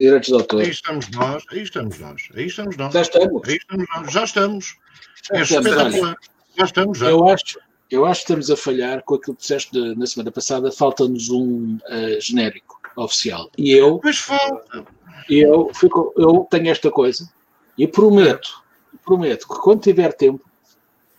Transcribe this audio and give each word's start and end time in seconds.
direitos 0.00 0.28
de 0.28 0.34
autor. 0.34 0.62
Aí 0.62 0.70
estamos 0.70 1.08
nós, 1.10 1.44
aí 1.50 1.62
estamos 1.62 1.98
nós, 1.98 2.28
aí 2.34 2.46
estamos 2.46 2.76
nós. 2.76 2.92
Já 2.92 3.02
estamos. 3.02 3.48
Aí 3.48 3.56
estamos 3.56 3.86
nós, 3.94 4.12
já 4.12 4.24
estamos. 4.24 4.76
Já 5.30 5.38
É 5.38 5.42
estamos, 5.42 5.66
espetacular. 5.66 6.16
Já 6.58 6.64
estamos, 6.64 6.98
já. 6.98 7.10
Eu 7.10 7.28
acho, 7.28 7.58
eu 7.90 8.04
acho 8.04 8.20
que 8.20 8.24
estamos 8.24 8.50
a 8.50 8.56
falhar 8.56 9.02
com 9.02 9.14
aquilo 9.14 9.34
que 9.36 9.42
disseste 9.42 9.72
de- 9.72 9.94
na 9.98 10.06
semana 10.06 10.30
passada. 10.30 10.70
Falta-nos 10.72 11.28
um 11.30 11.78
eh, 11.88 12.18
genérico 12.20 12.80
oficial. 12.96 13.50
E 13.58 13.72
eu, 13.72 14.00
Mas 14.02 14.18
falta. 14.18 14.84
eu, 15.28 15.70
fico, 15.74 16.14
eu 16.16 16.46
tenho 16.50 16.68
esta 16.70 16.90
coisa 16.90 17.30
e 17.76 17.86
prometo, 17.86 18.62
prometo 19.04 19.46
que 19.48 19.54
quando 19.60 19.82
tiver 19.82 20.12
tempo 20.14 20.42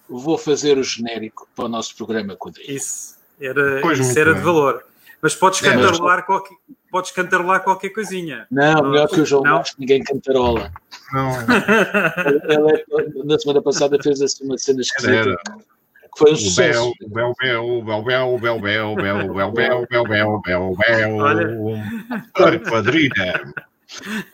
vou 0.09 0.37
fazer 0.37 0.77
o 0.77 0.83
genérico 0.83 1.47
para 1.55 1.65
o 1.65 1.69
nosso 1.69 1.95
programa 1.95 2.35
quadrilha. 2.35 2.71
Isso 2.71 3.15
era, 3.39 3.81
Pois, 3.81 3.99
isso 3.99 4.17
era 4.17 4.33
de 4.33 4.41
valor. 4.41 4.83
Mas 5.21 5.35
podes 5.35 5.63
É, 5.63 5.73
mas- 5.75 5.85
cantarolar, 5.85 6.25
qualquer, 6.25 6.55
podes 6.91 7.11
cantarolar 7.11 7.63
qualquer 7.63 7.89
coisinha. 7.89 8.45
Não, 8.51 8.89
melhor 8.91 9.07
que 9.07 9.19
o 9.21 9.25
João 9.25 9.43
Não. 9.43 9.53
Marcos, 9.53 9.75
ninguém 9.79 10.03
cantarola. 10.03 10.71
Não, 11.11 11.31
Ele, 11.41 12.71
é- 12.75 13.23
na 13.25 13.39
semana 13.39 13.61
passada 13.61 13.97
fez 14.01 14.21
assim 14.21 14.43
uma 14.45 14.57
cena 14.57 14.81
esquisita, 14.81 15.13
era. 15.13 15.37
que 15.37 16.17
foi 16.19 16.31
um 16.31 16.33
O 16.33 16.37
sucesso. 16.37 16.91
Bel, 17.07 17.29
o 17.31 17.83
Bel, 17.83 18.03
Bel, 18.03 18.33
o 18.33 18.39
Bel, 18.39 18.59
Bel, 18.61 18.95
Bel, 18.95 18.95
Bel, 18.95 19.33
Bel, 19.33 19.51
Bel, 19.51 19.85
Bel, 19.87 20.05
Bel, 20.07 20.41
Bel, 20.41 20.75
Bel, 20.75 21.15
Olha. 21.17 21.47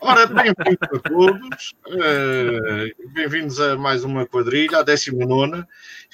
Ora, 0.00 0.26
bem-vindos 0.26 0.78
a 0.82 0.98
todos, 1.08 1.74
eh, 1.88 2.92
bem-vindos 3.12 3.60
a 3.60 3.76
mais 3.76 4.02
uma 4.02 4.26
quadrilha, 4.26 4.78
a 4.78 4.82
19 4.82 5.64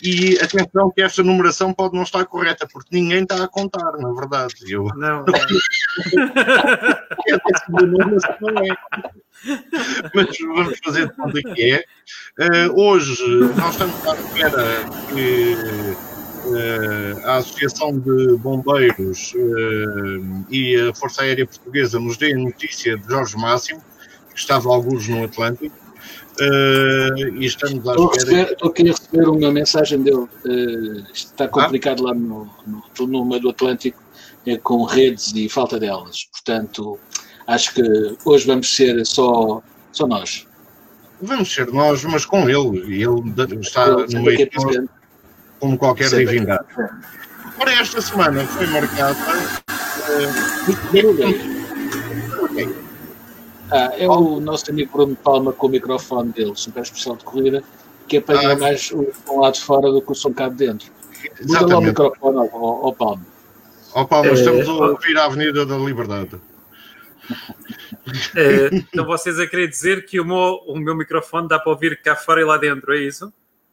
e 0.02 0.38
atenção 0.38 0.90
que 0.90 1.00
esta 1.00 1.22
numeração 1.22 1.72
pode 1.72 1.94
não 1.94 2.02
estar 2.02 2.24
correta, 2.26 2.68
porque 2.70 2.88
ninguém 2.92 3.22
está 3.22 3.42
a 3.42 3.48
contar, 3.48 3.92
na 3.98 4.12
verdade. 4.12 4.54
Eu, 4.68 4.84
Não, 4.94 5.24
é 7.26 7.32
a 7.32 7.38
19 7.70 8.16
não 8.40 8.62
é. 8.62 8.76
Mas 10.14 10.38
vamos 10.38 10.78
fazer 10.84 11.08
de 11.08 11.16
conta 11.16 11.40
que 11.42 11.72
é. 11.72 11.84
Eh, 12.40 12.68
hoje 12.74 13.24
nós 13.56 13.70
estamos 13.70 14.06
à 14.06 14.14
espera 14.14 14.64
que 15.08 16.19
a 17.24 17.36
Associação 17.36 17.98
de 17.98 18.36
Bombeiros 18.36 19.34
eh, 19.36 20.44
e 20.50 20.76
a 20.76 20.94
Força 20.94 21.22
Aérea 21.22 21.46
Portuguesa 21.46 21.98
nos 22.00 22.16
dê 22.16 22.32
a 22.32 22.38
notícia 22.38 22.96
de 22.96 23.08
Jorge 23.08 23.36
Máximo, 23.36 23.80
que 24.32 24.38
estava 24.38 24.68
alguns 24.68 25.08
no 25.08 25.24
Atlântico, 25.24 25.74
eh, 26.40 27.30
e 27.38 27.44
estamos 27.44 27.86
à 27.86 27.92
Estou, 27.92 28.10
espera. 28.12 28.36
receber, 28.36 28.52
estou 28.52 28.70
aqui 28.70 28.82
a 28.82 28.92
receber 28.92 29.28
uma 29.28 29.52
mensagem 29.52 30.02
dele. 30.02 30.26
eh, 30.46 31.02
isto 31.12 31.32
está 31.32 31.46
complicado 31.48 32.02
lá 32.02 32.14
no, 32.14 32.48
no, 32.66 33.06
no 33.06 33.24
meio 33.26 33.42
do 33.42 33.50
Atlântico, 33.50 34.02
eh, 34.46 34.56
com 34.56 34.84
redes 34.84 35.32
e 35.34 35.48
falta 35.48 35.78
delas. 35.78 36.24
Portanto, 36.32 36.98
acho 37.46 37.74
que 37.74 37.82
hoje 38.24 38.46
vamos 38.46 38.74
ser 38.74 39.04
só, 39.04 39.62
só 39.92 40.06
nós. 40.06 40.46
Vamos 41.20 41.52
ser 41.52 41.66
nós, 41.72 42.02
mas 42.04 42.24
com 42.24 42.48
ele, 42.48 42.96
e 42.96 43.02
ele 43.02 43.60
está 43.60 43.86
Eu 43.86 44.06
no 44.08 44.22
meio 44.22 44.42
aqui 44.42 44.48
de 44.48 44.56
nós 44.56 44.64
presente. 44.64 44.90
Como 45.60 45.78
qualquer 45.78 46.08
divindade. 46.08 46.64
presente. 46.74 46.94
Ora, 47.58 47.72
esta 47.74 48.00
semana 48.00 48.44
foi 48.46 48.66
marcada. 48.66 49.16
eh, 50.08 51.10
Ah, 53.72 53.92
é 53.96 54.08
o 54.08 54.40
nosso 54.40 54.68
amigo 54.70 54.90
Bruno 54.92 55.14
Palma 55.14 55.52
com 55.52 55.68
o 55.68 55.70
microfone 55.70 56.32
dele, 56.32 56.52
super 56.56 56.82
especial 56.82 57.14
de 57.16 57.22
corrida, 57.24 57.62
que 58.08 58.16
apanha 58.16 58.50
Ah. 58.54 58.56
mais 58.58 58.90
o 58.90 59.06
som 59.24 59.40
lá 59.40 59.50
de 59.52 59.60
fora 59.60 59.92
do 59.92 60.02
que 60.02 60.10
o 60.10 60.14
som 60.14 60.32
cá 60.32 60.48
de 60.48 60.56
dentro. 60.56 60.88
Muda 61.46 61.66
lá 61.68 61.78
o 61.78 61.80
microfone 61.80 62.36
ao, 62.38 62.48
ao, 62.52 62.86
ao 62.86 62.92
Palma. 62.92 63.24
Ó 63.94 64.04
Paulo, 64.04 64.30
mas 64.30 64.40
Eh, 64.40 64.42
estamos 64.42 64.68
a 64.68 64.72
ouvir 64.72 65.16
a 65.16 65.24
Avenida 65.26 65.64
da 65.64 65.76
Liberdade. 65.78 66.40
Eh, 68.34 68.70
então 68.72 69.04
vocês 69.06 69.38
a 69.38 69.46
querer 69.46 69.68
dizer 69.68 70.04
que 70.04 70.18
o 70.18 70.24
meu, 70.24 70.60
o 70.66 70.76
meu 70.76 70.96
microfone 70.96 71.46
dá 71.46 71.58
para 71.60 71.70
ouvir 71.70 72.00
cá 72.02 72.16
fora 72.16 72.40
e 72.40 72.44
lá 72.44 72.56
dentro, 72.56 72.92
é 72.92 72.98
isso? 72.98 73.32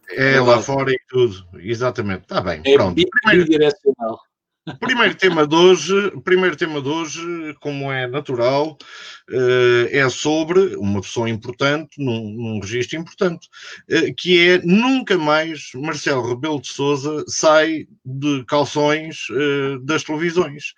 É 0.10 0.40
lá 0.40 0.62
fora 0.62 0.92
e 0.92 1.00
tudo. 1.10 1.46
Exatamente. 1.60 2.22
Está 2.22 2.42
bem. 2.42 2.62
É 2.66 2.74
Pronto. 2.74 2.96
Primeiro, 2.96 3.46
bidirecional. 3.46 4.20
primeiro 4.80 5.16
tema 5.16 5.48
de 5.48 5.56
hoje, 5.56 6.12
primeiro 6.24 6.56
tema 6.56 6.82
de 6.82 6.90
hoje, 6.90 7.56
como 7.60 7.92
é 7.92 8.08
natural, 8.08 8.78
eh, 9.30 9.90
é 10.00 10.10
sobre 10.10 10.76
uma 10.76 11.02
pessoa 11.02 11.30
importante, 11.30 11.92
num, 11.98 12.32
num 12.32 12.60
registro 12.60 12.98
importante, 12.98 13.48
eh, 13.90 14.14
que 14.18 14.48
é 14.48 14.62
nunca 14.64 15.18
mais 15.18 15.72
Marcelo 15.76 16.28
Rebelo 16.28 16.62
de 16.62 16.68
Souza 16.68 17.24
sai 17.28 17.88
de 18.04 18.44
calções 18.46 19.28
eh, 19.32 19.78
das 19.84 20.04
televisões. 20.04 20.74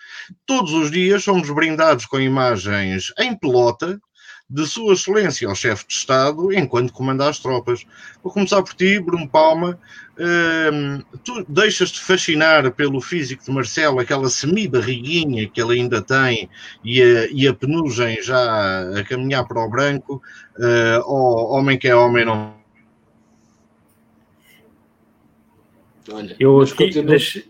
Todos 0.46 0.72
os 0.73 0.91
dias 0.91 1.23
somos 1.23 1.50
brindados 1.50 2.06
com 2.06 2.19
imagens 2.19 3.11
em 3.17 3.35
pelota 3.38 4.00
de 4.49 4.65
Sua 4.65 4.93
Excelência 4.93 5.47
ao 5.47 5.53
chefe 5.53 5.85
de 5.87 5.93
Estado 5.93 6.51
enquanto 6.51 6.91
comanda 6.91 7.29
as 7.29 7.37
tropas. 7.37 7.85
Vou 8.23 8.33
começar 8.33 8.63
por 8.63 8.73
ti, 8.73 8.99
Bruno 8.99 9.29
Palma. 9.29 9.79
Hum, 10.19 11.01
tu 11.23 11.45
deixas-te 11.47 12.01
fascinar 12.01 12.71
pelo 12.71 12.99
físico 12.99 13.43
de 13.43 13.51
Marcelo, 13.51 13.99
aquela 13.99 14.27
semi-barriguinha 14.29 15.47
que 15.47 15.61
ele 15.61 15.79
ainda 15.79 16.01
tem 16.01 16.49
e 16.83 17.01
a, 17.01 17.27
e 17.31 17.47
a 17.47 17.53
penugem 17.53 18.21
já 18.21 18.99
a 18.99 19.03
caminhar 19.03 19.47
para 19.47 19.63
o 19.63 19.69
branco. 19.69 20.21
Uh, 20.57 21.01
oh, 21.05 21.55
homem 21.55 21.77
que 21.77 21.87
é 21.87 21.95
homem, 21.95 22.25
não. 22.25 22.57
Olha, 26.11 26.35
Eu 26.39 26.66
continua. 26.75 27.03
deixo- 27.05 27.43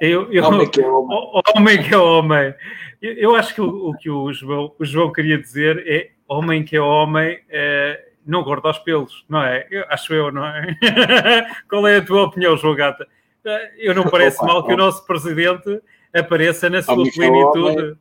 eu, 0.00 0.32
eu, 0.32 0.44
Homem 0.44 0.70
que 0.70 0.80
é 0.80 0.86
homem. 0.86 1.18
Homem 1.56 1.82
que 1.82 1.92
é 1.94 1.98
homem. 1.98 2.54
Eu, 3.02 3.12
eu 3.14 3.34
acho 3.34 3.54
que 3.54 3.60
o, 3.60 3.90
o 3.90 3.96
que 3.96 4.08
o 4.08 4.32
João, 4.32 4.72
o 4.78 4.84
João 4.84 5.12
queria 5.12 5.38
dizer 5.38 5.82
é 5.86 6.15
homem 6.28 6.64
que 6.64 6.76
é 6.76 6.80
homem 6.80 7.40
é, 7.48 8.08
não 8.26 8.42
gorda 8.42 8.68
aos 8.68 8.78
pelos, 8.78 9.24
não 9.28 9.42
é? 9.42 9.66
Eu- 9.70 9.84
acho 9.88 10.12
eu, 10.12 10.32
não 10.32 10.44
é? 10.44 10.76
Qual 11.68 11.86
é 11.86 11.96
a 11.98 12.04
tua 12.04 12.24
opinião, 12.24 12.56
João 12.56 12.74
Gata? 12.74 13.06
Eh, 13.44 13.72
Eu 13.78 13.94
não 13.94 14.04
parece 14.04 14.38
Opa, 14.38 14.46
mal 14.46 14.66
que 14.66 14.72
o 14.72 14.76
nosso 14.76 15.06
presidente 15.06 15.80
apareça 16.12 16.68
na 16.68 16.82
sua 16.82 16.94
Homem 16.94 17.10
que 17.10 17.22
é 17.22 17.28
plenitude. 17.28 17.98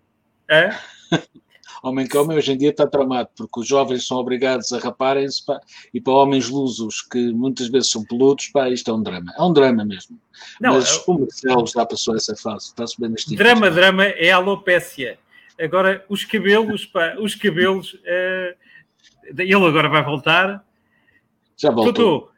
É? 0.50 0.70
Homem 1.84 2.08
que 2.08 2.18
homem 2.18 2.36
hoje 2.36 2.52
em 2.52 2.58
dia 2.58 2.72
está 2.72 2.88
tramado, 2.88 3.30
porque 3.38 3.60
os 3.60 3.68
jovens 3.68 4.08
são 4.08 4.18
obrigados 4.18 4.74
a 4.74 4.80
raparem-se 4.80 5.44
e 5.94 6.02
para 6.02 6.14
homens 6.14 6.50
lusos, 6.50 7.04
que 7.04 7.32
muitas 7.32 7.68
vezes 7.68 7.92
são 7.92 8.04
peludos, 8.04 8.48
pá, 8.48 8.68
isto 8.70 8.90
é 8.90 8.94
um 8.96 9.04
drama. 9.04 9.32
É 9.38 9.44
um 9.44 9.54
drama 9.54 9.86
mesmo. 9.86 10.18
Não, 10.60 10.74
Mas 10.74 11.06
o 11.06 11.20
Marcelo 11.20 11.68
já 11.68 11.86
passou 11.86 12.16
essa 12.16 12.36
fase, 12.36 12.68
está-se 12.70 13.00
bem 13.00 13.12
nas 13.12 13.22
tintas. 13.24 13.38
Drama, 13.38 13.70
drama 13.70 14.04
é 14.04 14.32
alopécia. 14.32 15.20
Agora, 15.60 16.06
os 16.10 16.26
cabelos, 16.26 16.86
pá, 16.86 17.16
os 17.20 17.34
cabelos. 17.36 17.98
eh, 18.06 18.56
ele 19.38 19.54
agora 19.56 19.88
vai 19.90 20.04
voltar. 20.04 20.64
Já 21.58 21.72
voltou. 21.72 22.22
Tutu, 22.22 22.32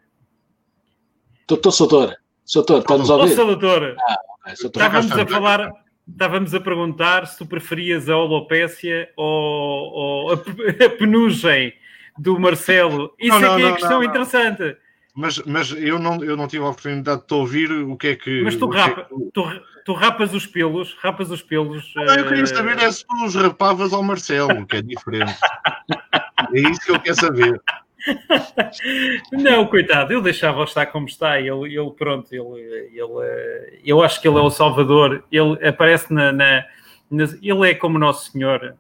Doutor 1.48 1.72
Soutor, 1.72 2.16
Soutor, 2.44 2.82
está-nos 2.82 3.10
a 3.10 3.16
ouvir? 3.16 3.30
ouça, 3.32 3.46
doutor. 3.46 3.96
Ah, 4.00 4.56
Soutor. 4.56 4.82
Estávamos 4.84 5.12
a 5.12 5.16
estamos. 5.22 5.32
falar, 5.34 5.72
estávamos 6.08 6.54
a 6.54 6.60
perguntar 6.60 7.26
se 7.28 7.38
tu 7.38 7.46
preferias 7.46 8.10
a 8.10 8.18
holopécia 8.18 9.10
ou, 9.16 9.92
ou 10.28 10.32
a, 10.34 10.38
pe- 10.38 10.86
a 10.86 10.90
penugem 10.90 11.74
do 12.18 12.40
Marcelo. 12.40 13.14
Isso 13.20 13.40
Não, 13.40 13.54
é 13.54 13.56
que 13.56 13.62
é 13.62 13.66
não, 13.66 13.70
a 13.70 13.74
questão 13.74 13.92
não, 13.92 14.00
não. 14.02 14.10
interessante. 14.10 14.78
Mas, 15.18 15.40
mas 15.48 15.72
eu, 15.72 15.98
não, 15.98 16.24
eu 16.24 16.38
não 16.38 16.48
tive 16.48 16.64
a 16.64 16.68
oportunidade 16.70 17.22
de 17.22 17.28
te 17.28 17.34
ouvir 17.34 17.72
o 17.72 17.98
que 17.98 18.08
é 18.10 18.16
que. 18.16 18.44
Mas 18.44 18.56
tu, 18.56 18.72
é 18.72 18.78
rapa, 18.78 19.04
que- 19.06 19.32
tu, 19.34 19.44
tu 19.84 19.94
rapas 19.94 20.32
os 20.32 20.46
pelos, 20.46 20.94
rapas 21.02 21.32
os 21.32 21.42
pelos. 21.42 21.92
Não, 21.96 22.04
eu 22.16 22.28
queria 22.28 22.44
eh, 22.44 22.46
saber 22.46 22.78
é 22.78 22.92
se 22.92 23.04
tu 23.04 23.26
os 23.26 23.34
rapavas 23.34 23.94
ao 23.94 24.04
Marcelo, 24.04 24.64
que 24.68 24.76
é 24.76 24.82
diferente. 24.84 25.34
é 26.54 26.60
isso 26.60 26.80
que 26.82 26.92
eu 26.92 27.00
quero 27.00 27.16
saber. 27.20 27.60
Não, 29.32 29.66
coitado, 29.66 30.14
eu 30.14 30.22
deixava 30.22 30.64
estar 30.64 30.86
como 30.86 31.08
está. 31.08 31.40
Ele, 31.40 31.76
ele 31.76 31.92
pronto, 31.98 32.32
ele, 32.32 32.62
ele, 32.94 33.24
eh, 33.24 33.80
eu 33.84 34.04
acho 34.04 34.22
que 34.22 34.28
ele 34.28 34.38
é 34.38 34.42
o 34.42 34.50
Salvador. 34.52 35.24
Ele 35.32 35.68
aparece 35.68 36.14
na, 36.14 36.32
na- 36.32 36.64
nas- 37.10 37.34
ele 37.42 37.70
é 37.72 37.74
como 37.74 37.98
Nosso 37.98 38.32
Senhor, 38.32 38.76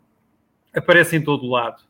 aparece 0.75 1.15
em 1.15 1.21
todo 1.23 1.49
lado, 1.49 1.81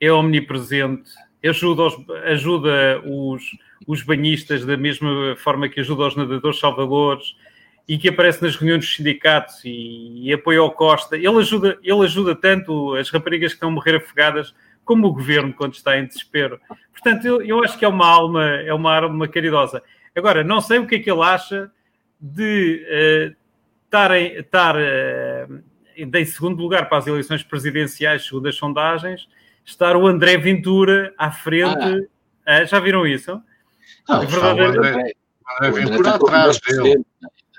é 0.00 0.10
omnipresente, 0.12 1.08
ajuda 1.44 1.82
os, 1.82 1.96
ajuda 2.24 3.00
os, 3.06 3.42
os 3.86 4.02
banhistas 4.02 4.64
da 4.64 4.76
mesma 4.76 5.34
forma 5.36 5.68
que 5.68 5.80
ajuda 5.80 6.06
os 6.06 6.16
nadadores 6.16 6.58
salvadores 6.58 7.34
e 7.88 7.98
que 7.98 8.08
aparece 8.08 8.42
nas 8.42 8.56
reuniões 8.56 8.84
dos 8.84 8.94
sindicatos 8.94 9.64
e, 9.64 10.28
e 10.28 10.32
apoia 10.32 10.62
o 10.62 10.70
Costa. 10.70 11.16
Ele 11.16 11.38
ajuda, 11.38 11.78
ele 11.82 12.04
ajuda 12.04 12.34
tanto 12.34 12.94
as 12.94 13.10
raparigas 13.10 13.52
que 13.52 13.56
estão 13.56 13.68
a 13.68 13.72
morrer 13.72 13.96
afogadas 13.96 14.54
como 14.84 15.06
o 15.06 15.12
governo 15.12 15.52
quando 15.52 15.74
está 15.74 15.98
em 15.98 16.06
desespero. 16.06 16.60
Portanto, 16.92 17.26
eu, 17.26 17.42
eu 17.42 17.64
acho 17.64 17.78
que 17.78 17.84
é 17.84 17.88
uma 17.88 18.06
alma, 18.06 18.44
é 18.44 18.72
uma 18.72 18.96
alma 18.96 19.28
caridosa. 19.28 19.82
Agora, 20.14 20.44
não 20.44 20.60
sei 20.60 20.78
o 20.78 20.86
que 20.86 20.96
é 20.96 20.98
que 20.98 21.10
ele 21.10 21.22
acha 21.22 21.70
de 22.20 22.84
eh, 22.88 23.32
estar, 23.84 24.10
em, 24.12 24.38
estar 24.38 24.76
eh, 24.78 25.46
em 25.96 26.24
segundo 26.24 26.60
lugar 26.60 26.88
para 26.88 26.98
as 26.98 27.06
eleições 27.06 27.42
presidenciais, 27.42 28.26
segundo 28.26 28.48
as 28.48 28.54
sondagens, 28.54 29.28
estar 29.64 29.96
o 29.96 30.06
André 30.06 30.36
Ventura 30.36 31.12
à 31.16 31.30
frente. 31.30 32.08
Ah, 32.44 32.64
já 32.64 32.78
viram 32.78 33.06
isso? 33.06 33.40
Não, 34.08 34.22
É 34.22 34.26
verdadeiro. 34.26 34.78
André, 34.78 35.14
está 35.60 36.18
com 36.18 36.26
atrás 36.26 36.60
10%. 36.60 36.82
dele. 36.82 37.04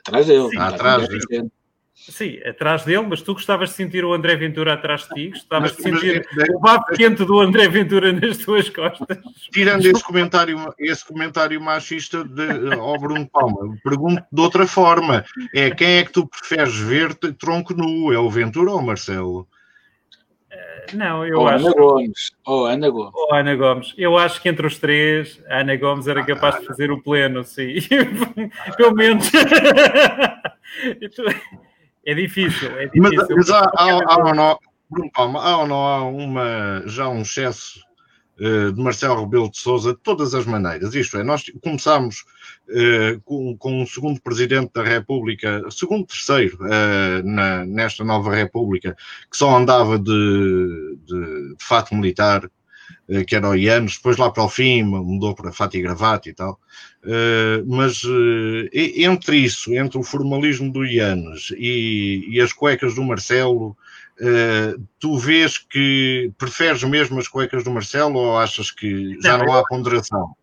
Atrás 0.06 0.28
dele. 0.28 0.50
Sim, 0.50 0.57
atrás 0.57 1.07
10%. 1.07 1.51
Sim, 1.95 2.40
atrás 2.45 2.84
dele, 2.84 3.06
mas 3.07 3.22
tu 3.22 3.34
gostavas 3.34 3.69
de 3.69 3.75
sentir 3.75 4.04
o 4.04 4.13
André 4.13 4.36
Ventura 4.36 4.74
atrás 4.74 5.07
de 5.07 5.13
ti? 5.13 5.30
Gostavas 5.30 5.74
de 5.74 5.84
sentir 5.84 6.28
mas, 6.36 6.50
o 6.50 6.60
bafo 6.60 6.94
quente 6.95 7.24
do 7.24 7.40
André 7.40 7.69
Ventura 7.69 8.12
nas 8.12 8.40
tuas 8.40 8.68
costas? 8.68 9.19
Tirando 9.54 9.86
esse 9.86 10.04
comentário, 10.04 10.74
esse 10.80 11.06
comentário 11.06 11.62
machista 11.62 12.25
de, 12.25 12.74
ao 12.74 13.00
Bruno 13.00 13.25
Palma, 13.30 13.78
pergunto 13.84 14.22
de 14.30 14.42
outra 14.42 14.68
forma: 14.68 15.24
é 15.54 15.72
quem 15.72 16.00
é 16.00 16.04
que 16.04 16.12
tu 16.12 16.28
preferes 16.28 16.75
ver 16.75 17.13
tronco 17.16 17.74
nu? 17.74 18.12
É 18.12 18.19
o 18.19 18.30
Ventura 18.30 18.72
ou 18.72 18.80
o 18.80 18.86
Marcelo? 18.86 19.48
Não, 20.94 21.25
eu 21.25 21.39
ou 21.39 21.47
acho. 21.47 21.65
Ana 21.65 21.75
Gomes. 21.75 22.31
Ou 22.45 22.65
Ana 22.65 22.89
Gomes. 22.89 23.13
Ou 23.15 23.33
Ana 23.33 23.55
Gomes. 23.55 23.94
Eu 23.97 24.17
acho 24.17 24.41
que 24.41 24.50
entre 24.50 24.67
os 24.67 24.77
três, 24.77 25.41
a 25.47 25.59
Ana 25.59 25.75
Gomes 25.77 26.07
era 26.07 26.23
capaz 26.23 26.59
de 26.59 26.65
fazer 26.65 26.91
o 26.91 27.01
pleno, 27.01 27.44
sim. 27.44 27.75
Pelo 28.77 28.94
menos. 28.94 29.31
é 32.05 32.13
difícil. 32.13 32.71
É 32.77 32.85
difícil. 32.88 33.01
Mas, 33.01 33.15
mas 33.29 33.50
há, 33.50 33.59
há, 33.75 33.91
há, 34.05 34.17
ou 34.17 34.35
não, 34.35 34.59
há 35.15 35.57
ou 35.57 35.67
não 35.67 35.88
há 35.88 36.03
uma, 36.03 36.83
já 36.85 37.07
um 37.07 37.21
excesso 37.21 37.79
uh, 38.39 38.71
de 38.71 38.81
Marcelo 38.81 39.21
Rebelo 39.23 39.50
de 39.50 39.57
Souza 39.57 39.94
de 39.94 40.00
todas 40.00 40.35
as 40.35 40.45
maneiras? 40.45 40.94
Isto 40.95 41.17
é, 41.17 41.23
nós 41.23 41.44
começámos 41.61 42.25
uh, 42.69 43.21
com, 43.24 43.56
com 43.57 43.81
um 43.81 43.86
segundo 43.86 44.21
presidente 44.21 44.71
da 44.74 44.83
República, 44.83 45.63
segundo, 45.69 46.06
terceiro, 46.06 46.57
uh, 46.62 47.24
na, 47.24 47.65
nesta 47.65 48.04
nova 48.04 48.33
República, 48.33 48.95
que 49.30 49.38
só 49.38 49.56
andava 49.56 49.98
de, 49.98 50.98
de, 51.06 51.56
de 51.56 51.63
fato 51.63 51.95
militar, 51.95 52.45
uh, 52.45 53.25
que 53.25 53.36
era 53.36 53.50
o 53.50 53.56
Ianes, 53.56 53.98
depois 53.98 54.18
lá 54.18 54.30
para 54.31 54.44
o 54.44 54.50
fim 54.50 54.83
mudou 54.83 55.36
para 55.36 55.51
fato 55.51 55.77
e 55.77 55.81
gravata 55.81 56.30
e 56.30 56.33
tal. 56.33 56.60
mas 57.65 58.01
entre 58.74 59.38
isso, 59.38 59.74
entre 59.74 59.98
o 59.98 60.04
formalismo 60.04 60.71
do 60.71 60.86
Ianes 60.86 61.51
e, 61.57 62.25
e 62.30 62.39
as 62.39 62.54
cuecas 62.54 62.95
do 62.95 63.04
Marcelo, 63.04 63.75
Uh, 64.21 64.80
tu 65.00 65.18
vês 65.18 65.57
que 65.57 66.31
preferes 66.38 66.83
mesmo 66.83 67.19
as 67.19 67.27
cuecas 67.27 67.63
do 67.63 67.71
Marcelo 67.71 68.19
ou 68.19 68.38
achas 68.38 68.69
que 68.69 69.19
já 69.19 69.39
não, 69.39 69.48
não 69.48 69.54
há 69.56 69.63
ponderação? 69.68 70.36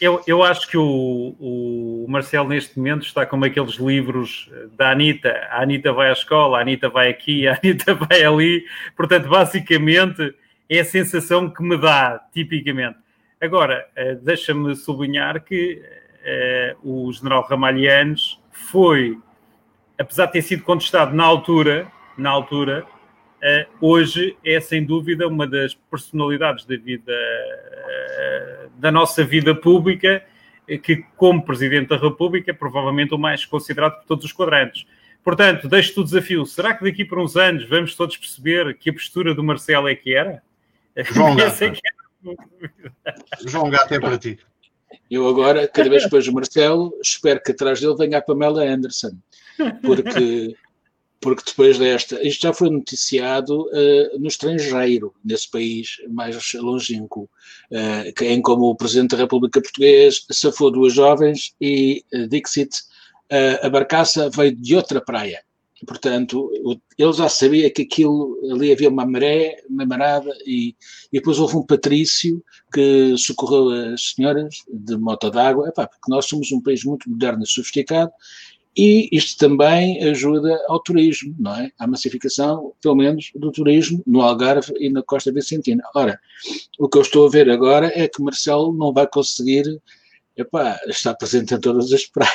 Eu, 0.00 0.22
eu 0.26 0.42
acho 0.42 0.68
que 0.68 0.76
o, 0.76 1.34
o 1.40 2.06
Marcelo, 2.08 2.48
neste 2.48 2.76
momento, 2.78 3.06
está 3.06 3.24
como 3.24 3.44
aqueles 3.46 3.76
livros 3.76 4.50
da 4.76 4.90
Anitta. 4.90 5.30
A 5.50 5.62
Anitta 5.62 5.92
vai 5.92 6.10
à 6.10 6.12
escola, 6.12 6.58
a 6.58 6.60
Anitta 6.60 6.88
vai 6.90 7.08
aqui, 7.08 7.48
a 7.48 7.54
Anitta 7.54 7.94
vai 7.96 8.22
ali. 8.22 8.64
Portanto, 8.94 9.28
basicamente, 9.28 10.34
é 10.68 10.80
a 10.80 10.84
sensação 10.84 11.48
que 11.48 11.62
me 11.62 11.78
dá, 11.78 12.20
tipicamente. 12.32 12.98
Agora, 13.40 13.86
eh, 13.94 14.14
deixa-me 14.16 14.74
sublinhar 14.74 15.42
que 15.42 15.80
uh, 16.82 17.06
o 17.06 17.12
general 17.12 17.46
Ramalhianes 17.48 18.40
foi, 18.50 19.18
apesar 19.98 20.26
de 20.26 20.32
ter 20.32 20.42
sido 20.42 20.62
contestado 20.62 21.14
na 21.14 21.24
altura, 21.24 21.86
na 22.16 22.30
altura, 22.30 22.86
Uh, 23.36 23.86
hoje 23.86 24.36
é 24.44 24.58
sem 24.60 24.84
dúvida 24.84 25.28
uma 25.28 25.46
das 25.46 25.74
personalidades 25.74 26.64
da 26.64 26.76
vida 26.76 27.12
uh, 27.12 28.70
da 28.78 28.90
nossa 28.90 29.22
vida 29.24 29.54
pública 29.54 30.24
que, 30.82 31.04
como 31.16 31.44
Presidente 31.44 31.88
da 31.88 31.96
República, 31.96 32.50
é 32.50 32.54
provavelmente 32.54 33.14
o 33.14 33.18
mais 33.18 33.44
considerado 33.44 33.98
por 33.98 34.06
todos 34.06 34.24
os 34.24 34.32
quadrantes. 34.32 34.86
Portanto, 35.22 35.68
deixo-te 35.68 36.00
o 36.00 36.04
desafio. 36.04 36.44
Será 36.46 36.74
que 36.74 36.84
daqui 36.84 37.04
por 37.04 37.18
uns 37.18 37.36
anos 37.36 37.68
vamos 37.68 37.94
todos 37.94 38.16
perceber 38.16 38.76
que 38.76 38.90
a 38.90 38.92
postura 38.92 39.34
do 39.34 39.44
Marcelo 39.44 39.88
é 39.88 39.94
que 39.94 40.14
era? 40.14 40.42
João 41.12 41.36
Gato. 41.36 41.62
é 41.62 41.72
João 43.46 43.70
Gato 43.70 43.94
é 43.94 44.00
para 44.00 44.18
ti. 44.18 44.38
Eu 45.10 45.28
agora, 45.28 45.68
cada 45.68 45.88
vez 45.88 46.04
que 46.04 46.10
vejo 46.10 46.30
o 46.30 46.34
Marcelo, 46.34 46.92
espero 47.02 47.40
que 47.42 47.52
atrás 47.52 47.80
dele 47.80 47.96
venha 47.96 48.18
a 48.18 48.22
Pamela 48.22 48.64
Anderson. 48.64 49.16
Porque 49.82 50.56
porque 51.20 51.42
depois 51.46 51.78
desta, 51.78 52.22
isto 52.26 52.42
já 52.42 52.52
foi 52.52 52.70
noticiado 52.70 53.62
uh, 53.62 54.18
no 54.18 54.28
estrangeiro, 54.28 55.14
nesse 55.24 55.50
país 55.50 55.96
mais 56.08 56.54
longínquo, 56.54 57.28
uh, 57.70 58.24
em 58.24 58.40
como 58.42 58.66
o 58.66 58.76
Presidente 58.76 59.12
da 59.12 59.22
República 59.22 59.60
Portuguesa 59.60 60.20
safou 60.30 60.70
duas 60.70 60.92
jovens 60.92 61.54
e, 61.60 62.04
uh, 62.14 62.28
Dixit, 62.28 62.70
uh, 63.32 63.66
a 63.66 63.70
barcaça 63.70 64.30
veio 64.30 64.54
de 64.54 64.76
outra 64.76 65.00
praia. 65.00 65.40
portanto, 65.86 66.50
ele 66.98 67.12
já 67.12 67.28
sabia 67.28 67.70
que 67.70 67.82
aquilo, 67.82 68.38
ali 68.50 68.72
havia 68.72 68.88
uma 68.88 69.06
maré, 69.06 69.62
uma 69.68 69.84
marada, 69.84 70.30
e, 70.46 70.74
e 71.12 71.18
depois 71.18 71.38
houve 71.38 71.56
um 71.56 71.62
patrício 71.62 72.42
que 72.72 73.16
socorreu 73.16 73.92
as 73.92 74.12
senhoras 74.14 74.56
de 74.68 74.96
moto 74.96 75.30
d'água, 75.30 75.72
porque 75.74 76.08
nós 76.08 76.26
somos 76.26 76.50
um 76.50 76.62
país 76.62 76.84
muito 76.84 77.08
moderno 77.08 77.42
e 77.42 77.46
sofisticado, 77.46 78.10
e 78.76 79.08
isto 79.10 79.38
também 79.38 80.02
ajuda 80.04 80.60
ao 80.68 80.78
turismo, 80.80 81.34
não 81.38 81.54
é? 81.54 81.70
À 81.78 81.86
massificação, 81.86 82.72
pelo 82.82 82.96
menos, 82.96 83.30
do 83.34 83.50
turismo 83.50 84.02
no 84.06 84.20
Algarve 84.20 84.72
e 84.78 84.90
na 84.90 85.02
Costa 85.02 85.32
Vicentina. 85.32 85.82
Ora, 85.94 86.20
o 86.78 86.88
que 86.88 86.98
eu 86.98 87.02
estou 87.02 87.26
a 87.26 87.30
ver 87.30 87.48
agora 87.48 87.90
é 87.94 88.06
que 88.06 88.22
Marcelo 88.22 88.72
não 88.72 88.92
vai 88.92 89.06
conseguir 89.06 89.80
epá, 90.36 90.78
estar 90.88 91.14
presente 91.14 91.54
em 91.54 91.60
todas 91.60 91.90
as 91.92 92.04
praias. 92.04 92.34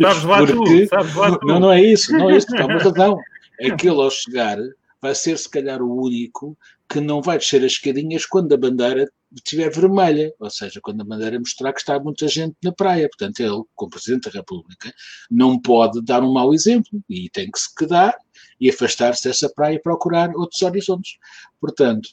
Sabes 0.00 0.22
lá 0.22 0.46
Porque, 0.46 0.86
tu, 0.86 0.88
sabes 0.88 1.14
lá 1.16 1.36
tu. 1.36 1.46
Não, 1.46 1.60
não 1.60 1.72
é 1.72 1.82
isso, 1.82 2.12
não 2.12 2.30
é 2.30 2.36
isso, 2.36 2.46
está 2.46 2.66
uma 2.66 2.78
razão. 2.78 3.18
É 3.58 3.66
ele 3.66 3.88
ao 3.88 4.10
chegar 4.10 4.58
vai 5.00 5.14
ser 5.14 5.38
se 5.38 5.48
calhar 5.48 5.82
o 5.82 6.02
único 6.02 6.56
que 6.88 7.00
não 7.00 7.20
vai 7.20 7.38
descer 7.38 7.64
as 7.64 7.72
escadinhas 7.72 8.24
quando 8.24 8.52
a 8.52 8.56
bandeira 8.56 9.10
estiver 9.36 9.70
vermelha, 9.70 10.32
ou 10.38 10.50
seja, 10.50 10.80
quando 10.80 11.00
a 11.00 11.04
bandeira 11.04 11.38
mostrar 11.38 11.72
que 11.72 11.80
está 11.80 11.98
muita 11.98 12.26
gente 12.28 12.56
na 12.62 12.72
praia. 12.72 13.08
Portanto, 13.08 13.40
ele, 13.40 13.62
como 13.74 13.90
Presidente 13.90 14.30
da 14.30 14.38
República, 14.38 14.92
não 15.30 15.60
pode 15.60 16.02
dar 16.02 16.22
um 16.22 16.32
mau 16.32 16.54
exemplo 16.54 17.02
e 17.08 17.28
tem 17.30 17.50
que 17.50 17.58
se 17.58 17.74
quedar 17.74 18.16
e 18.60 18.70
afastar-se 18.70 19.28
dessa 19.28 19.48
praia 19.48 19.74
e 19.74 19.82
procurar 19.82 20.34
outros 20.34 20.62
horizontes. 20.62 21.16
Portanto, 21.60 22.08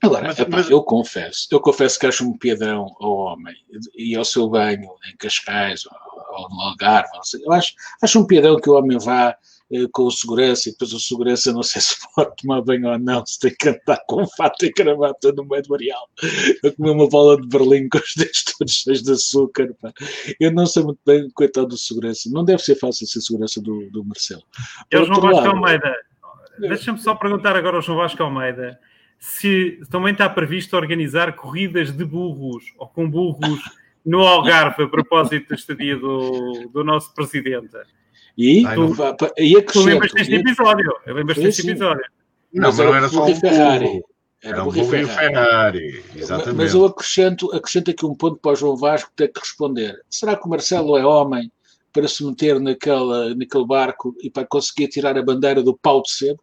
Agora, 0.00 0.28
mas, 0.28 0.38
epá, 0.38 0.58
mas... 0.58 0.70
eu 0.70 0.80
confesso, 0.82 1.48
eu 1.50 1.60
confesso 1.60 1.98
que 1.98 2.06
acho 2.06 2.24
um 2.24 2.38
piadão 2.38 2.86
ao 3.00 3.16
homem 3.16 3.54
e 3.96 4.14
ao 4.14 4.24
seu 4.24 4.48
banho 4.48 4.88
em 5.10 5.16
Cascais 5.16 5.84
ou, 5.86 6.42
ou 6.42 6.48
no 6.50 6.60
Algarve, 6.62 7.10
eu 7.44 7.52
acho, 7.52 7.74
acho 8.00 8.20
um 8.20 8.26
piadão 8.26 8.60
que 8.60 8.70
o 8.70 8.74
homem 8.74 8.96
vá 8.96 9.36
com 9.92 10.04
o 10.04 10.10
segurança, 10.10 10.68
e 10.68 10.72
depois 10.72 10.92
o 10.92 11.00
segurança 11.00 11.52
não 11.52 11.62
sei 11.62 11.80
se 11.82 11.96
pode 12.14 12.34
tomar 12.36 12.62
banho 12.62 12.88
ou 12.88 12.98
não, 12.98 13.24
se 13.26 13.38
tem 13.38 13.54
que 13.58 13.68
andar 13.68 14.02
com 14.06 14.26
fato 14.26 14.64
e 14.64 14.72
gravata 14.72 15.32
no 15.32 15.44
meio 15.44 15.62
do 15.62 15.74
areal, 15.74 16.08
a 16.64 16.70
comer 16.70 16.90
uma 16.90 17.08
bola 17.08 17.40
de 17.40 17.46
berlim 17.46 17.88
com 17.88 17.98
os 17.98 18.14
dedos 18.16 18.44
todos 18.44 18.72
cheios 18.72 19.02
de 19.02 19.12
açúcar. 19.12 19.74
Pá. 19.80 19.92
Eu 20.40 20.52
não 20.52 20.66
sei 20.66 20.82
muito 20.82 21.00
bem, 21.04 21.28
coitado 21.30 21.68
do 21.68 21.78
segurança, 21.78 22.30
não 22.32 22.44
deve 22.44 22.62
ser 22.62 22.76
fácil 22.76 23.06
ser 23.06 23.20
segurança 23.20 23.60
do, 23.60 23.90
do 23.90 24.04
Marcelo. 24.04 24.42
Eu, 24.90 25.04
João 25.04 25.20
Vasco 25.20 25.36
lado, 25.36 25.50
Almeida, 25.50 25.94
deixa-me 26.58 26.98
só 26.98 27.14
perguntar 27.14 27.56
agora 27.56 27.76
ao 27.76 27.82
João 27.82 27.98
Vasco 27.98 28.22
Almeida 28.22 28.78
se 29.18 29.80
também 29.90 30.12
está 30.12 30.28
previsto 30.28 30.76
organizar 30.76 31.34
corridas 31.34 31.90
de 31.90 32.04
burros 32.04 32.72
ou 32.78 32.86
com 32.86 33.10
burros 33.10 33.60
no 34.04 34.20
Algarve 34.26 34.84
a 34.84 34.88
propósito 34.88 35.48
da 35.48 35.54
estadia 35.56 35.96
do, 35.96 36.70
do 36.72 36.84
nosso 36.84 37.12
presidente. 37.12 37.76
E, 38.38 38.64
Ai, 38.64 38.76
tu, 38.76 38.94
e 39.36 39.62
tu 39.62 39.82
lembras 39.82 40.12
deste 40.12 40.36
episódio? 40.36 40.94
Eu 41.04 41.14
lembro 41.14 41.34
deste 41.34 41.68
episódio. 41.68 42.04
Não, 42.54 42.68
mas 42.68 42.78
não 42.78 42.94
era 42.94 43.08
só 43.08 43.26
um 43.26 43.34
Ferrari. 43.34 44.00
Era, 44.40 44.64
um 44.64 44.70
Ferrari. 44.70 45.06
Ferrari. 45.06 46.04
Exatamente. 46.14 46.56
Mas 46.56 46.72
eu 46.72 46.84
acrescento, 46.84 47.52
acrescento 47.52 47.90
aqui 47.90 48.06
um 48.06 48.14
ponto 48.14 48.36
para 48.36 48.52
o 48.52 48.54
João 48.54 48.76
Vasco 48.76 49.10
ter 49.16 49.28
que 49.28 49.40
responder. 49.40 50.00
Será 50.08 50.36
que 50.36 50.46
o 50.46 50.48
Marcelo 50.48 50.96
é 50.96 51.04
homem 51.04 51.50
para 51.92 52.06
se 52.06 52.24
meter 52.24 52.60
naquela, 52.60 53.34
naquele 53.34 53.66
barco 53.66 54.14
e 54.22 54.30
para 54.30 54.46
conseguir 54.46 54.86
tirar 54.86 55.18
a 55.18 55.22
bandeira 55.22 55.60
do 55.60 55.76
pau 55.76 56.00
de 56.00 56.12
sebo? 56.12 56.40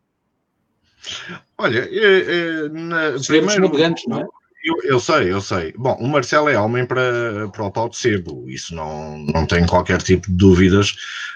Olha, 1.57 1.79
é, 1.79 2.65
é, 2.65 2.69
na, 2.69 3.13
primeiro, 3.25 3.61
navegantes, 3.61 4.05
não 4.05 4.19
é? 4.19 4.27
Eu, 4.65 4.81
eu, 4.83 4.99
sei, 4.99 5.31
eu 5.31 5.39
sei. 5.41 5.73
Bom, 5.77 5.95
o 5.99 6.07
Marcelo 6.07 6.49
é 6.49 6.59
homem 6.59 6.87
para, 6.87 7.47
para 7.49 7.65
o 7.65 7.71
pau 7.71 7.87
de 7.87 7.97
sebo, 7.97 8.49
isso 8.49 8.73
não, 8.73 9.19
não 9.19 9.45
tem 9.45 9.63
qualquer 9.63 10.01
tipo 10.01 10.25
de 10.25 10.35
dúvidas 10.35 10.95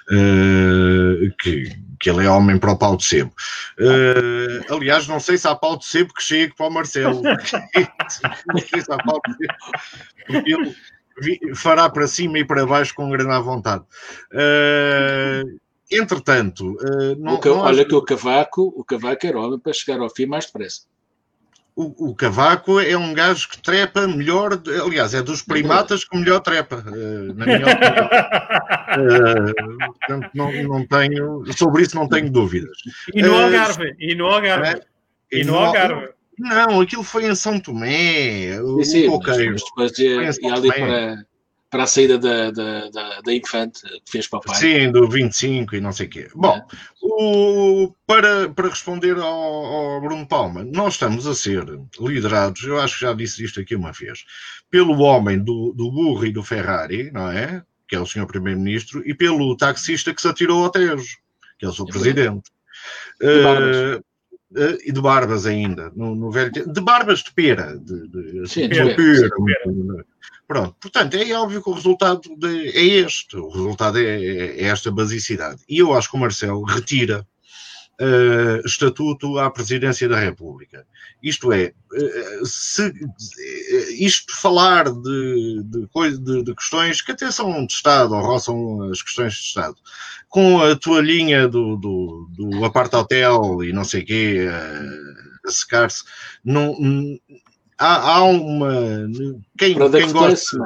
uh, 0.09 1.31
que, 1.39 1.69
que 2.00 2.09
ele 2.09 2.25
é 2.25 2.29
homem 2.29 2.57
para 2.57 2.71
o 2.71 2.77
pau 2.77 2.98
de 2.98 3.05
sebo. 3.05 3.31
Uh, 3.79 4.74
aliás, 4.74 5.07
não 5.07 5.19
sei 5.19 5.38
se 5.38 5.48
há 5.48 5.53
pau 5.53 5.77
de 5.77 5.86
sebo 5.86 6.12
que 6.12 6.24
chegue 6.24 6.55
para 6.55 6.65
o 6.65 6.71
Marcelo. 6.71 7.21
não 7.21 8.57
sei 8.57 8.81
se 8.81 8.91
há 8.91 8.98
pau 8.98 9.21
de 9.27 9.33
sebo, 9.38 9.53
porque 10.25 11.39
ele 11.45 11.55
fará 11.55 11.88
para 11.88 12.07
cima 12.07 12.39
e 12.39 12.43
para 12.43 12.65
baixo 12.65 12.95
com 12.95 13.12
grande 13.12 13.43
vontade. 13.43 13.83
Uh, 14.33 15.59
entretanto, 15.91 16.75
não, 17.19 17.36
o 17.36 17.39
que, 17.39 17.48
não 17.48 17.59
olha 17.59 17.81
acho... 17.81 17.89
que 17.89 17.95
o 17.95 18.01
Cavaco, 18.01 18.74
o 18.75 18.83
Cavaco 18.83 19.27
era 19.27 19.39
homem 19.39 19.59
para 19.59 19.71
chegar 19.71 20.00
ao 20.00 20.09
fim 20.09 20.25
mais 20.25 20.48
depressa 20.48 20.89
o, 21.79 22.09
o, 22.09 22.15
Cavaco 22.15 22.77
é 22.81 22.98
um 22.98 23.13
gajo 23.13 23.48
que 23.48 23.62
trepa 23.62 24.05
melhor, 24.05 24.62
aliás, 24.83 25.13
é 25.13 25.21
dos 25.21 25.41
primatas 25.41 26.03
que 26.03 26.17
melhor 26.17 26.41
trepa, 26.41 26.83
eh, 26.86 27.33
na 27.33 27.45
minha 27.45 27.67
opinião. 27.67 28.09
uh, 28.98 29.93
portanto, 29.95 30.29
não, 30.36 30.51
não 30.63 30.86
tenho, 30.86 31.45
sobre 31.53 31.83
isso 31.83 31.95
não 31.95 32.09
tenho 32.09 32.29
dúvidas. 32.29 32.77
E 33.13 33.21
no 33.21 33.33
eh, 33.33 33.43
Algarve, 33.45 33.91
uh, 33.91 33.95
e 33.98 34.13
no 34.13 34.25
Algarve, 34.25 34.67
é, 34.67 34.81
e, 35.31 35.43
no, 35.45 35.55
Algarve. 35.55 36.09
Não, 36.38 36.81
aquilo 36.81 37.03
foi 37.03 37.27
em 37.27 37.36
São 37.36 37.57
Tomé, 37.57 38.59
o 38.62 38.83
sim, 38.83 39.07
coqueiro. 39.07 39.53
Mas 39.53 39.63
depois 39.63 39.98
ia, 40.00 40.48
ia 40.48 40.53
ali 40.53 40.67
para, 40.67 41.25
para 41.69 41.83
a 41.83 41.88
saída 41.88 42.17
da, 42.17 42.49
da, 42.51 42.89
da, 42.89 43.21
da 43.21 43.33
Infante, 43.33 43.81
que 44.03 44.11
fez 44.11 44.27
papai. 44.27 44.55
Sim, 44.55 44.91
do 44.91 45.07
25 45.07 45.75
e 45.75 45.81
não 45.81 45.91
sei 45.91 46.07
o 46.07 46.09
quê. 46.09 46.27
Bom, 46.33 46.57
é. 46.57 46.65
o, 47.01 47.93
para, 48.07 48.49
para 48.49 48.69
responder 48.69 49.17
ao, 49.17 49.25
ao, 49.25 50.01
Bruno 50.01 50.27
Palma, 50.27 50.63
nós 50.63 50.93
estamos 50.93 51.27
a 51.27 51.35
ser 51.35 51.63
liderados, 51.99 52.63
eu 52.63 52.79
acho 52.79 52.95
que 52.95 53.05
já 53.05 53.13
disse 53.13 53.43
isto 53.43 53.59
aqui 53.59 53.75
uma 53.75 53.91
vez, 53.91 54.25
pelo 54.69 54.99
homem 54.99 55.38
do, 55.38 55.73
do 55.73 55.91
burro 55.91 56.25
e 56.25 56.31
do 56.31 56.43
Ferrari, 56.43 57.11
não 57.11 57.31
é? 57.31 57.63
Que 57.88 57.95
é 57.95 57.99
o 57.99 58.05
senhor 58.05 58.25
Primeiro-Ministro, 58.25 59.03
e 59.07 59.13
pelo 59.13 59.55
taxista 59.55 60.13
que 60.13 60.21
se 60.21 60.27
atirou 60.27 60.63
ao 60.63 60.71
Tejo, 60.71 61.17
que 61.57 61.65
é 61.65 61.69
o 61.69 61.73
seu 61.73 61.85
é 61.85 61.91
presidente. 61.91 62.49
Uh, 63.21 64.03
Uh, 64.51 64.77
e 64.83 64.91
de 64.91 64.99
barbas 64.99 65.45
ainda, 65.45 65.91
no, 65.95 66.15
no 66.15 66.31
velho 66.31 66.51
tempo, 66.51 66.73
de 66.73 66.81
barbas 66.81 67.19
de 67.19 67.31
pera, 67.31 67.77
de, 67.77 68.07
de, 68.07 68.47
Sim, 68.47 68.67
de 68.67 68.69
pera, 68.69 68.95
pera, 68.95 69.29
pera. 69.29 70.05
Pronto, 70.47 70.75
portanto, 70.81 71.13
é 71.13 71.31
óbvio 71.33 71.61
que 71.61 71.69
o 71.69 71.73
resultado 71.73 72.21
de, 72.35 72.69
é 72.69 72.83
este, 72.83 73.37
o 73.37 73.49
resultado 73.49 73.99
é, 73.99 74.03
é, 74.03 74.63
esta 74.63 74.91
basicidade. 74.91 75.61
E 75.69 75.77
eu 75.77 75.93
acho 75.93 76.09
que 76.09 76.17
o 76.17 76.19
Marcelo 76.19 76.63
retira 76.63 77.23
uh, 77.99 78.65
estatuto 78.65 79.37
à 79.37 79.49
presidência 79.51 80.07
da 80.07 80.19
República. 80.19 80.85
Isto 81.21 81.51
é, 81.51 81.73
uh, 81.93 82.45
se 82.45 82.93
isto 83.99 84.35
falar 84.35 84.89
de, 84.89 85.63
de, 85.63 86.43
de, 86.43 86.55
questões 86.55 87.01
que 87.01 87.11
até 87.11 87.29
são 87.31 87.65
de 87.65 87.73
Estado 87.73 88.15
ou 88.15 88.21
roçam 88.21 88.83
as 88.83 89.01
questões 89.01 89.33
de 89.33 89.39
Estado, 89.39 89.75
com 90.29 90.61
a 90.61 90.75
toalhinha 90.75 91.47
do, 91.47 91.75
do, 91.75 92.29
do 92.31 92.65
apart-hotel 92.65 93.63
e 93.63 93.73
não 93.73 93.83
sei 93.83 94.03
o 94.03 94.05
quê, 94.05 94.47
a 95.45 95.51
secar-se, 95.51 96.03
não 96.43 96.75
há, 97.77 98.11
há 98.11 98.23
uma. 98.23 99.09
Quem, 99.57 99.75
quem 99.75 100.11
gosta. 100.11 100.57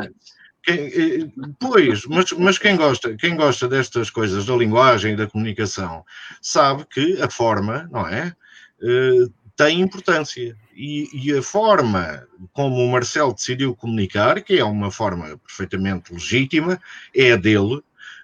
Quem, 0.63 0.79
eh, 0.79 1.29
pois, 1.59 2.05
mas, 2.05 2.31
mas 2.31 2.57
quem 2.57 2.77
gosta, 2.77 3.15
quem 3.15 3.35
gosta 3.35 3.67
destas 3.67 4.09
coisas 4.09 4.45
da 4.45 4.55
linguagem 4.55 5.13
e 5.13 5.17
da 5.17 5.27
comunicação 5.27 6.05
sabe 6.41 6.85
que 6.85 7.21
a 7.21 7.29
forma, 7.29 7.89
não 7.91 8.07
é? 8.07 8.33
Uh, 8.81 9.31
tem 9.55 9.81
importância. 9.81 10.55
E, 10.75 11.07
e, 11.13 11.37
a 11.37 11.41
forma 11.41 12.27
como 12.51 12.83
o 12.83 12.91
Marcelo 12.91 13.33
decidiu 13.33 13.75
comunicar, 13.75 14.41
que 14.41 14.57
é 14.57 14.63
uma 14.63 14.89
forma 14.89 15.37
perfeitamente 15.37 16.11
legítima, 16.11 16.81
é 17.15 17.33
a 17.33 17.35
dele, 17.35 17.83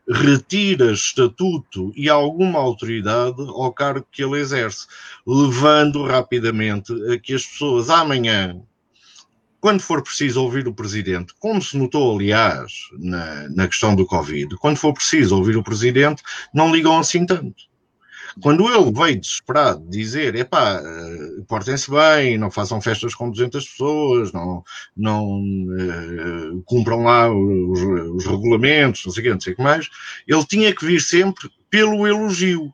retira 0.10 0.92
estatuto 0.92 1.94
e 1.96 2.10
alguma 2.10 2.58
autoridade 2.58 3.40
ao 3.40 3.72
cargo 3.72 4.08
que 4.12 4.24
ele 4.24 4.40
exerce, 4.40 4.88
levando 5.28 6.04
rapidamente 6.04 6.92
a 7.14 7.20
que 7.20 7.36
as 7.36 7.46
pessoas 7.46 7.90
amanhã 7.90 8.60
quando 9.62 9.82
for 9.82 10.02
preciso 10.02 10.42
ouvir 10.42 10.68
o 10.68 10.74
Presidente, 10.74 11.34
como 11.40 11.62
se 11.62 11.78
notou, 11.78 12.16
aliás, 12.16 12.72
na, 12.98 13.50
na 13.50 13.68
questão 13.68 13.96
do 13.96 14.06
Covid, 14.06 14.56
quando 14.58 14.78
for 14.78 14.94
preciso 14.94 15.36
ouvir 15.36 15.58
o 15.58 15.64
Presidente, 15.64 16.24
não 16.54 16.74
ligam 16.74 16.98
assim 16.98 17.26
tanto. 17.26 17.70
Quando 18.42 18.70
ele 18.70 18.92
veio 18.92 19.20
desesperado 19.20 19.84
dizer, 19.90 20.36
epá, 20.36 20.82
uh, 20.82 21.44
portem-se 21.46 21.90
bem, 21.90 22.38
não 22.38 22.50
façam 22.50 22.80
festas 22.80 23.14
com 23.14 23.30
200 23.30 23.68
pessoas, 23.68 24.32
não, 24.32 24.64
não 24.96 25.42
uh, 25.42 26.64
cumpram 26.66 27.04
lá 27.04 27.30
os, 27.30 27.80
os, 28.16 28.26
regulamentos, 28.26 29.06
não 29.06 29.12
sei 29.12 29.22
o 29.22 29.24
que, 29.24 29.34
não 29.34 29.42
sei 29.42 29.54
o 29.54 29.56
que 29.58 29.64
mais, 29.64 29.90
ele 30.28 30.46
tinha 30.46 30.74
que 30.74 30.86
vir 30.86 31.02
sempre 31.02 31.50
pelo 31.70 32.08
elogio. 32.08 32.74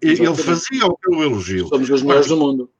Ele 0.00 0.34
fazia 0.36 0.86
o 0.86 0.98
pelo 0.98 1.22
elogio. 1.22 1.66
Somos 1.68 1.88
os 1.88 2.02
melhores 2.02 2.28
do 2.28 2.36
mundo 2.36 2.70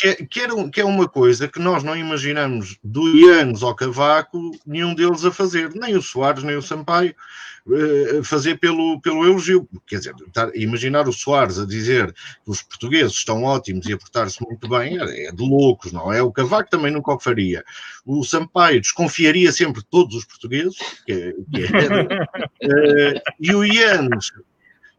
que 0.00 0.08
é, 0.08 0.14
que, 0.14 0.40
era, 0.40 0.70
que 0.70 0.80
é 0.80 0.84
uma 0.84 1.06
coisa 1.06 1.46
que 1.46 1.60
nós 1.60 1.82
não 1.82 1.94
imaginamos 1.94 2.78
do 2.82 3.06
Ianes 3.14 3.62
ao 3.62 3.74
Cavaco, 3.74 4.50
nenhum 4.66 4.94
deles 4.94 5.26
a 5.26 5.30
fazer, 5.30 5.74
nem 5.74 5.94
o 5.94 6.00
Soares, 6.00 6.42
nem 6.42 6.56
o 6.56 6.62
Sampaio, 6.62 7.14
uh, 7.66 8.24
fazer 8.24 8.58
pelo, 8.58 8.98
pelo 9.02 9.26
elogio. 9.26 9.68
Quer 9.86 9.98
dizer, 9.98 10.14
imaginar 10.54 11.06
o 11.06 11.12
Soares 11.12 11.58
a 11.58 11.66
dizer 11.66 12.14
que 12.14 12.50
os 12.50 12.62
portugueses 12.62 13.12
estão 13.12 13.44
ótimos 13.44 13.86
e 13.86 13.92
a 13.92 13.98
portar-se 13.98 14.42
muito 14.42 14.66
bem 14.68 14.98
é, 14.98 15.26
é 15.26 15.32
de 15.32 15.42
loucos, 15.42 15.92
não 15.92 16.10
é? 16.10 16.22
O 16.22 16.32
Cavaco 16.32 16.70
também 16.70 16.90
nunca 16.90 17.12
o 17.12 17.20
faria. 17.20 17.62
O 18.06 18.24
Sampaio 18.24 18.80
desconfiaria 18.80 19.52
sempre 19.52 19.82
de 19.82 19.88
todos 19.88 20.16
os 20.16 20.24
portugueses, 20.24 20.78
que, 21.04 21.36
que 21.52 21.62
é, 21.62 23.16
uh, 23.16 23.20
e 23.38 23.54
o 23.54 23.62
Ianes 23.62 24.32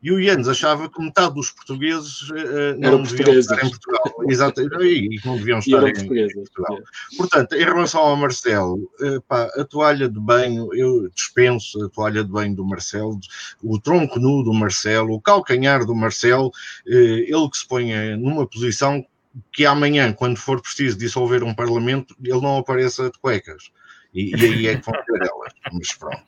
e 0.02 0.12
o 0.12 0.22
Jens 0.22 0.48
achava 0.48 0.90
que 0.90 1.02
metade 1.02 1.36
dos 1.36 1.52
portugueses 1.52 2.30
uh, 2.30 2.80
não 2.80 3.04
deviam 3.04 3.38
estar 3.38 3.64
em 3.64 3.70
Portugal. 3.70 4.04
Exato, 4.28 4.62
e, 4.84 5.20
não 5.24 5.38
deviam 5.38 5.60
estar 5.60 5.84
em, 5.88 5.92
em, 5.92 6.34
Portugal. 6.34 6.78
Portanto, 7.18 7.54
em 7.54 7.64
relação 7.64 8.02
ao 8.02 8.16
Marcelo, 8.16 8.90
uh, 9.00 9.22
pá, 9.28 9.44
a 9.56 9.64
toalha 9.64 10.10
de 10.10 10.20
banho, 10.20 10.74
eu 10.74 11.08
dispenso 11.10 11.84
a 11.86 11.90
toalha 11.90 12.24
de 12.24 12.32
banho 12.32 12.56
do 12.56 12.66
Marcelo, 12.66 13.20
o 13.62 13.80
tronco 13.80 14.20
nu 14.20 14.44
do 14.44 14.54
Marcelo, 14.54 15.14
o 15.14 15.22
calcanhar 15.22 15.86
do 15.86 15.94
Marcelo, 15.94 16.48
uh, 16.48 16.52
ele 16.88 17.50
que 17.50 17.58
se 17.58 17.68
ponha 17.68 18.18
numa 18.18 18.48
posição 18.48 19.06
que 19.52 19.66
amanhã, 19.66 20.12
quando 20.12 20.38
for 20.38 20.62
preciso 20.62 20.98
dissolver 20.98 21.44
um 21.44 21.54
Parlamento, 21.54 22.16
ele 22.24 22.42
não 22.42 22.58
apareça 22.58 23.06
de 23.10 23.18
cuecas. 23.20 23.72
E, 24.14 24.36
e 24.36 24.46
aí 24.46 24.68
é 24.68 24.76
que 24.78 24.86
vão 24.86 24.94
ter 24.94 25.22
elas. 25.22 25.54
Mas 25.72 25.94
pronto. 25.94 26.24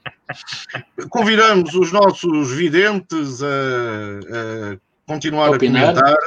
Convidamos 1.09 1.75
os 1.75 1.91
nossos 1.91 2.51
videntes 2.51 3.43
a, 3.43 3.47
a 3.47 4.77
continuar 5.05 5.51
a, 5.51 5.55
a 5.55 5.59
comentar. 5.59 6.17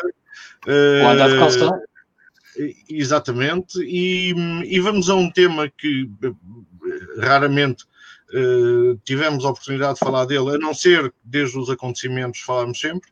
Ou 0.67 1.09
andar 1.09 1.31
de 1.31 1.39
calção. 1.39 1.81
Exatamente. 2.89 3.81
E, 3.83 4.35
e 4.65 4.81
vamos 4.81 5.09
a 5.09 5.15
um 5.15 5.31
tema 5.31 5.71
que 5.71 6.11
raramente 7.19 7.85
uh, 8.35 8.97
tivemos 9.05 9.45
a 9.45 9.51
oportunidade 9.51 9.95
de 9.95 10.01
falar 10.01 10.25
dele, 10.25 10.55
a 10.55 10.59
não 10.59 10.75
ser 10.75 11.13
desde 11.25 11.59
os 11.59 11.71
acontecimentos 11.71 12.41
falarmos 12.41 12.81
sempre, 12.81 13.09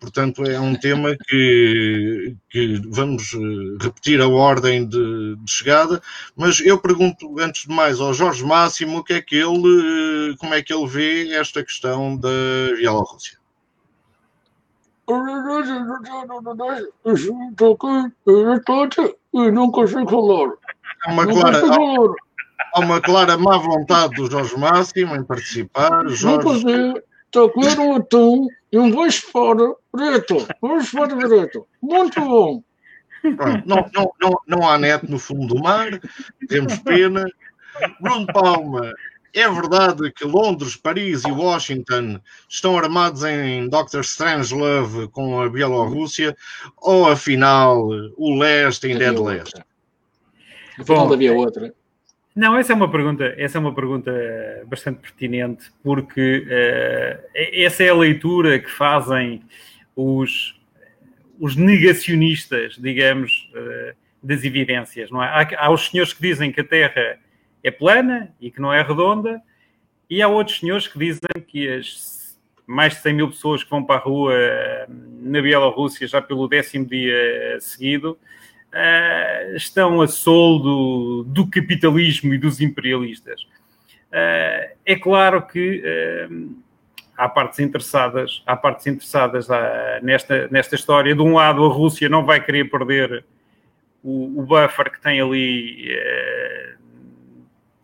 Portanto, 0.00 0.42
é 0.44 0.58
um 0.58 0.74
tema 0.74 1.14
que, 1.28 2.34
que 2.48 2.80
vamos 2.88 3.34
eh, 3.34 3.84
repetir 3.84 4.18
a 4.22 4.26
ordem 4.26 4.88
de, 4.88 5.36
de, 5.36 5.50
chegada, 5.52 6.00
mas 6.34 6.58
eu 6.60 6.78
pergunto, 6.78 7.38
antes 7.38 7.68
de 7.68 7.74
mais, 7.74 8.00
ao 8.00 8.14
Jorge 8.14 8.42
Máximo, 8.42 8.98
o 8.98 9.04
que 9.04 9.12
é 9.12 9.20
que 9.20 9.36
ele, 9.36 10.32
eh, 10.32 10.36
como 10.38 10.54
é 10.54 10.62
que 10.62 10.72
ele 10.72 10.86
vê 10.86 11.34
esta 11.34 11.62
questão 11.62 12.16
da 12.16 12.30
Bielorrússia? 12.78 13.38
não 19.52 19.70
consigo 19.70 20.08
falar. 20.08 20.54
Há 21.04 21.12
uma, 21.12 21.26
clara, 21.26 21.62
há, 22.74 22.80
uma 22.80 23.00
clara 23.02 23.36
má 23.36 23.58
vontade 23.58 24.14
do 24.14 24.30
Jorge 24.30 24.56
Máximo 24.56 25.14
em 25.14 25.24
participar. 25.24 26.08
Jorge... 26.08 27.02
Comer 27.32 27.78
um 27.78 27.94
atum 27.94 28.48
e 28.72 28.78
um 28.78 28.94
peixe 28.94 29.22
fora 29.22 29.74
preto. 29.92 30.46
Peixe 30.60 30.86
fora 30.86 31.16
preto. 31.16 31.66
Muito 31.80 32.20
bom. 32.20 32.62
não, 33.66 33.90
não, 33.94 34.12
não, 34.20 34.40
não 34.46 34.68
há 34.68 34.78
net 34.78 35.08
no 35.08 35.18
fundo 35.18 35.54
do 35.54 35.62
mar, 35.62 36.00
temos 36.48 36.78
pena. 36.78 37.24
Bruno 38.00 38.26
Palma, 38.26 38.92
é 39.32 39.48
verdade 39.48 40.10
que 40.12 40.24
Londres, 40.24 40.76
Paris 40.76 41.22
e 41.22 41.30
Washington 41.30 42.20
estão 42.48 42.76
armados 42.76 43.22
em 43.22 43.68
Dr. 43.68 44.00
Strangelove 44.00 45.08
com 45.08 45.40
a 45.40 45.48
Bielorrússia 45.48 46.36
ou 46.76 47.08
afinal 47.08 47.88
o 48.16 48.38
leste 48.38 48.88
ainda 48.88 49.04
é 49.04 49.12
de 49.12 49.20
leste? 49.20 49.64
Afinal 50.78 51.12
havia 51.12 51.32
outra. 51.32 51.72
Não, 52.34 52.56
essa 52.56 52.72
é 52.72 52.76
uma 52.76 52.90
pergunta, 52.90 53.34
essa 53.36 53.58
é 53.58 53.60
uma 53.60 53.74
pergunta 53.74 54.12
bastante 54.66 55.00
pertinente, 55.00 55.70
porque 55.82 56.46
uh, 56.46 57.28
essa 57.34 57.82
é 57.82 57.88
a 57.88 57.94
leitura 57.94 58.58
que 58.58 58.70
fazem 58.70 59.42
os, 59.96 60.58
os 61.40 61.56
negacionistas, 61.56 62.76
digamos, 62.78 63.50
uh, 63.52 63.96
das 64.22 64.44
evidências. 64.44 65.10
Não 65.10 65.22
é? 65.22 65.26
há, 65.26 65.66
há 65.66 65.70
os 65.70 65.88
senhores 65.88 66.12
que 66.12 66.22
dizem 66.22 66.52
que 66.52 66.60
a 66.60 66.64
Terra 66.64 67.18
é 67.64 67.70
plana 67.70 68.32
e 68.40 68.50
que 68.50 68.60
não 68.60 68.72
é 68.72 68.80
redonda, 68.80 69.42
e 70.08 70.22
há 70.22 70.28
outros 70.28 70.60
senhores 70.60 70.86
que 70.86 70.98
dizem 70.98 71.20
que 71.46 71.68
as 71.68 72.20
mais 72.66 72.94
de 72.94 73.00
100 73.00 73.14
mil 73.14 73.28
pessoas 73.28 73.64
que 73.64 73.70
vão 73.70 73.82
para 73.82 73.96
a 73.96 73.98
rua 73.98 74.32
na 74.88 75.42
Bielorrússia 75.42 76.06
já 76.06 76.22
pelo 76.22 76.46
décimo 76.46 76.86
dia 76.86 77.58
seguido 77.58 78.16
uh, 78.70 79.56
estão 79.56 80.00
a 80.00 80.08
soldo 80.08 81.24
do 81.24 81.46
capitalismo 81.48 82.34
e 82.34 82.38
dos 82.38 82.60
imperialistas. 82.60 83.42
Uh, 84.10 84.74
é 84.84 84.96
claro 84.96 85.46
que 85.46 85.82
uh, 86.30 86.54
há 87.16 87.28
partes 87.28 87.58
interessadas, 87.58 88.42
há 88.46 88.56
partes 88.56 88.86
interessadas 88.86 89.48
nesta, 90.02 90.48
nesta 90.48 90.74
história. 90.74 91.14
De 91.14 91.22
um 91.22 91.34
lado, 91.34 91.64
a 91.64 91.68
Rússia 91.68 92.08
não 92.08 92.24
vai 92.24 92.42
querer 92.42 92.70
perder 92.70 93.24
o, 94.02 94.40
o 94.40 94.42
buffer 94.42 94.90
que 94.90 95.00
tem 95.00 95.20
ali 95.20 95.94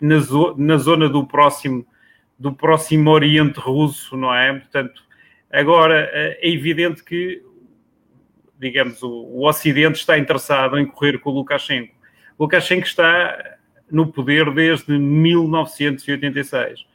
na, 0.01 0.19
zo 0.19 0.55
na 0.57 0.79
zona 0.79 1.09
do 1.09 1.27
próximo 1.27 1.87
do 2.39 2.53
próximo 2.53 3.11
Oriente 3.11 3.59
Russo, 3.59 4.15
não 4.15 4.35
é? 4.35 4.53
Portanto, 4.53 5.03
agora 5.51 6.11
é 6.13 6.51
evidente 6.51 7.03
que 7.03 7.43
digamos, 8.59 9.03
o, 9.03 9.11
o 9.11 9.49
Ocidente 9.49 9.99
está 9.99 10.19
interessado 10.19 10.79
em 10.79 10.87
correr 10.87 11.19
com 11.19 11.31
o 11.31 11.35
Lukashenko. 11.35 11.95
O 12.39 12.45
Lukashenko 12.45 12.87
está 12.87 13.57
no 13.91 14.07
poder 14.07 14.53
desde 14.53 14.99
1986. 14.99 16.87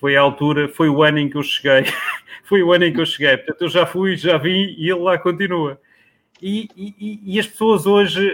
Foi 0.00 0.16
a 0.16 0.20
altura, 0.20 0.68
foi 0.68 0.88
o 0.88 1.02
ano 1.02 1.18
em 1.18 1.28
que 1.28 1.36
eu 1.36 1.42
cheguei. 1.42 1.84
foi 2.44 2.62
o 2.62 2.72
ano 2.72 2.84
em 2.84 2.92
que 2.92 3.00
eu 3.00 3.06
cheguei. 3.06 3.36
Portanto, 3.36 3.62
eu 3.62 3.68
já 3.68 3.86
fui, 3.86 4.16
já 4.16 4.36
vim 4.38 4.74
e 4.76 4.90
ele 4.90 5.00
lá 5.00 5.18
continua. 5.18 5.80
E, 6.40 6.68
e, 6.76 7.20
e 7.24 7.38
as 7.38 7.46
pessoas 7.46 7.86
hoje, 7.86 8.28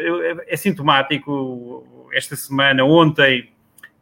é 0.46 0.56
sintomático, 0.56 2.08
esta 2.12 2.34
semana, 2.36 2.82
ontem, 2.82 3.50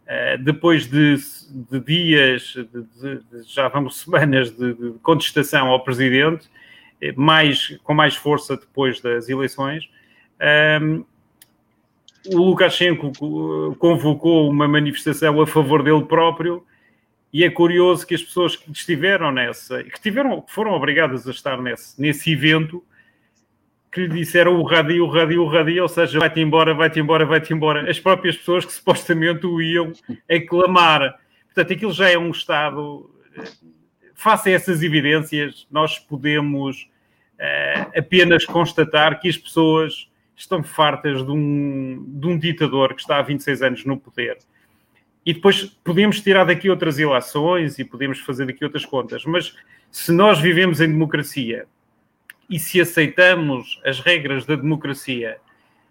eh, 0.06 0.36
depois 0.38 0.86
de, 0.86 1.16
de 1.50 1.80
dias, 1.80 2.54
de, 2.54 3.18
de, 3.18 3.42
já 3.44 3.66
vamos 3.66 3.98
semanas 3.98 4.56
de, 4.56 4.94
contestação 5.02 5.66
ao 5.66 5.82
presidente, 5.82 6.48
mais, 7.16 7.76
com 7.82 7.94
mais 7.94 8.16
força 8.16 8.56
depois 8.56 9.00
das 9.00 9.28
eleições, 9.28 9.88
um, 10.82 11.04
o 12.28 12.38
Lukashenko 12.38 13.12
convocou 13.78 14.50
uma 14.50 14.66
manifestação 14.66 15.40
a 15.40 15.46
favor 15.46 15.82
dele 15.82 16.04
próprio 16.04 16.64
e 17.32 17.44
é 17.44 17.50
curioso 17.50 18.06
que 18.06 18.14
as 18.14 18.22
pessoas 18.22 18.56
que 18.56 18.70
estiveram 18.70 19.30
nessa, 19.30 19.82
que, 19.84 20.00
tiveram, 20.00 20.40
que 20.40 20.52
foram 20.52 20.72
obrigadas 20.72 21.26
a 21.28 21.30
estar 21.30 21.60
nesse, 21.60 22.00
nesse 22.00 22.32
evento, 22.32 22.82
que 23.92 24.00
lhe 24.00 24.08
disseram 24.08 24.60
o 24.60 24.62
radio, 24.62 25.04
o 25.04 25.08
radio, 25.08 25.42
o 25.42 25.46
radio, 25.46 25.82
ou 25.82 25.88
seja, 25.88 26.18
vai-te 26.18 26.40
embora, 26.40 26.74
vai-te 26.74 27.00
embora, 27.00 27.24
vai-te 27.24 27.52
embora. 27.52 27.90
As 27.90 27.98
próprias 28.00 28.36
pessoas 28.36 28.64
que 28.64 28.72
supostamente 28.72 29.46
o 29.46 29.60
iam 29.60 29.92
aclamar. 30.30 31.18
Portanto, 31.46 31.72
aquilo 31.72 31.92
já 31.92 32.10
é 32.10 32.18
um 32.18 32.30
Estado. 32.30 33.10
Face 34.16 34.48
a 34.48 34.52
essas 34.52 34.82
evidências, 34.82 35.66
nós 35.70 35.98
podemos 35.98 36.88
uh, 37.34 37.92
apenas 37.94 38.46
constatar 38.46 39.20
que 39.20 39.28
as 39.28 39.36
pessoas 39.36 40.10
estão 40.34 40.62
fartas 40.62 41.24
de 41.24 41.30
um, 41.30 42.02
de 42.08 42.26
um 42.26 42.38
ditador 42.38 42.94
que 42.94 43.02
está 43.02 43.18
há 43.18 43.22
26 43.22 43.62
anos 43.62 43.84
no 43.84 43.98
poder. 43.98 44.38
E 45.24 45.34
depois 45.34 45.64
podemos 45.84 46.20
tirar 46.20 46.44
daqui 46.44 46.70
outras 46.70 46.98
ilações 46.98 47.78
e 47.78 47.84
podemos 47.84 48.18
fazer 48.20 48.46
daqui 48.46 48.64
outras 48.64 48.86
contas, 48.86 49.24
mas 49.26 49.54
se 49.90 50.12
nós 50.12 50.40
vivemos 50.40 50.80
em 50.80 50.88
democracia 50.88 51.66
e 52.48 52.58
se 52.58 52.80
aceitamos 52.80 53.78
as 53.84 54.00
regras 54.00 54.46
da 54.46 54.56
democracia, 54.56 55.36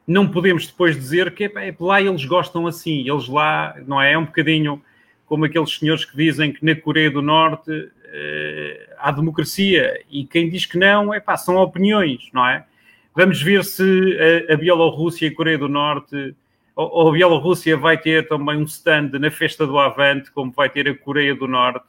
não 0.07 0.27
podemos 0.27 0.65
depois 0.65 0.95
dizer 0.95 1.31
que 1.35 1.43
é, 1.43 1.75
lá 1.79 2.01
eles 2.01 2.25
gostam 2.25 2.65
assim, 2.65 3.07
eles 3.07 3.27
lá, 3.27 3.75
não 3.85 4.01
é? 4.01 4.13
É 4.13 4.17
um 4.17 4.25
bocadinho 4.25 4.81
como 5.27 5.45
aqueles 5.45 5.77
senhores 5.77 6.05
que 6.05 6.15
dizem 6.15 6.51
que 6.51 6.65
na 6.65 6.75
Coreia 6.75 7.11
do 7.11 7.21
Norte 7.21 7.91
eh, 8.17 8.89
há 8.97 9.11
democracia 9.11 10.01
e 10.09 10.25
quem 10.25 10.49
diz 10.49 10.65
que 10.65 10.77
não, 10.77 11.13
é 11.13 11.19
pá, 11.19 11.35
são 11.35 11.57
opiniões, 11.57 12.29
não 12.31 12.47
é? 12.47 12.65
Vamos 13.13 13.41
ver 13.41 13.65
se 13.65 14.17
a, 14.49 14.53
a 14.53 14.57
Bielorrússia 14.57 15.25
e 15.25 15.29
a 15.29 15.35
Coreia 15.35 15.57
do 15.57 15.67
Norte, 15.67 16.33
ou, 16.73 16.89
ou, 16.89 17.09
a 17.09 17.11
Bielorrússia 17.11 17.75
vai 17.75 17.97
ter 17.97 18.25
também 18.27 18.57
um 18.57 18.63
stand 18.63 19.11
na 19.19 19.29
festa 19.29 19.67
do 19.67 19.77
Avante, 19.77 20.31
como 20.31 20.51
vai 20.51 20.69
ter 20.69 20.87
a 20.87 20.95
Coreia 20.95 21.35
do 21.35 21.45
Norte. 21.45 21.85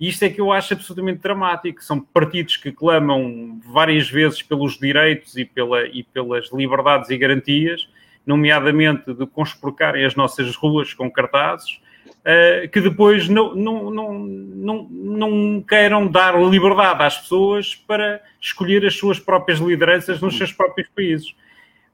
Isto 0.00 0.24
é 0.24 0.30
que 0.30 0.40
eu 0.40 0.52
acho 0.52 0.72
absolutamente 0.72 1.20
dramático. 1.20 1.84
São 1.84 2.00
partidos 2.00 2.56
que 2.56 2.72
clamam 2.72 3.60
várias 3.66 4.08
vezes 4.08 4.42
pelos 4.42 4.78
direitos 4.78 5.36
e, 5.36 5.44
pela, 5.44 5.86
e 5.86 6.02
pelas 6.02 6.50
liberdades 6.52 7.10
e 7.10 7.18
garantias, 7.18 7.88
nomeadamente 8.24 9.12
de 9.12 9.26
conspurcarem 9.26 10.04
as 10.04 10.14
nossas 10.14 10.54
ruas 10.56 10.94
com 10.94 11.10
cartazes, 11.10 11.80
uh, 12.20 12.68
que 12.70 12.80
depois 12.80 13.28
não, 13.28 13.54
não, 13.54 13.90
não, 13.90 14.18
não, 14.18 14.88
não 14.90 15.64
queiram 15.66 16.06
dar 16.06 16.40
liberdade 16.40 17.02
às 17.02 17.18
pessoas 17.18 17.74
para 17.74 18.20
escolher 18.40 18.84
as 18.86 18.94
suas 18.94 19.18
próprias 19.18 19.58
lideranças 19.58 20.20
nos 20.20 20.36
seus 20.36 20.52
próprios 20.52 20.88
países. 20.94 21.34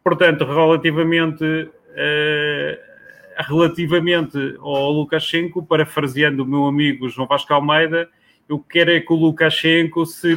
Portanto, 0.02 0.44
relativamente, 0.44 1.44
uh, 1.44 2.78
relativamente 3.48 4.38
ao 4.60 4.92
Lukashenko, 4.92 5.64
parafraseando 5.64 6.42
o 6.42 6.46
meu 6.46 6.66
amigo 6.66 7.08
João 7.08 7.26
Vasco 7.26 7.52
Almeida, 7.54 8.08
eu 8.48 8.58
quero 8.58 8.90
é 8.90 9.00
que 9.00 9.12
o 9.12 9.16
Lukashenko 9.16 10.04
se 10.04 10.36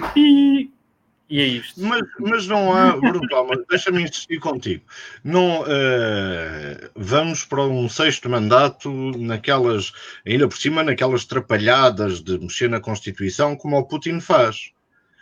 e 1.29 1.41
é 1.41 1.45
isto. 1.45 1.81
Mas, 1.81 2.01
mas 2.19 2.47
não 2.47 2.73
há, 2.73 2.95
Bruno 2.95 3.27
mas 3.49 3.59
deixa-me 3.69 4.03
insistir 4.03 4.39
contigo. 4.39 4.83
Não, 5.23 5.61
uh, 5.61 6.89
vamos 6.95 7.43
para 7.43 7.63
um 7.63 7.89
sexto 7.89 8.29
mandato 8.29 8.89
naquelas, 9.17 9.91
ainda 10.25 10.47
por 10.47 10.57
cima, 10.57 10.83
naquelas 10.83 11.25
trapalhadas 11.25 12.21
de 12.21 12.39
mexer 12.39 12.69
na 12.69 12.79
Constituição, 12.79 13.55
como 13.55 13.77
o 13.77 13.85
Putin 13.85 14.19
faz. 14.19 14.71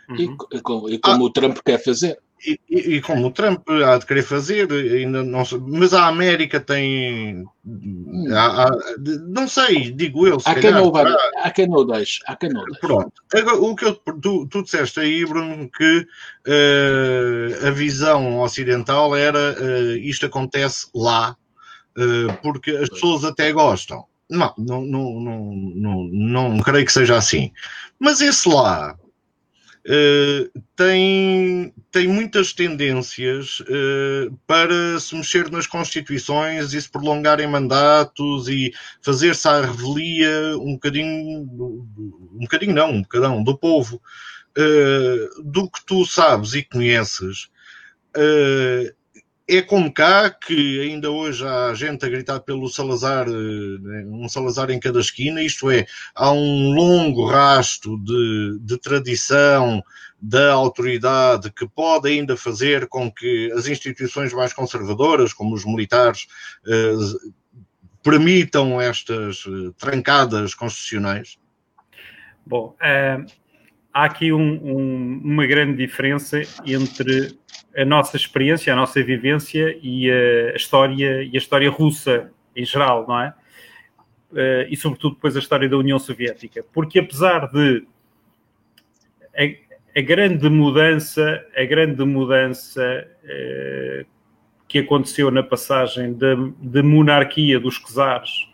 Uhum. 0.08 0.36
E, 0.52 0.60
como, 0.60 0.88
e 0.88 0.98
como 0.98 1.24
ah, 1.24 1.26
o 1.26 1.30
Trump 1.30 1.58
quer 1.64 1.82
fazer. 1.82 2.18
E, 2.44 2.60
e, 2.68 3.00
como 3.00 3.26
o 3.26 3.30
Trump 3.30 3.66
há 3.68 3.96
de 3.96 4.04
querer 4.04 4.22
fazer, 4.22 4.70
ainda 4.70 5.24
não 5.24 5.44
sei, 5.44 5.58
mas 5.58 5.94
a 5.94 6.06
América 6.06 6.60
tem. 6.60 7.44
Há, 8.30 8.64
há, 8.64 8.70
não 9.26 9.48
sei, 9.48 9.90
digo 9.90 10.26
eu. 10.26 10.36
Há 10.44 10.52
quem, 10.52 10.62
calhar, 10.64 10.82
não 10.82 10.92
vai, 10.92 11.06
há 11.38 11.50
quem 11.50 11.66
não 11.66 11.86
deixe. 11.86 12.20
Há 12.26 12.36
quem 12.36 12.50
não 12.50 12.62
deixe. 12.64 12.80
Pronto. 12.80 13.12
Agora, 13.34 13.56
o 13.56 13.74
que 13.74 13.86
eu, 13.86 13.94
tu, 13.94 14.46
tu 14.46 14.62
disseste 14.62 15.00
aí, 15.00 15.24
Bruno, 15.24 15.68
que 15.70 16.06
uh, 16.46 17.66
a 17.66 17.70
visão 17.70 18.40
ocidental 18.40 19.16
era 19.16 19.56
uh, 19.58 19.96
isto 19.96 20.26
acontece 20.26 20.88
lá, 20.94 21.34
uh, 21.96 22.42
porque 22.42 22.72
as 22.72 22.90
pessoas 22.90 23.24
até 23.24 23.50
gostam. 23.50 24.04
Não, 24.28 24.52
não, 24.58 24.82
não, 24.82 25.20
não, 25.20 25.54
não, 26.12 26.48
não 26.50 26.58
creio 26.58 26.84
que 26.84 26.92
seja 26.92 27.16
assim. 27.16 27.50
Mas 27.98 28.20
esse 28.20 28.48
lá 28.48 28.94
Tem, 30.74 31.72
tem 31.92 32.08
muitas 32.08 32.52
tendências 32.52 33.60
uh, 33.60 34.36
para 34.46 34.98
se 34.98 35.14
mexer 35.14 35.48
nas 35.50 35.66
constituições 35.66 36.72
e 36.72 36.82
se 36.82 36.90
prolongarem 36.90 37.46
mandatos 37.46 38.48
e 38.48 38.72
fazer-se 39.00 39.46
à 39.46 39.60
revelia 39.60 40.58
um 40.58 40.72
bocadinho, 40.72 41.40
um 42.34 42.40
bocadinho 42.40 42.74
não, 42.74 42.90
um 42.90 43.02
bocadão 43.02 43.44
do 43.44 43.56
povo, 43.56 44.02
uh, 44.58 45.42
do 45.44 45.70
que 45.70 45.86
tu 45.86 46.04
sabes 46.04 46.54
e 46.54 46.64
conheces 46.64 47.48
é 49.48 49.62
como 49.62 49.92
cá, 49.92 50.28
que 50.28 50.80
ainda 50.80 51.10
hoje 51.10 51.46
há 51.46 51.72
gente 51.72 52.04
a 52.04 52.08
gritar 52.08 52.40
pelo 52.40 52.68
Salazar, 52.68 53.28
eh, 53.28 54.04
um 54.06 54.28
Salazar 54.28 54.70
em 54.70 54.80
cada 54.80 54.98
esquina, 54.98 55.40
isto 55.40 55.70
é, 55.70 55.86
há 56.14 56.32
um 56.32 56.72
longo 56.72 57.26
rasto 57.26 57.96
de, 57.98 58.58
de 58.60 58.76
tradição 58.78 59.82
da 60.20 60.52
autoridade 60.52 61.52
que 61.52 61.68
pode 61.68 62.08
ainda 62.08 62.36
fazer 62.36 62.88
com 62.88 63.10
que 63.10 63.52
as 63.52 63.68
instituições 63.68 64.32
mais 64.32 64.52
conservadoras, 64.52 65.32
como 65.32 65.54
os 65.54 65.64
militares, 65.64 66.26
eh, 66.66 66.94
permitam 68.02 68.80
estas 68.80 69.44
eh, 69.46 69.72
trancadas 69.78 70.54
constitucionais? 70.54 71.38
Bom, 72.44 72.76
há 73.92 74.04
aqui 74.04 74.32
um, 74.32 74.40
um, 74.40 75.20
uma 75.24 75.46
grande 75.46 75.76
diferença 75.76 76.42
entre 76.64 77.36
a 77.76 77.84
nossa 77.84 78.16
experiência, 78.16 78.72
a 78.72 78.76
nossa 78.76 79.02
vivência 79.02 79.78
e 79.82 80.10
a 80.10 80.56
história 80.56 81.22
e 81.22 81.30
a 81.34 81.38
história 81.38 81.70
russa 81.70 82.32
em 82.54 82.64
geral, 82.64 83.06
não 83.06 83.20
é? 83.20 83.34
Uh, 84.32 84.66
e 84.68 84.76
sobretudo 84.76 85.14
depois 85.14 85.36
a 85.36 85.38
história 85.38 85.68
da 85.68 85.76
União 85.76 85.98
Soviética, 85.98 86.64
porque 86.72 86.98
apesar 86.98 87.48
de 87.48 87.86
a, 89.36 89.98
a 89.98 90.02
grande 90.02 90.48
mudança, 90.48 91.44
a 91.56 91.64
grande 91.64 92.02
mudança 92.04 93.06
uh, 93.22 94.06
que 94.66 94.78
aconteceu 94.80 95.30
na 95.30 95.42
passagem 95.42 96.12
da, 96.14 96.34
da 96.60 96.82
monarquia 96.82 97.60
dos 97.60 97.78
czares 97.78 98.48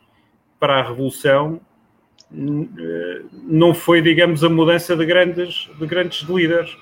para 0.61 0.79
a 0.79 0.83
revolução 0.83 1.61
uh, 2.31 3.29
não 3.45 3.73
foi, 3.73 4.03
digamos, 4.03 4.45
a 4.45 4.49
mudança 4.49 4.95
de 4.95 5.07
grandes, 5.07 5.71
de 5.79 5.87
grandes 5.87 6.21
líderes 6.29 6.77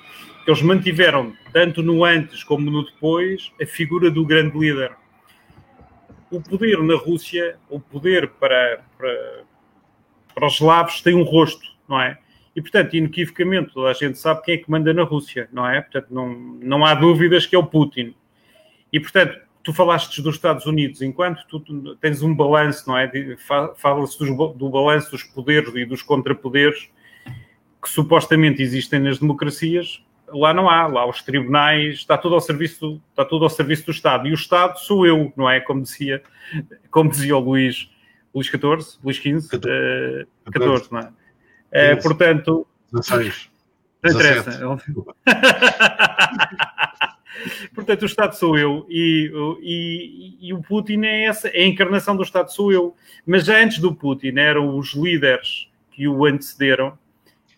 eles 0.46 0.62
mantiveram, 0.62 1.34
tanto 1.52 1.82
no 1.82 2.04
antes 2.04 2.42
como 2.42 2.70
no 2.70 2.84
depois, 2.84 3.52
a 3.60 3.66
figura 3.66 4.10
do 4.10 4.24
grande 4.24 4.58
líder. 4.58 4.92
O 6.30 6.40
poder 6.40 6.82
na 6.82 6.96
Rússia, 6.96 7.58
o 7.68 7.80
poder 7.80 8.28
para, 8.28 8.84
para, 8.96 9.44
para 10.34 10.46
os 10.46 10.54
eslavos 10.54 11.00
tem 11.00 11.14
um 11.14 11.22
rosto, 11.22 11.66
não 11.88 12.00
é? 12.00 12.18
E, 12.54 12.60
portanto, 12.60 12.94
inequivocamente, 12.94 13.72
toda 13.72 13.90
a 13.90 13.92
gente 13.92 14.18
sabe 14.18 14.42
quem 14.42 14.54
é 14.54 14.58
que 14.58 14.70
manda 14.70 14.92
na 14.92 15.02
Rússia, 15.02 15.48
não 15.52 15.68
é? 15.68 15.80
Portanto, 15.80 16.08
não, 16.10 16.28
não 16.28 16.84
há 16.84 16.94
dúvidas 16.94 17.46
que 17.46 17.54
é 17.54 17.58
o 17.58 17.66
Putin. 17.66 18.14
E, 18.92 18.98
portanto, 18.98 19.38
tu 19.62 19.72
falaste 19.72 20.20
dos 20.20 20.34
Estados 20.34 20.66
Unidos, 20.66 21.02
enquanto 21.02 21.46
tu 21.46 21.60
tens 21.96 22.22
um 22.22 22.34
balanço, 22.34 22.88
não 22.88 22.98
é? 22.98 23.10
Fala-se 23.76 24.18
do 24.18 24.70
balanço 24.70 25.10
dos 25.10 25.22
poderes 25.22 25.74
e 25.74 25.84
dos 25.84 26.02
contrapoderes 26.02 26.90
que 27.82 27.88
supostamente 27.88 28.62
existem 28.62 29.00
nas 29.00 29.18
democracias, 29.18 30.04
lá 30.32 30.54
não 30.54 30.68
há, 30.68 30.86
lá 30.86 31.08
os 31.08 31.22
tribunais, 31.22 31.96
está 31.96 32.18
tudo 32.18 32.34
ao 32.34 32.40
serviço, 32.40 33.00
está 33.10 33.24
tudo 33.24 33.44
ao 33.44 33.50
serviço 33.50 33.86
do 33.86 33.92
Estado. 33.92 34.28
E 34.28 34.32
o 34.32 34.34
Estado 34.34 34.78
sou 34.78 35.06
eu, 35.06 35.32
não 35.36 35.48
é? 35.48 35.60
Como 35.60 35.82
dizia, 35.82 36.22
como 36.90 37.10
dizia 37.10 37.36
o 37.36 37.40
Luís, 37.40 37.90
Luís 38.34 38.46
XIV, 38.46 38.98
Luís 39.02 39.16
XV, 39.16 39.48
14, 39.48 40.22
uh, 40.22 40.26
14 40.50 40.92
não 40.92 41.00
é? 41.00 41.94
Uh, 41.94 42.02
portanto, 42.02 42.66
16. 42.92 43.50
Não 44.02 44.12
interessa. 44.12 44.60
Portanto, 47.74 48.02
o 48.02 48.06
Estado 48.06 48.34
sou 48.34 48.58
eu 48.58 48.86
e, 48.88 49.30
e, 49.62 50.48
e, 50.48 50.52
o 50.52 50.60
Putin 50.60 51.04
é, 51.04 51.24
essa, 51.24 51.48
é 51.48 51.62
a 51.62 51.66
encarnação 51.66 52.16
do 52.16 52.22
Estado 52.22 52.52
sou 52.52 52.72
eu. 52.72 52.94
Mas 53.26 53.44
já 53.44 53.62
antes 53.62 53.78
do 53.78 53.94
Putin 53.94 54.34
eram 54.36 54.76
os 54.76 54.94
líderes 54.94 55.68
que 55.90 56.08
o 56.08 56.24
antecederam. 56.24 56.98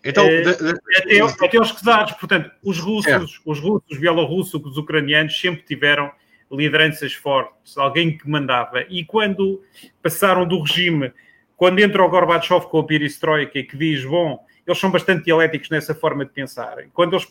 Então, 0.03 0.25
eh, 0.25 0.41
de, 0.41 0.57
de, 0.57 0.69
até, 0.97 1.45
até 1.45 1.59
os 1.59 1.71
czares, 1.71 2.11
portanto, 2.13 2.51
os 2.61 2.79
russos, 2.79 3.11
é. 3.11 3.17
os 3.45 3.59
russos, 3.59 3.89
os 3.89 3.97
bielorrussos, 3.97 4.65
os 4.65 4.77
ucranianos 4.77 5.39
sempre 5.39 5.63
tiveram 5.63 6.11
lideranças 6.51 7.13
fortes, 7.13 7.77
alguém 7.77 8.17
que 8.17 8.29
mandava. 8.29 8.81
E 8.89 9.05
quando 9.05 9.63
passaram 10.01 10.45
do 10.45 10.61
regime, 10.61 11.11
quando 11.55 11.79
entra 11.79 12.03
o 12.03 12.09
Gorbachev 12.09 12.65
com 12.67 12.79
a 12.79 12.85
perestroika 12.85 13.57
e 13.57 13.63
que 13.63 13.77
diz, 13.77 14.03
bom, 14.05 14.45
eles 14.67 14.79
são 14.79 14.91
bastante 14.91 15.25
dialéticos 15.25 15.69
nessa 15.69 15.95
forma 15.95 16.25
de 16.25 16.31
pensar. 16.31 16.75
Quando 16.93 17.15
eles 17.15 17.27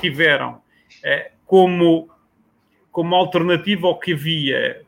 tiveram 0.00 0.60
eh, 1.02 1.30
como, 1.46 2.10
como 2.90 3.14
alternativa 3.14 3.86
ao 3.86 3.98
que 3.98 4.12
havia 4.12 4.82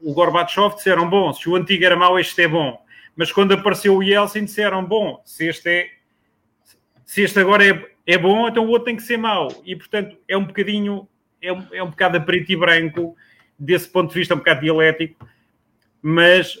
o 0.00 0.12
Gorbachev, 0.14 0.76
disseram, 0.76 1.10
bom, 1.10 1.32
se 1.32 1.48
o 1.48 1.56
antigo 1.56 1.84
era 1.84 1.96
mau, 1.96 2.18
este 2.18 2.42
é 2.42 2.48
bom. 2.48 2.80
Mas 3.16 3.32
quando 3.32 3.52
apareceu 3.52 3.96
o 3.96 4.02
Yeltsin, 4.02 4.44
disseram, 4.44 4.84
bom, 4.84 5.20
se 5.24 5.48
este 5.48 5.68
é 5.68 5.97
se 7.08 7.22
este 7.22 7.40
agora 7.40 7.66
é, 7.66 7.90
é 8.06 8.18
bom, 8.18 8.46
então 8.46 8.66
o 8.66 8.68
outro 8.68 8.84
tem 8.84 8.96
que 8.96 9.02
ser 9.02 9.16
mau. 9.16 9.48
E, 9.64 9.74
portanto, 9.74 10.14
é 10.28 10.36
um 10.36 10.44
bocadinho, 10.44 11.08
é 11.40 11.50
um, 11.50 11.66
é 11.72 11.82
um 11.82 11.88
bocado 11.88 12.18
a 12.18 12.20
preto 12.20 12.52
e 12.52 12.56
branco, 12.56 13.16
desse 13.58 13.88
ponto 13.88 14.10
de 14.10 14.18
vista, 14.18 14.34
um 14.34 14.38
bocado 14.38 14.60
dialético, 14.60 15.26
mas 16.02 16.58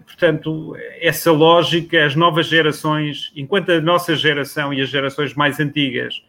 portanto, 0.00 0.76
essa 1.00 1.30
lógica, 1.30 2.04
as 2.04 2.16
novas 2.16 2.46
gerações, 2.46 3.32
enquanto 3.36 3.70
a 3.70 3.80
nossa 3.80 4.16
geração 4.16 4.74
e 4.74 4.80
as 4.80 4.88
gerações 4.88 5.34
mais 5.34 5.60
antigas 5.60 6.22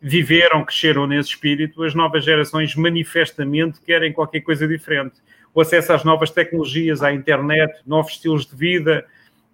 viveram, 0.00 0.64
cresceram 0.64 1.06
nesse 1.06 1.30
espírito, 1.30 1.82
as 1.82 1.94
novas 1.94 2.24
gerações 2.24 2.74
manifestamente 2.74 3.80
querem 3.80 4.12
qualquer 4.12 4.40
coisa 4.40 4.68
diferente. 4.68 5.16
O 5.54 5.60
acesso 5.60 5.92
às 5.92 6.04
novas 6.04 6.30
tecnologias, 6.30 7.02
à 7.02 7.12
internet, 7.12 7.72
novos 7.86 8.12
estilos 8.12 8.46
de 8.46 8.54
vida, 8.54 9.04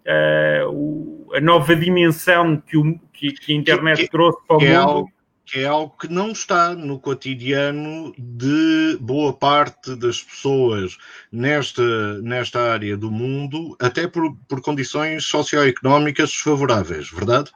uh, 0.07 1.35
a 1.35 1.40
nova 1.40 1.75
dimensão 1.75 2.57
que, 2.57 2.77
o, 2.77 2.99
que, 3.12 3.33
que 3.33 3.53
a 3.53 3.57
internet 3.57 4.05
que, 4.05 4.11
trouxe 4.11 4.38
para 4.47 4.57
o 4.57 4.62
é 4.62 4.79
mundo 4.79 5.09
que 5.47 5.61
é 5.61 5.66
algo 5.66 5.97
que 5.97 6.09
não 6.09 6.33
está 6.33 6.75
no 6.75 6.99
cotidiano 6.99 8.12
de 8.19 8.99
boa 9.01 9.33
parte 9.33 9.95
das 9.95 10.21
pessoas 10.21 10.99
nesta, 11.31 12.21
nesta 12.21 12.61
área 12.61 12.97
do 12.97 13.12
mundo, 13.12 13.77
até 13.81 14.09
por, 14.09 14.37
por 14.49 14.61
condições 14.61 15.25
socioeconómicas 15.25 16.31
desfavoráveis, 16.31 17.09
verdade? 17.12 17.53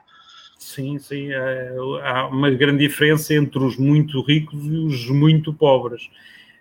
Sim, 0.57 1.01
sim. 1.01 1.33
É, 1.33 1.75
há 2.05 2.29
uma 2.29 2.49
grande 2.51 2.87
diferença 2.87 3.35
entre 3.35 3.59
os 3.59 3.77
muito 3.77 4.23
ricos 4.23 4.65
e 4.65 4.77
os 4.77 5.09
muito 5.09 5.53
pobres. 5.53 6.09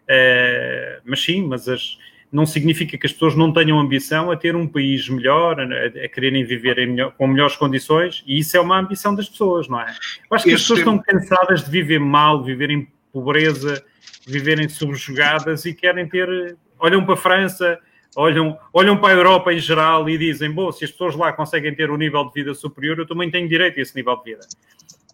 É, 0.08 0.99
mas 1.06 1.21
sim, 1.21 1.43
mas 1.43 1.69
as, 1.69 1.99
não 2.31 2.45
significa 2.45 2.97
que 2.97 3.07
as 3.07 3.13
pessoas 3.13 3.35
não 3.35 3.51
tenham 3.51 3.79
ambição 3.79 4.29
a 4.29 4.37
ter 4.37 4.55
um 4.55 4.67
país 4.67 5.09
melhor, 5.09 5.59
a, 5.59 5.63
a 5.63 6.07
quererem 6.07 6.43
viver 6.45 6.75
melhor, 6.87 7.11
com 7.17 7.27
melhores 7.27 7.55
condições, 7.55 8.23
e 8.25 8.39
isso 8.39 8.55
é 8.55 8.59
uma 8.59 8.79
ambição 8.79 9.15
das 9.15 9.27
pessoas, 9.27 9.67
não 9.67 9.79
é? 9.79 9.87
Eu 10.29 10.35
acho 10.35 10.45
que 10.45 10.53
as 10.53 10.61
pessoas 10.61 10.79
estão 10.79 10.97
cansadas 10.99 11.63
de 11.63 11.71
viver 11.71 11.99
mal, 11.99 12.43
viver 12.43 12.69
em 12.69 12.87
pobreza, 13.11 13.83
viverem 14.27 14.69
subjugadas 14.69 15.65
e 15.65 15.73
querem 15.73 16.07
ter. 16.07 16.55
Olham 16.77 17.03
para 17.03 17.15
a 17.15 17.17
França, 17.17 17.79
olham, 18.15 18.57
olham 18.71 18.95
para 18.95 19.13
a 19.13 19.17
Europa 19.17 19.51
em 19.51 19.59
geral 19.59 20.07
e 20.07 20.17
dizem: 20.17 20.51
bom, 20.51 20.71
se 20.71 20.85
as 20.85 20.91
pessoas 20.91 21.15
lá 21.15 21.33
conseguem 21.33 21.73
ter 21.73 21.89
um 21.89 21.97
nível 21.97 22.23
de 22.25 22.33
vida 22.33 22.53
superior, 22.53 22.99
eu 22.99 23.07
também 23.07 23.31
tenho 23.31 23.49
direito 23.49 23.79
a 23.79 23.81
esse 23.81 23.95
nível 23.95 24.15
de 24.17 24.23
vida. 24.23 24.47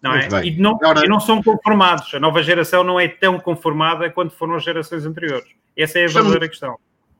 Não 0.02 0.12
é? 0.12 0.28
E 0.44 0.50
não, 0.60 0.74
Agora... 0.74 1.06
e 1.06 1.08
não 1.08 1.18
são 1.18 1.42
conformados. 1.42 2.12
A 2.12 2.20
nova 2.20 2.42
geração 2.42 2.84
não 2.84 3.00
é 3.00 3.08
tão 3.08 3.40
conformada 3.40 4.10
quanto 4.10 4.36
foram 4.36 4.54
as 4.54 4.62
gerações 4.62 5.06
anteriores. 5.06 5.48
Essa 5.74 5.98
é 5.98 6.04
a 6.04 6.08
verdadeira 6.08 6.48
questão 6.48 6.78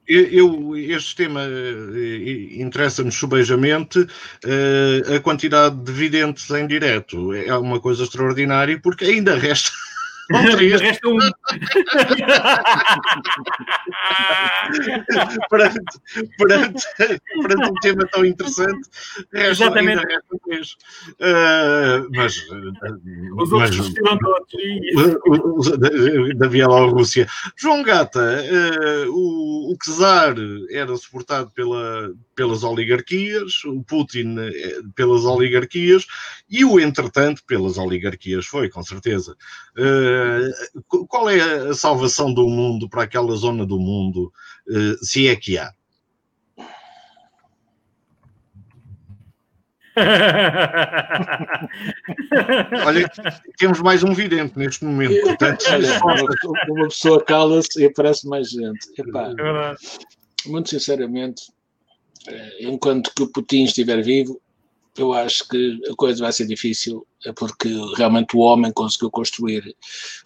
eu, 0.09 0.77
este 0.77 1.17
tema 1.17 1.41
eh, 1.43 2.61
interessa-me 2.61 3.11
subejamente 3.11 3.99
uh, 4.01 5.15
a 5.17 5.21
quantidade 5.21 5.77
de 5.77 5.93
videntes 5.93 6.49
em 6.51 6.67
direto. 6.67 7.33
É 7.33 7.57
uma 7.57 7.81
coisa 7.81 8.05
extraordinária 8.05 8.79
porque 8.81 9.05
ainda 9.05 9.37
resta 9.37 9.71
Resta 10.31 11.09
um. 11.09 11.19
perante, 15.49 15.81
perante, 16.37 16.85
perante 17.43 17.71
um 17.71 17.75
tema 17.75 18.05
tão 18.11 18.25
interessante, 18.25 18.89
resta, 19.33 19.65
Exatamente. 19.65 20.01
ainda 20.01 20.03
resta 20.03 20.37
três. 20.45 20.73
Uh, 21.21 22.09
mas, 22.15 22.45
Os 23.37 23.53
outros 23.53 23.89
retiram 23.89 24.19
todos. 24.19 24.53
Da 26.37 26.49
Bielorrússia. 26.49 27.29
João 27.57 27.83
Gata, 27.83 28.21
uh, 28.21 29.11
o, 29.11 29.73
o 29.73 29.77
Czar 29.79 30.35
era 30.71 30.97
suportado 30.97 31.51
pela, 31.51 32.13
pelas 32.35 32.65
oligarquias, 32.65 33.65
o 33.65 33.83
Putin 33.83 34.37
eh, 34.39 34.81
pelas 34.95 35.25
oligarquias 35.25 36.07
e 36.49 36.65
o 36.65 36.81
entretanto 36.81 37.43
pelas 37.47 37.77
oligarquias 37.79 38.47
foi, 38.47 38.69
com 38.69 38.83
certeza. 38.83 39.37
Uh, 39.77 39.83
eh, 39.83 40.16
qual 41.09 41.31
é 41.31 41.41
a 41.71 41.75
salvação 41.75 42.33
do 42.33 42.49
mundo 42.49 42.89
para 42.89 43.03
aquela 43.03 43.35
zona 43.37 43.67
do 43.67 43.79
mundo, 43.79 44.33
uh, 44.69 45.05
se 45.05 45.29
é 45.29 45.37
que 45.37 45.59
há? 45.59 45.73
Olha, 52.85 53.09
temos 53.57 53.81
mais 53.81 54.05
um 54.05 54.13
vidente 54.13 54.59
neste 54.59 54.85
momento. 54.85 55.23
Portanto, 55.23 55.65
uma 56.69 56.89
pessoa 56.89 57.25
cala-se 57.25 57.81
e 57.81 57.87
aparece 57.87 58.29
mais 58.29 58.51
gente. 58.51 58.91
Epá, 58.99 59.33
é 59.39 59.75
muito 60.49 60.69
sinceramente, 60.69 61.51
eh, 62.29 62.59
enquanto 62.61 63.11
que 63.15 63.23
o 63.23 63.33
Putin 63.33 63.65
estiver 63.65 64.03
vivo, 64.03 64.39
eu 65.01 65.13
acho 65.13 65.49
que 65.49 65.81
a 65.91 65.95
coisa 65.95 66.23
vai 66.23 66.33
ser 66.33 66.47
difícil, 66.47 67.07
é 67.25 67.33
porque 67.33 67.69
realmente 67.97 68.37
o 68.37 68.41
homem 68.41 68.73
conseguiu 68.73 69.11
construir 69.11 69.75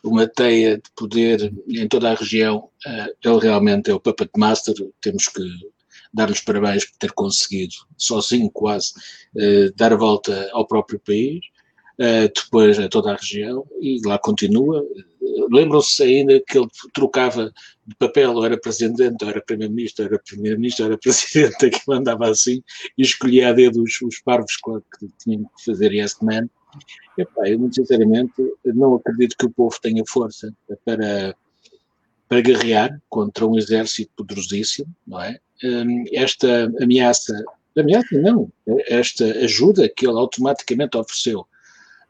uma 0.02 0.26
teia 0.26 0.76
de 0.76 0.90
poder 0.96 1.52
em 1.68 1.88
toda 1.88 2.10
a 2.10 2.14
região. 2.14 2.68
Eh, 2.86 3.14
ele 3.24 3.38
realmente 3.40 3.90
é 3.90 3.94
o 3.94 4.00
puppet 4.00 4.30
master, 4.36 4.74
temos 5.00 5.28
que 5.28 5.42
dar-lhes 6.12 6.40
parabéns 6.40 6.84
por 6.84 6.96
ter 6.98 7.12
conseguido, 7.12 7.74
sozinho 7.96 8.50
quase, 8.50 8.92
eh, 9.36 9.70
dar 9.76 9.92
a 9.92 9.96
volta 9.96 10.48
ao 10.52 10.66
próprio 10.66 10.98
país, 11.00 11.40
depois 12.34 12.78
a 12.78 12.88
toda 12.88 13.12
a 13.12 13.16
região, 13.16 13.66
e 13.78 14.00
lá 14.06 14.18
continua. 14.18 14.82
Lembram-se 15.50 16.02
ainda 16.02 16.40
que 16.40 16.58
ele 16.58 16.68
trocava 16.94 17.52
de 17.86 17.94
papel, 17.96 18.34
ou 18.34 18.44
era 18.44 18.58
presidente, 18.58 19.22
ou 19.22 19.28
era 19.28 19.42
primeiro-ministro, 19.42 20.06
era 20.06 20.18
primeiro-ministro, 20.18 20.86
era 20.86 20.96
presidente, 20.98 21.66
aquilo 21.66 21.96
andava 21.96 22.30
assim, 22.30 22.62
e 22.96 23.02
escolhia 23.02 23.50
a 23.50 23.52
dedo 23.52 23.82
os, 23.82 24.00
os 24.00 24.18
parvos 24.20 24.56
que 24.56 25.08
tinham 25.22 25.42
que 25.42 25.64
fazer 25.64 25.92
yes 25.92 26.16
man. 26.22 26.48
Eu, 27.18 27.58
muito 27.58 27.74
sinceramente, 27.74 28.32
não 28.64 28.94
acredito 28.94 29.36
que 29.36 29.44
o 29.44 29.50
povo 29.50 29.76
tenha 29.82 30.02
força 30.08 30.54
para, 30.84 31.36
para 32.28 32.40
guerrear 32.40 32.98
contra 33.10 33.46
um 33.46 33.58
exército 33.58 34.10
poderosíssimo, 34.16 34.88
não 35.06 35.20
é? 35.20 35.38
Hum, 35.62 36.04
esta 36.12 36.72
ameaça, 36.80 37.34
ameaça 37.76 38.18
não, 38.18 38.50
esta 38.86 39.24
ajuda 39.24 39.88
que 39.94 40.06
ele 40.06 40.16
automaticamente 40.16 40.96
ofereceu 40.96 41.46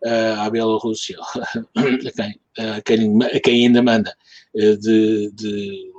à 0.04 0.48
Bielorrússia, 0.50 1.18
a 1.20 1.60
quem, 2.16 2.40
a 2.58 2.80
quem, 2.80 3.22
a 3.22 3.40
quem 3.40 3.66
ainda 3.66 3.82
manda, 3.82 4.14
uh, 4.54 4.76
de, 4.78 5.30
de, 5.32 5.90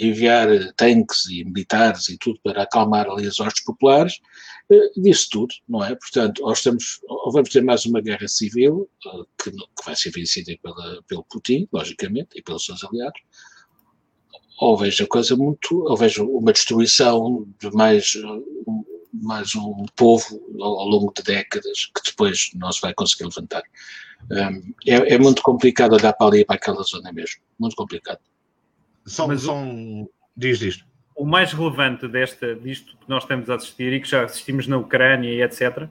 enviar 0.00 0.48
tanques 0.74 1.26
e 1.26 1.44
militares 1.44 2.08
e 2.08 2.16
tudo 2.16 2.38
para 2.42 2.62
acalmar 2.62 3.08
ali 3.08 3.26
as 3.26 3.40
hostes 3.40 3.64
populares, 3.64 4.20
disse 4.96 5.28
tudo, 5.28 5.52
não 5.68 5.82
é? 5.82 5.94
Portanto, 5.94 6.42
ou, 6.44 6.52
estamos, 6.52 7.00
ou 7.08 7.32
vamos 7.32 7.48
ter 7.48 7.62
mais 7.62 7.84
uma 7.84 8.00
guerra 8.00 8.28
civil, 8.28 8.88
que, 9.42 9.50
que 9.50 9.84
vai 9.84 9.96
ser 9.96 10.10
vencida 10.10 10.56
pela, 10.62 11.02
pelo 11.08 11.24
Putin, 11.24 11.66
logicamente, 11.72 12.28
e 12.36 12.42
pelos 12.42 12.64
seus 12.64 12.84
aliados, 12.84 13.20
ou 14.60 14.76
vejo 14.76 15.04
a 15.04 15.06
coisa 15.06 15.36
muito, 15.36 15.84
ou 15.84 15.96
vejo 15.96 16.24
uma 16.26 16.52
destruição 16.52 17.46
de 17.60 17.70
mais, 17.72 18.14
mais 19.22 19.54
um 19.54 19.86
povo 19.96 20.40
ao, 20.60 20.80
ao 20.80 20.88
longo 20.88 21.12
de 21.14 21.22
décadas 21.22 21.86
que 21.94 22.10
depois 22.10 22.50
não 22.54 22.70
se 22.72 22.80
vai 22.80 22.94
conseguir 22.94 23.24
levantar. 23.24 23.62
Um, 24.30 24.72
é, 24.86 25.14
é, 25.14 25.18
muito 25.18 25.42
complicado 25.42 25.94
olhar 25.94 26.12
para 26.12 26.26
ali, 26.26 26.44
para 26.44 26.56
aquela 26.56 26.82
zona 26.82 27.12
mesmo, 27.12 27.40
muito 27.58 27.76
complicado. 27.76 28.18
São, 29.06 29.28
Mas 29.28 29.42
são, 29.42 30.08
diz 30.36 30.60
isto. 30.60 30.84
O 31.14 31.24
mais 31.24 31.52
relevante 31.52 32.06
desta, 32.06 32.54
disto 32.54 32.96
que 32.96 33.08
nós 33.08 33.24
estamos 33.24 33.48
a 33.50 33.54
assistir 33.54 33.92
e 33.92 34.00
que 34.00 34.08
já 34.08 34.24
assistimos 34.24 34.66
na 34.66 34.76
Ucrânia 34.76 35.28
e 35.28 35.42
etc., 35.42 35.88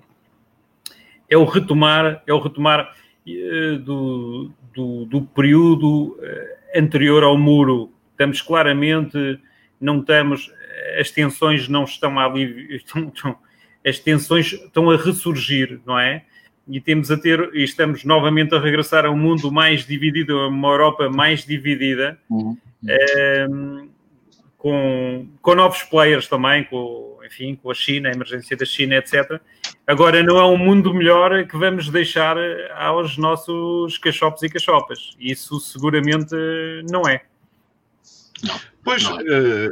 é 1.30 1.38
o 1.38 1.44
retomar, 1.44 2.24
é 2.26 2.34
o 2.34 2.40
retomar 2.40 2.96
uh, 3.28 3.80
do, 3.80 4.52
do, 4.74 5.06
do, 5.06 5.22
período 5.22 6.14
uh, 6.14 6.80
anterior 6.80 7.24
ao 7.24 7.38
muro 7.38 7.92
estamos 8.18 8.42
claramente, 8.42 9.40
não 9.80 10.00
estamos, 10.00 10.52
as 11.00 11.12
tensões 11.12 11.68
não 11.68 11.84
estão 11.84 12.20
ali, 12.20 12.76
estão, 12.76 13.08
estão, 13.14 13.38
as 13.86 14.00
tensões 14.00 14.54
estão 14.54 14.90
a 14.90 14.98
ressurgir, 14.98 15.80
não 15.86 16.00
é? 16.00 16.24
e 16.70 16.82
temos 16.82 17.10
a 17.10 17.18
ter, 17.18 17.50
e 17.54 17.64
estamos 17.64 18.04
novamente 18.04 18.54
a 18.54 18.60
regressar 18.60 19.06
a 19.06 19.10
um 19.10 19.18
mundo 19.18 19.52
mais 19.52 19.86
dividido, 19.86 20.38
a 20.38 20.48
uma 20.48 20.68
Europa 20.68 21.10
mais 21.10 21.46
dividida, 21.46 22.20
uhum. 22.30 22.58
Ehm, 22.88 23.90
com, 24.58 25.28
com 25.42 25.56
novos 25.56 25.84
players 25.84 26.28
também, 26.28 26.64
com, 26.66 27.18
enfim, 27.26 27.56
com 27.56 27.72
a 27.72 27.74
China, 27.74 28.10
a 28.10 28.12
emergência 28.12 28.56
da 28.56 28.66
China, 28.66 28.96
etc. 28.96 29.40
Agora 29.86 30.22
não 30.22 30.38
é 30.38 30.46
um 30.46 30.58
mundo 30.58 30.94
melhor 30.94 31.46
que 31.48 31.58
vamos 31.58 31.90
deixar 31.90 32.38
aos 32.76 33.18
nossos 33.18 33.98
cachopos 33.98 34.44
e 34.44 34.50
cachopas. 34.50 35.16
Isso 35.20 35.60
seguramente 35.60 36.36
não 36.90 37.02
é. 37.08 37.24
Não. 38.44 38.60
Pois, 38.84 39.04
não. 39.04 39.18
Uh, 39.18 39.72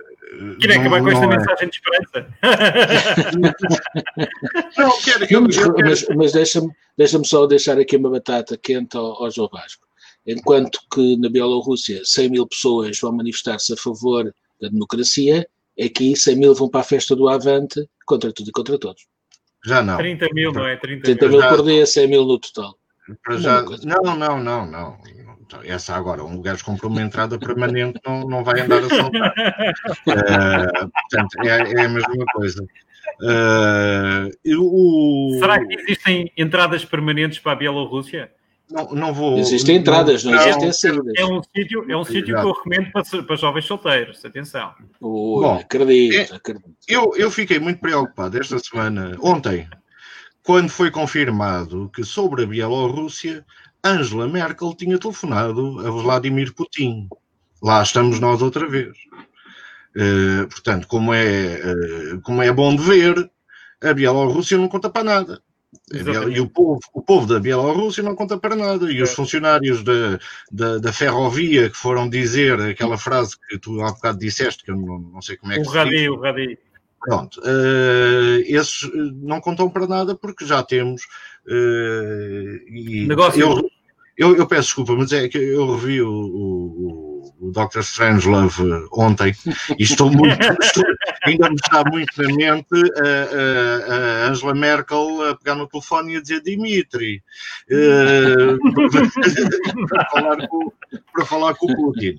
Queria 0.59 0.79
acabar 0.79 1.01
com 1.01 1.09
esta 1.09 1.25
é. 1.25 1.27
mensagem 1.27 1.69
de 1.69 1.75
esperança. 1.75 2.27
não, 4.77 5.01
quero, 5.01 5.25
eu, 5.29 5.43
eu 5.43 5.49
quero... 5.49 5.75
Mas, 5.83 6.07
mas 6.15 6.31
deixa-me 6.31 6.71
deixa 6.97 7.21
só 7.23 7.45
deixar 7.45 7.79
aqui 7.79 7.95
uma 7.97 8.09
batata 8.09 8.57
quente 8.57 8.97
ao, 8.97 9.23
ao 9.23 9.31
João 9.31 9.49
Vasco. 9.51 9.85
Enquanto 10.25 10.79
que 10.93 11.17
na 11.17 11.29
Bielorrússia 11.29 12.01
100 12.03 12.29
mil 12.29 12.47
pessoas 12.47 12.99
vão 12.99 13.11
manifestar-se 13.11 13.73
a 13.73 13.77
favor 13.77 14.33
da 14.59 14.69
democracia, 14.69 15.47
aqui 15.79 16.15
100 16.15 16.35
mil 16.35 16.55
vão 16.55 16.67
para 16.69 16.81
a 16.81 16.85
festa 16.85 17.15
do 17.15 17.29
Avante 17.29 17.87
contra 18.05 18.33
tudo 18.33 18.49
e 18.49 18.51
contra 18.51 18.79
todos. 18.79 19.05
Já 19.63 19.83
não. 19.83 19.97
30 19.97 20.27
mil, 20.33 20.51
não 20.51 20.67
é? 20.67 20.77
30, 20.77 21.03
30 21.03 21.27
mil, 21.27 21.41
por 21.41 21.63
dia, 21.63 21.85
100 21.85 22.07
mil 22.07 22.25
no 22.25 22.39
total. 22.39 22.75
Já... 23.37 23.63
Não, 23.83 24.15
não, 24.15 24.43
não, 24.43 24.65
não. 24.65 24.97
Essa 25.63 25.95
agora, 25.95 26.23
um 26.23 26.41
gajo 26.41 26.63
com 26.65 26.73
uma 26.87 27.01
entrada 27.01 27.37
permanente 27.37 27.99
não, 28.05 28.21
não 28.27 28.43
vai 28.43 28.61
andar 28.61 28.83
a 28.83 28.89
saltar. 28.89 29.33
uh, 30.07 30.89
portanto, 30.89 31.39
é, 31.43 31.73
é, 31.73 31.85
a 31.85 31.89
mesma 31.89 32.25
coisa. 32.33 32.63
Uh, 33.21 34.59
o... 34.59 35.37
Será 35.39 35.65
que 35.65 35.73
existem 35.73 36.31
entradas 36.37 36.83
permanentes 36.83 37.39
para 37.39 37.53
a 37.53 37.55
Bielorrússia? 37.55 38.31
Não, 38.69 38.89
não 38.91 39.13
vou. 39.13 39.37
Existem 39.37 39.77
entradas, 39.77 40.23
não, 40.23 40.31
não 40.31 40.39
existem 40.39 40.73
saídas. 40.73 41.13
É 41.17 41.25
um 41.25 41.41
sítio, 41.55 41.85
é 41.87 41.95
um 41.95 42.03
sítio 42.03 42.25
que 42.25 42.31
eu 42.31 42.51
recomendo 42.51 42.91
para, 42.91 43.23
para 43.23 43.35
jovens 43.35 43.65
solteiros. 43.65 44.25
Atenção. 44.25 44.73
Ui, 44.99 45.43
Bom, 45.43 45.59
acredito, 45.59 46.33
é, 46.33 46.35
acredito. 46.35 46.75
Eu, 46.87 47.11
eu 47.15 47.29
fiquei 47.29 47.59
muito 47.59 47.79
preocupado 47.79 48.37
esta 48.39 48.57
semana, 48.57 49.15
ontem, 49.21 49.67
quando 50.43 50.69
foi 50.69 50.89
confirmado 50.89 51.89
que 51.93 52.03
sobre 52.03 52.43
a 52.43 52.47
Bielorrússia, 52.47 53.45
Angela 53.85 54.27
Merkel 54.27 54.73
tinha 54.73 54.97
telefonado 54.97 55.79
a 55.85 55.91
Vladimir 55.91 56.53
Putin. 56.53 57.07
Lá 57.61 57.83
estamos 57.83 58.19
nós 58.19 58.41
outra 58.41 58.67
vez. 58.67 58.97
Uh, 59.95 60.47
portanto, 60.49 60.87
como 60.87 61.13
é, 61.13 61.61
uh, 61.63 62.21
como 62.21 62.41
é 62.41 62.51
bom 62.51 62.75
de 62.75 62.81
ver, 62.81 63.29
a 63.81 63.93
Bielorrússia 63.93 64.57
não 64.57 64.67
conta 64.67 64.89
para 64.89 65.03
nada. 65.03 65.41
Exatamente. 65.93 66.37
E 66.37 66.41
o 66.41 66.49
povo, 66.49 66.79
o 66.93 67.01
povo 67.01 67.27
da 67.27 67.39
Bielorrússia 67.39 68.03
não 68.03 68.15
conta 68.15 68.37
para 68.37 68.55
nada. 68.55 68.91
E 68.91 69.01
os 69.01 69.11
é. 69.11 69.13
funcionários 69.13 69.83
da, 69.83 70.19
da, 70.51 70.77
da, 70.79 70.91
ferrovia 70.91 71.69
que 71.69 71.77
foram 71.77 72.09
dizer 72.09 72.59
aquela 72.59 72.97
frase 72.97 73.35
que 73.47 73.59
tu 73.59 73.81
há 73.81 73.91
bocado 73.91 74.17
disseste, 74.17 74.63
que 74.63 74.71
eu 74.71 74.75
não, 74.75 74.99
não 74.99 75.21
sei 75.21 75.37
como 75.37 75.53
é 75.53 75.61
que 75.61 75.67
o 75.67 75.71
radi. 75.71 76.09
O 76.09 76.19
radi. 76.19 76.57
Pronto, 77.01 77.39
uh, 77.41 78.41
esses 78.47 78.89
não 79.21 79.39
contam 79.39 79.69
para 79.69 79.85
nada 79.85 80.15
porque 80.15 80.43
já 80.43 80.63
temos. 80.63 81.03
Uh, 81.45 83.07
Negócio. 83.07 83.39
Eu, 83.39 83.69
eu, 84.17 84.35
eu, 84.35 84.47
peço 84.47 84.67
desculpa, 84.67 84.95
mas 84.95 85.11
é 85.11 85.27
que 85.27 85.37
eu 85.37 85.75
revi 85.75 86.01
o, 86.01 86.09
o 86.09 87.15
o 87.39 87.51
Dr. 87.51 87.79
Strangelove 87.79 88.87
ontem 88.91 89.33
e 89.77 89.83
estou 89.83 90.11
muito, 90.11 90.37
estou, 90.61 90.83
ainda 91.25 91.49
me 91.49 91.55
está 91.55 91.83
muito 91.83 92.21
na 92.21 92.33
mente 92.33 92.91
a, 92.97 93.03
a, 93.03 94.25
a, 94.25 94.29
Angela 94.29 94.55
Merkel 94.55 95.29
a 95.29 95.35
pegar 95.35 95.55
no 95.55 95.67
telefone 95.67 96.13
e 96.13 96.17
a 96.17 96.21
dizer 96.21 96.41
Dimitri 96.41 97.21
uh, 97.69 98.57
para, 99.87 100.09
falar 100.09 100.47
com, 100.47 100.71
para 101.13 101.25
falar 101.25 101.55
com 101.55 101.71
o 101.71 101.75
Putin. 101.75 102.17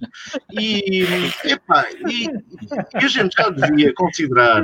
E, 0.52 1.04
epá, 1.44 1.86
e, 2.08 2.24
e 2.24 3.04
a 3.04 3.08
gente 3.08 3.34
já 3.36 3.50
devia 3.50 3.92
considerar 3.94 4.62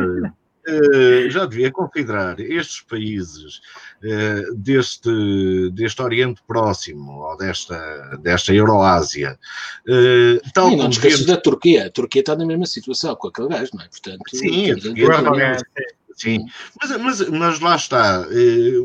Uh, 0.64 1.28
já 1.28 1.44
devia 1.44 1.72
considerar 1.72 2.38
estes 2.38 2.82
países 2.82 3.60
deste, 4.56 5.70
deste 5.70 6.02
Oriente 6.02 6.42
Próximo 6.46 7.20
ou 7.20 7.36
desta, 7.36 8.18
desta 8.20 8.52
Euroásia. 8.52 9.38
Uh, 9.86 10.40
tal 10.52 10.70
e 10.70 10.76
não 10.76 10.90
te 10.90 10.94
esqueças 10.94 11.26
da 11.26 11.36
Turquia. 11.36 11.86
A 11.86 11.90
Turquia 11.90 12.20
está 12.20 12.34
na 12.34 12.44
mesma 12.44 12.66
situação 12.66 13.14
com 13.14 13.28
aquele 13.28 13.48
gajo, 13.48 13.70
não 13.74 13.84
é? 13.84 13.88
Portanto, 13.88 14.22
sim, 14.32 14.70
a 14.70 14.76
Turquia 14.76 15.58
Sim, 16.14 16.44
mas, 16.80 16.90
mas, 17.00 17.28
mas 17.30 17.60
lá 17.60 17.74
está, 17.74 18.26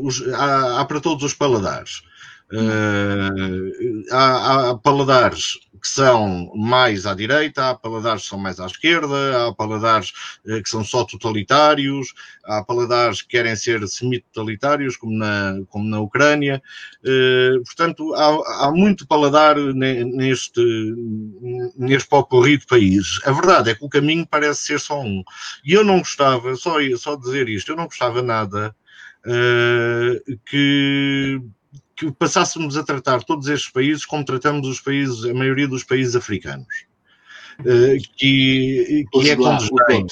os, 0.02 0.26
há, 0.32 0.80
há, 0.80 0.84
para 0.84 1.00
todos 1.00 1.22
os 1.22 1.34
paladares. 1.34 2.02
Uh, 2.50 4.02
há, 4.10 4.70
há, 4.70 4.78
paladares 4.78 5.58
que 5.78 5.88
são 5.88 6.52
mais 6.54 7.06
à 7.06 7.14
direita, 7.14 7.70
há 7.70 7.74
paladares 7.74 8.22
que 8.22 8.28
são 8.28 8.38
mais 8.38 8.60
à 8.60 8.66
esquerda, 8.66 9.46
há 9.46 9.54
paladares 9.54 10.12
uh, 10.46 10.62
que 10.62 10.68
são 10.68 10.84
só 10.84 11.04
totalitários, 11.04 12.12
há 12.44 12.62
paladares 12.62 13.22
que 13.22 13.28
querem 13.28 13.54
ser 13.56 13.86
semi-totalitários, 13.86 14.96
como 14.96 15.12
na, 15.16 15.60
como 15.68 15.88
na 15.88 16.00
Ucrânia. 16.00 16.62
Uh, 17.04 17.62
portanto, 17.64 18.14
há, 18.14 18.66
há, 18.66 18.70
muito 18.72 19.06
paladar 19.06 19.56
neste, 19.56 20.60
neste 21.76 22.08
pocorri 22.08 22.58
de 22.58 22.66
países. 22.66 23.20
A 23.24 23.32
verdade 23.32 23.70
é 23.70 23.74
que 23.74 23.84
o 23.84 23.88
caminho 23.88 24.26
parece 24.26 24.62
ser 24.62 24.80
só 24.80 25.00
um. 25.00 25.22
E 25.64 25.72
eu 25.72 25.84
não 25.84 25.98
gostava, 25.98 26.54
só, 26.56 26.74
só 26.96 27.16
dizer 27.16 27.48
isto, 27.48 27.72
eu 27.72 27.76
não 27.76 27.84
gostava 27.84 28.22
nada 28.22 28.74
que 30.46 31.40
que 31.98 32.12
passássemos 32.12 32.76
a 32.76 32.84
tratar 32.84 33.24
todos 33.24 33.48
estes 33.48 33.70
países 33.70 34.06
como 34.06 34.24
tratamos 34.24 34.68
os 34.68 34.80
países, 34.80 35.24
a 35.24 35.34
maioria 35.34 35.66
dos 35.66 35.82
países 35.82 36.14
africanos. 36.14 36.66
Uh, 37.60 37.98
que, 38.16 39.04
que 39.12 39.30
é 39.30 39.36
com 39.36 39.56
desdém. 39.56 40.06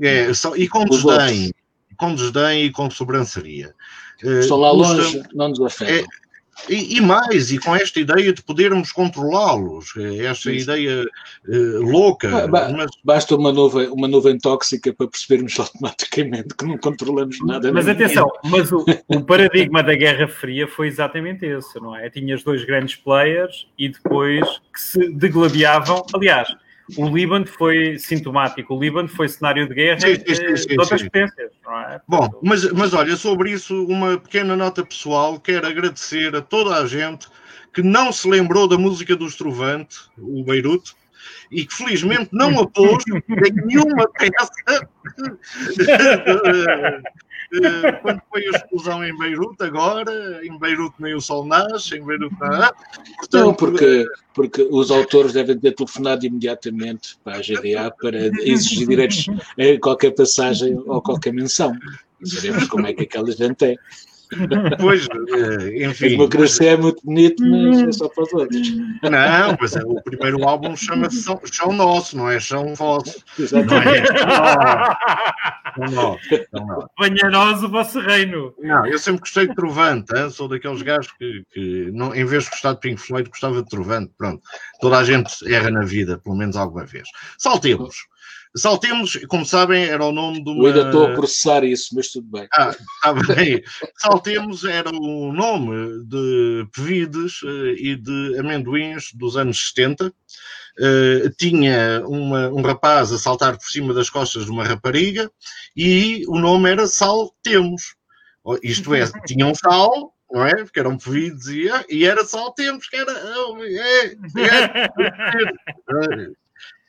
É, 0.00 0.32
só, 0.32 0.56
e 0.56 0.66
com 0.66 0.86
desdém, 0.86 1.52
com 1.98 2.14
desdém 2.14 2.64
e 2.64 2.70
com 2.70 2.90
sobranceria. 2.90 3.74
Estão 4.22 4.56
lá 4.56 4.72
longe, 4.72 5.22
não 5.34 5.50
nos 5.50 5.60
afetam. 5.60 6.08
É, 6.68 6.72
e, 6.72 6.96
e, 6.96 7.00
mais, 7.00 7.50
e 7.50 7.58
com 7.58 7.74
esta 7.74 8.00
ideia 8.00 8.32
de 8.32 8.42
podermos 8.42 8.92
controlá-los, 8.92 9.92
esta 10.20 10.52
ideia 10.52 11.04
uh, 11.48 11.82
louca. 11.82 12.46
Ba 12.48 12.70
mas... 12.70 12.90
Basta 13.04 13.36
uma 13.36 13.52
nuvem, 13.52 13.88
uma 13.88 14.08
nuvem 14.08 14.38
tóxica 14.38 14.92
para 14.92 15.08
percebermos 15.08 15.58
automaticamente 15.60 16.54
que 16.54 16.64
não 16.64 16.78
controlamos 16.78 17.38
nada. 17.44 17.72
Mas 17.72 17.88
atenção, 17.88 18.30
mas 18.44 18.72
o, 18.72 18.84
o, 19.08 19.20
paradigma 19.22 19.82
da 19.82 19.94
Guerra 19.94 20.28
Fria 20.28 20.66
foi 20.66 20.88
exatamente 20.88 21.44
esse, 21.44 21.78
não 21.80 21.94
é? 21.94 22.08
Tinhas 22.10 22.42
dois 22.42 22.64
grandes 22.64 22.96
players 22.96 23.66
e 23.78 23.88
depois 23.88 24.60
que 24.72 24.80
se 24.80 25.12
degladiavam. 25.12 26.04
Aliás, 26.14 26.48
o 26.96 27.08
Líbano 27.08 27.46
foi 27.46 27.98
sintomático, 27.98 28.74
o 28.74 28.80
Líbano 28.80 29.08
foi 29.08 29.28
cenário 29.28 29.66
de 29.68 29.74
guerra 29.74 30.00
sim, 30.00 30.14
sim, 30.16 30.56
sim, 30.56 30.68
de 30.68 30.78
outras 30.78 31.02
potências. 31.02 31.50
É? 31.90 32.00
Bom, 32.06 32.28
mas, 32.42 32.70
mas 32.72 32.92
olha, 32.92 33.16
sobre 33.16 33.50
isso, 33.50 33.86
uma 33.86 34.18
pequena 34.18 34.54
nota 34.54 34.84
pessoal, 34.84 35.40
quero 35.40 35.66
agradecer 35.66 36.34
a 36.36 36.42
toda 36.42 36.76
a 36.76 36.86
gente 36.86 37.26
que 37.72 37.82
não 37.82 38.12
se 38.12 38.28
lembrou 38.28 38.68
da 38.68 38.78
música 38.78 39.16
do 39.16 39.26
Estrovante, 39.26 39.98
o 40.18 40.44
Beirute, 40.44 40.94
e 41.50 41.64
que 41.64 41.74
felizmente 41.74 42.30
não 42.32 42.60
a 42.60 42.66
pôs 42.66 43.04
em 43.06 43.22
nenhuma 43.66 44.08
peça 44.08 44.50
Eh, 47.52 47.92
quando 48.02 48.22
foi 48.30 48.46
a 48.46 48.50
explosão 48.56 49.04
em 49.04 49.16
Beirute, 49.16 49.62
agora, 49.62 50.40
em 50.44 50.58
Beirute 50.58 50.96
nem 50.98 51.14
o 51.14 51.20
sol 51.20 51.46
nasce, 51.46 51.96
em 51.96 52.04
Beirute 52.04 52.34
nada. 52.40 52.74
Portanto, 53.18 53.44
não, 53.44 53.54
porque, 53.54 54.04
porque 54.34 54.66
os 54.70 54.90
autores 54.90 55.32
devem 55.32 55.58
ter 55.58 55.72
telefonado 55.72 56.26
imediatamente 56.26 57.16
para 57.22 57.36
a 57.36 57.40
GDA 57.40 57.94
para 58.00 58.26
exigir 58.42 58.88
direitos 58.88 59.26
a 59.28 59.80
qualquer 59.80 60.12
passagem 60.12 60.76
ou 60.86 61.00
qualquer 61.02 61.32
menção. 61.32 61.72
Sabemos 62.24 62.66
como 62.68 62.86
é 62.86 62.92
que 62.92 63.02
aquela 63.02 63.30
gente 63.30 63.64
é. 63.64 63.76
Pois, 64.80 65.06
eh, 65.06 65.86
enfim. 65.86 66.06
A 66.06 66.08
democracia 66.10 66.72
é 66.72 66.76
muito 66.76 67.00
bonito, 67.04 67.42
mas 67.44 67.82
é 67.82 67.92
só 67.92 68.08
para 68.08 68.24
os 68.24 68.32
outros. 68.32 68.76
Não, 68.76 69.56
mas 69.60 69.76
é, 69.76 69.82
o 69.84 70.00
primeiro 70.02 70.46
álbum 70.46 70.76
chama-se 70.76 71.22
Chão, 71.22 71.40
Chão 71.44 71.72
Nosso, 71.72 72.16
não 72.16 72.30
é 72.30 72.40
Chão 72.40 72.74
Vosso. 72.74 73.22
Exatamente. 73.38 74.12
Não 74.12 74.28
é 74.28 75.63
Venha 75.76 77.26
a 77.26 77.30
nós 77.30 77.62
o 77.62 77.68
vosso 77.68 78.00
reino. 78.00 78.54
Não, 78.58 78.86
eu 78.86 78.98
sempre 78.98 79.20
gostei 79.20 79.48
de 79.48 79.54
Trovante, 79.54 80.14
hein? 80.16 80.30
sou 80.30 80.48
daqueles 80.48 80.82
gajos 80.82 81.12
que, 81.12 81.44
que 81.52 81.90
não, 81.92 82.14
em 82.14 82.24
vez 82.24 82.44
de 82.44 82.50
gostar 82.50 82.74
de 82.74 82.80
Pink 82.80 83.00
Floyd, 83.00 83.28
gostava 83.28 83.62
de 83.62 83.68
Trovante. 83.68 84.12
Pronto, 84.16 84.42
toda 84.80 84.98
a 84.98 85.04
gente 85.04 85.32
erra 85.52 85.70
na 85.70 85.84
vida, 85.84 86.18
pelo 86.18 86.36
menos 86.36 86.56
alguma 86.56 86.84
vez. 86.84 87.08
Saltemos. 87.38 87.96
Saltemos, 88.56 89.16
como 89.26 89.44
sabem, 89.44 89.84
era 89.84 90.04
o 90.04 90.12
nome 90.12 90.42
de 90.42 90.48
uma... 90.48 90.62
Eu 90.62 90.66
ainda 90.68 90.86
estou 90.86 91.06
a 91.08 91.12
processar 91.12 91.64
isso, 91.64 91.92
mas 91.92 92.12
tudo 92.12 92.28
bem. 92.28 92.46
Ah, 92.52 92.70
está 92.70 93.34
bem. 93.34 93.60
Saltemos 93.98 94.64
era 94.64 94.90
o 94.90 95.32
nome 95.32 96.04
de 96.04 96.64
pevides 96.72 97.42
uh, 97.42 97.70
e 97.76 97.96
de 97.96 98.38
amendoins 98.38 99.12
dos 99.12 99.36
anos 99.36 99.70
70. 99.70 100.14
Uh, 100.78 101.26
eh, 101.26 101.32
tinha 101.38 102.02
uma, 102.04 102.48
um 102.48 102.60
rapaz 102.60 103.12
a 103.12 103.18
saltar 103.18 103.56
por 103.56 103.66
cima 103.66 103.94
das 103.94 104.10
costas 104.10 104.44
de 104.44 104.50
uma 104.50 104.64
rapariga 104.64 105.30
e 105.76 106.24
o 106.26 106.38
nome 106.38 106.70
era 106.70 106.86
Saltemos. 106.86 107.94
Isto 108.62 108.94
é, 108.94 109.04
tinha 109.26 109.46
um 109.46 109.54
sal 109.54 110.14
não 110.34 110.44
é? 110.44 110.56
Porque 110.56 110.80
eram 110.80 110.98
pedidos 110.98 111.46
e, 111.46 111.68
e 111.88 112.04
era 112.04 112.24
só 112.24 112.50
tempos 112.50 112.88
que 112.88 112.96
era. 112.96 113.12
É, 113.12 114.16
é, 116.10 116.30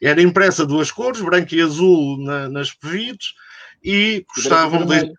era 0.01 0.21
impressa 0.21 0.65
duas 0.65 0.89
cores, 0.89 1.21
branco 1.21 1.53
e 1.53 1.61
azul 1.61 2.17
na, 2.23 2.49
nas 2.49 2.73
pedidos, 2.73 3.35
e 3.83 4.25
custavam. 4.33 4.85
De, 4.85 5.13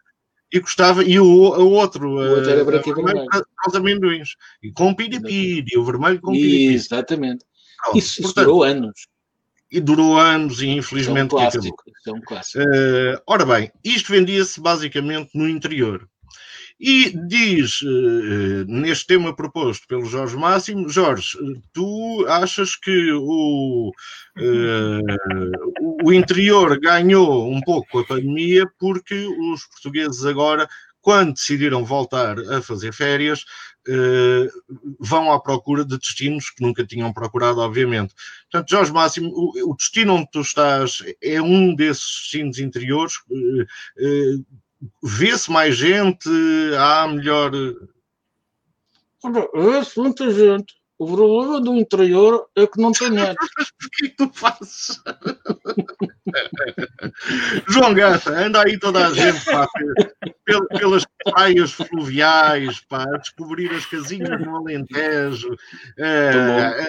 e 0.53 0.61
custava, 0.61 1.03
e 1.03 1.19
o, 1.19 1.25
o 1.25 1.71
outro, 1.73 2.09
o 2.09 2.31
outro 2.31 2.51
era 2.51 2.65
branco 2.65 2.89
e 2.89 2.95
vermelho. 2.95 3.27
Aos 3.65 3.75
amendoins. 3.75 4.37
E 4.63 4.71
com 4.73 4.95
piripiri, 4.95 5.77
o 5.77 5.85
vermelho 5.85 6.21
com 6.21 6.33
piripiri. 6.33 6.75
Exatamente. 6.75 7.45
Isso, 7.95 8.21
isso 8.21 8.35
durou 8.35 8.63
anos 8.63 9.07
e 9.71 9.81
durou 9.81 10.19
anos 10.19 10.63
e 10.63 10.69
infelizmente 10.69 11.35
é 11.35 11.37
um 11.37 11.41
clássico, 11.41 11.85
é 12.07 12.13
um 12.13 12.21
clássico. 12.21 12.65
Uh, 12.65 13.21
ora 13.27 13.45
bem, 13.45 13.71
isto 13.85 14.13
vendia-se 14.13 14.61
basicamente 14.61 15.31
no 15.35 15.49
interior. 15.49 16.09
E 16.79 17.11
diz, 17.27 17.81
uh, 17.81 18.67
neste 18.69 19.07
tema 19.07 19.35
proposto 19.35 19.87
pelo 19.89 20.05
Jorge 20.05 20.37
Máximo, 20.37 20.89
Jorge, 20.89 21.39
tu 21.73 22.27
achas 22.29 22.77
que 22.77 23.13
o, 23.13 23.91
uh, 24.39 26.05
o 26.05 26.13
interior 26.13 26.79
ganhou 26.79 27.51
um 27.51 27.61
pouco 27.63 28.01
a 28.01 28.05
pandemia 28.05 28.67
porque 28.79 29.15
os 29.15 29.67
portugueses 29.67 30.25
agora 30.27 30.69
quando 31.07 31.35
decidiram 31.35 31.85
voltar 31.85 32.37
a 32.53 32.61
fazer 32.61 32.93
férias, 32.93 33.45
eh, 33.89 34.49
vão 34.99 35.33
à 35.33 35.41
procura 35.41 35.85
de 35.85 35.99
destinos 35.99 36.51
que 36.51 36.63
nunca 36.63 36.85
tinham 36.85 37.13
procurado, 37.13 37.61
obviamente. 37.61 38.15
Portanto, 38.51 38.71
Jorge 38.71 38.93
Máximo, 38.93 39.31
o, 39.33 39.71
o 39.71 39.77
destino 39.77 40.15
onde 40.15 40.31
tu 40.31 40.41
estás 40.41 41.03
é 41.23 41.41
um 41.41 41.75
desses 41.75 42.21
destinos 42.21 42.59
interiores. 42.59 43.15
Eh, 43.99 44.37
vê-se 45.03 45.51
mais 45.51 45.77
gente? 45.77 46.29
Há 46.79 47.09
melhor. 47.09 47.53
Vê-se 49.55 49.99
muita 49.99 50.31
gente. 50.33 50.75
O 50.99 51.07
problema 51.07 51.61
do 51.61 51.77
interior 51.77 52.47
é 52.57 52.67
que 52.67 52.81
não 52.81 52.91
tem 52.91 53.11
net. 53.11 53.37
o 53.37 53.91
que 53.91 54.07
é 54.07 54.09
que 54.09 54.17
tu 54.17 54.31
fazes? 54.33 54.99
João 57.69 57.93
Gata, 57.93 58.31
anda 58.31 58.63
aí 58.63 58.79
toda 58.79 59.07
a 59.07 59.13
gente 59.13 59.45
pá, 59.45 59.69
pelas 60.71 61.05
praias 61.23 61.73
fluviais, 61.73 62.81
pá, 62.81 63.03
a 63.03 63.19
descobrir 63.19 63.71
as 63.73 63.85
casinhas 63.85 64.41
no 64.41 64.57
Alentejo. 64.57 65.55
É, 65.99 66.89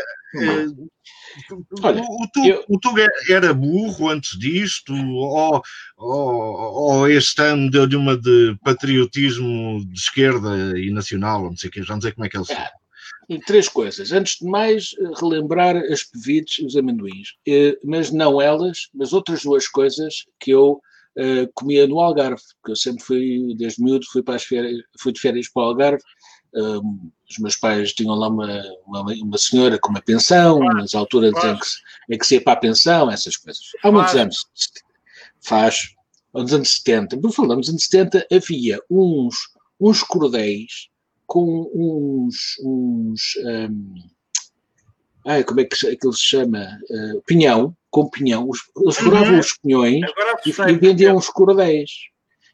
Olha, 1.81 2.01
o, 2.01 2.27
tu, 2.33 2.45
eu... 2.45 2.65
o 2.67 2.79
Tuga 2.79 3.07
era 3.29 3.53
burro 3.53 4.09
antes 4.09 4.37
disto, 4.37 4.93
ou, 4.93 5.61
ou, 5.97 6.09
ou 6.09 7.09
este 7.09 7.41
ano 7.41 7.69
deu-lhe 7.69 7.95
uma 7.95 8.17
de 8.17 8.57
patriotismo 8.63 9.85
de 9.85 9.99
esquerda 9.99 10.77
e 10.77 10.91
nacional, 10.91 11.43
não 11.43 11.57
sei 11.57 11.69
o 11.69 11.71
que, 11.71 11.83
já 11.83 11.93
não 11.93 12.01
sei 12.01 12.11
como 12.11 12.25
é 12.25 12.29
que 12.29 12.37
ele 12.37 12.45
se 12.45 12.53
é 12.53 12.71
três 13.45 13.67
coisas. 13.67 14.11
Antes 14.11 14.37
de 14.39 14.45
mais, 14.45 14.95
eh, 14.99 15.11
relembrar 15.19 15.75
as 15.75 16.03
pevites 16.03 16.59
e 16.59 16.65
os 16.65 16.77
amendoins. 16.77 17.33
Eh, 17.45 17.77
mas 17.83 18.11
não 18.11 18.41
elas, 18.41 18.89
mas 18.93 19.11
outras 19.11 19.43
duas 19.43 19.67
coisas 19.67 20.25
que 20.39 20.51
eu 20.51 20.81
uh, 21.17 21.51
comia 21.53 21.87
no 21.87 21.99
Algarve, 21.99 22.41
porque 22.61 22.71
eu 22.71 22.75
sempre 22.75 23.03
fui, 23.03 23.55
desde 23.57 23.83
miúdo, 23.83 24.05
fui, 24.11 24.23
para 24.23 24.35
as 24.35 24.43
férias, 24.43 24.81
fui 24.99 25.11
de 25.11 25.19
férias 25.19 25.49
para 25.49 25.63
o 25.63 25.65
Algarve. 25.65 26.03
Um, 26.53 27.11
os 27.29 27.37
meus 27.39 27.57
pais 27.57 27.93
tinham 27.93 28.15
lá 28.15 28.29
uma, 28.29 28.63
uma, 28.85 29.01
uma, 29.01 29.37
senhora 29.37 29.77
com 29.77 29.89
uma 29.89 30.01
pensão, 30.01 30.59
nas 30.59 30.95
alturas 30.95 31.31
em 31.43 31.57
que, 31.57 32.15
em 32.15 32.17
que 32.17 32.25
se 32.25 32.35
ia 32.35 32.41
para 32.41 32.53
a 32.53 32.57
pensão, 32.57 33.11
essas 33.11 33.35
coisas. 33.35 33.61
Há 33.83 33.91
muitos 33.91 34.15
anos. 34.15 34.45
Faz. 35.41 35.93
Nos 36.33 36.53
anos 36.53 36.75
70, 36.75 37.17
por 37.17 37.31
falar 37.31 37.55
nos 37.55 37.69
anos 37.69 37.83
70, 37.85 38.27
havia 38.31 38.79
uns, 38.89 39.35
uns 39.79 40.03
cordéis 40.03 40.89
com 41.27 41.69
uns. 41.75 42.57
uns 42.63 43.21
um, 43.45 43.93
ai, 45.27 45.43
como 45.43 45.59
é 45.59 45.65
que 45.65 45.87
aquilo 45.87 46.13
se 46.13 46.23
chama? 46.23 46.79
Uh, 46.89 47.21
pinhão, 47.27 47.75
com 47.91 48.09
pinhão. 48.09 48.49
Os, 48.49 48.59
eles 48.81 48.97
furavam 48.97 49.33
uhum. 49.33 49.39
os 49.39 49.57
pinhões 49.57 50.01
e, 50.45 50.49
e 50.49 50.77
vendiam 50.77 51.15
os 51.17 51.29
cordéis. 51.29 51.91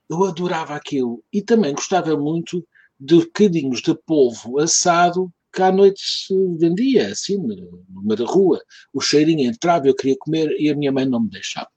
Eu 0.10 0.24
adorava 0.26 0.76
aquilo. 0.76 1.24
E 1.32 1.42
também 1.42 1.74
gostava 1.74 2.18
muito 2.18 2.66
de 3.00 3.18
bocadinhos 3.18 3.82
de 3.82 3.96
polvo 4.06 4.60
assado 4.60 5.32
que 5.54 5.62
à 5.62 5.72
noite 5.72 6.02
se 6.02 6.34
vendia, 6.58 7.10
assim, 7.10 7.38
da 7.48 8.26
rua. 8.26 8.60
O 8.92 9.00
cheirinho 9.00 9.48
entrava, 9.48 9.88
eu 9.88 9.96
queria 9.96 10.18
comer 10.18 10.50
e 10.60 10.70
a 10.70 10.76
minha 10.76 10.92
mãe 10.92 11.06
não 11.06 11.22
me 11.22 11.30
deixava. 11.30 11.70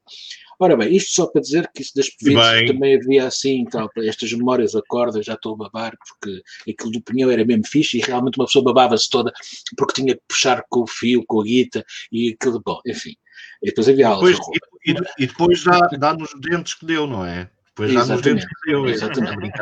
Ora 0.58 0.76
bem, 0.76 0.94
isto 0.96 1.12
só 1.12 1.26
para 1.26 1.42
dizer 1.42 1.70
que 1.74 1.82
isso 1.82 1.92
das 1.94 2.08
pevidas 2.08 2.66
também 2.66 2.96
havia 2.96 3.26
assim, 3.26 3.64
tal, 3.66 3.90
estas 3.98 4.32
memórias 4.32 4.74
acorda, 4.74 5.22
já 5.22 5.34
estou 5.34 5.54
a 5.54 5.56
babar, 5.56 5.94
porque 6.08 6.42
aquilo 6.70 6.92
do 6.92 7.02
pinhão 7.02 7.30
era 7.30 7.44
mesmo 7.44 7.66
fixe 7.66 7.98
e 7.98 8.00
realmente 8.00 8.38
uma 8.38 8.46
pessoa 8.46 8.64
babava-se 8.64 9.10
toda 9.10 9.32
porque 9.76 10.00
tinha 10.00 10.14
que 10.14 10.22
puxar 10.26 10.64
com 10.70 10.80
o 10.80 10.86
fio, 10.86 11.24
com 11.26 11.40
a 11.40 11.44
guita 11.44 11.84
e 12.10 12.30
aquilo, 12.30 12.62
bom, 12.64 12.80
enfim. 12.86 13.14
E 13.62 13.66
depois 13.66 13.88
havia 13.88 14.08
aulas. 14.08 14.32
Depois, 14.32 14.58
e, 14.86 14.92
e, 14.92 15.24
e, 15.24 15.26
depois 15.26 15.60
já 15.60 15.78
dá 15.98 16.14
nos 16.14 16.30
dentes 16.40 16.74
que 16.74 16.86
deu, 16.86 17.06
não 17.06 17.24
é? 17.24 17.50
Depois 17.68 17.92
já 17.92 18.06
nos 18.06 18.22
dentes 18.22 18.46
que 18.46 18.70
deu, 18.70 18.88
exatamente. 18.88 19.60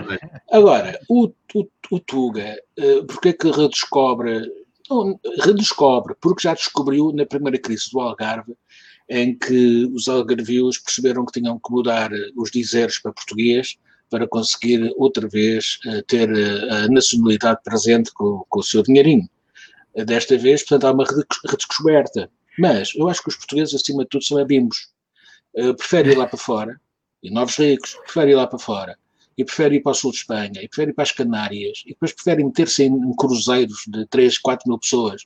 Agora, 0.53 1.01
o, 1.09 1.33
o, 1.55 1.69
o 1.91 2.01
Tuga, 2.01 2.57
uh, 2.79 3.05
porque 3.07 3.31
é 3.31 3.33
que 3.33 3.51
redescobre? 3.51 4.49
Não, 4.89 5.19
redescobre, 5.43 6.15
porque 6.21 6.43
já 6.43 6.55
descobriu 6.55 7.11
na 7.13 7.27
primeira 7.27 7.59
crise 7.59 7.91
do 7.91 8.01
Algarve 8.01 8.55
em 9.09 9.37
que 9.37 9.87
os 9.93 10.09
algarvios 10.09 10.79
perceberam 10.79 11.25
que 11.27 11.38
tinham 11.38 11.59
que 11.59 11.71
mudar 11.71 12.12
eh, 12.12 12.31
os 12.37 12.51
dizeres 12.51 12.99
para 12.99 13.12
português 13.12 13.77
para 14.11 14.27
conseguir 14.27 14.93
outra 14.97 15.29
vez 15.29 15.79
eh, 15.87 16.03
ter 16.07 16.31
eh, 16.31 16.71
a 16.71 16.88
nacionalidade 16.88 17.61
presente 17.62 18.11
com, 18.12 18.45
com 18.49 18.61
o 18.61 18.62
seu 18.62 18.83
dinheirinho. 18.83 19.29
Desta 20.07 20.37
vez, 20.37 20.62
portanto, 20.62 20.85
há 20.87 20.93
uma 20.93 21.05
redescoberta. 21.49 22.29
Mas 22.59 22.93
eu 22.97 23.09
acho 23.09 23.23
que 23.23 23.29
os 23.29 23.37
portugueses, 23.37 23.75
acima 23.75 24.03
de 24.03 24.09
tudo, 24.09 24.25
são 24.25 24.38
abimbos. 24.38 24.88
Preferem 25.79 26.12
ir 26.12 26.19
lá 26.19 26.27
para 26.27 26.37
fora, 26.37 26.81
e 27.23 27.31
novos 27.31 27.57
ricos, 27.57 27.97
preferem 28.03 28.33
ir 28.33 28.35
lá 28.35 28.45
para 28.45 28.59
fora, 28.59 28.99
e 29.38 29.45
preferem 29.45 29.79
ir 29.79 29.83
para 29.83 29.93
o 29.93 29.95
sul 29.95 30.11
de 30.11 30.17
Espanha, 30.17 30.61
e 30.61 30.67
preferem 30.69 30.90
ir 30.90 30.95
para 30.95 31.05
as 31.05 31.12
Canárias, 31.12 31.83
e 31.87 31.90
depois 31.90 32.12
preferem 32.12 32.45
meter-se 32.45 32.83
em 32.83 33.14
cruzeiros 33.14 33.85
de 33.87 34.05
3, 34.07 34.38
4 34.38 34.69
mil 34.69 34.81
pessoas 34.81 35.23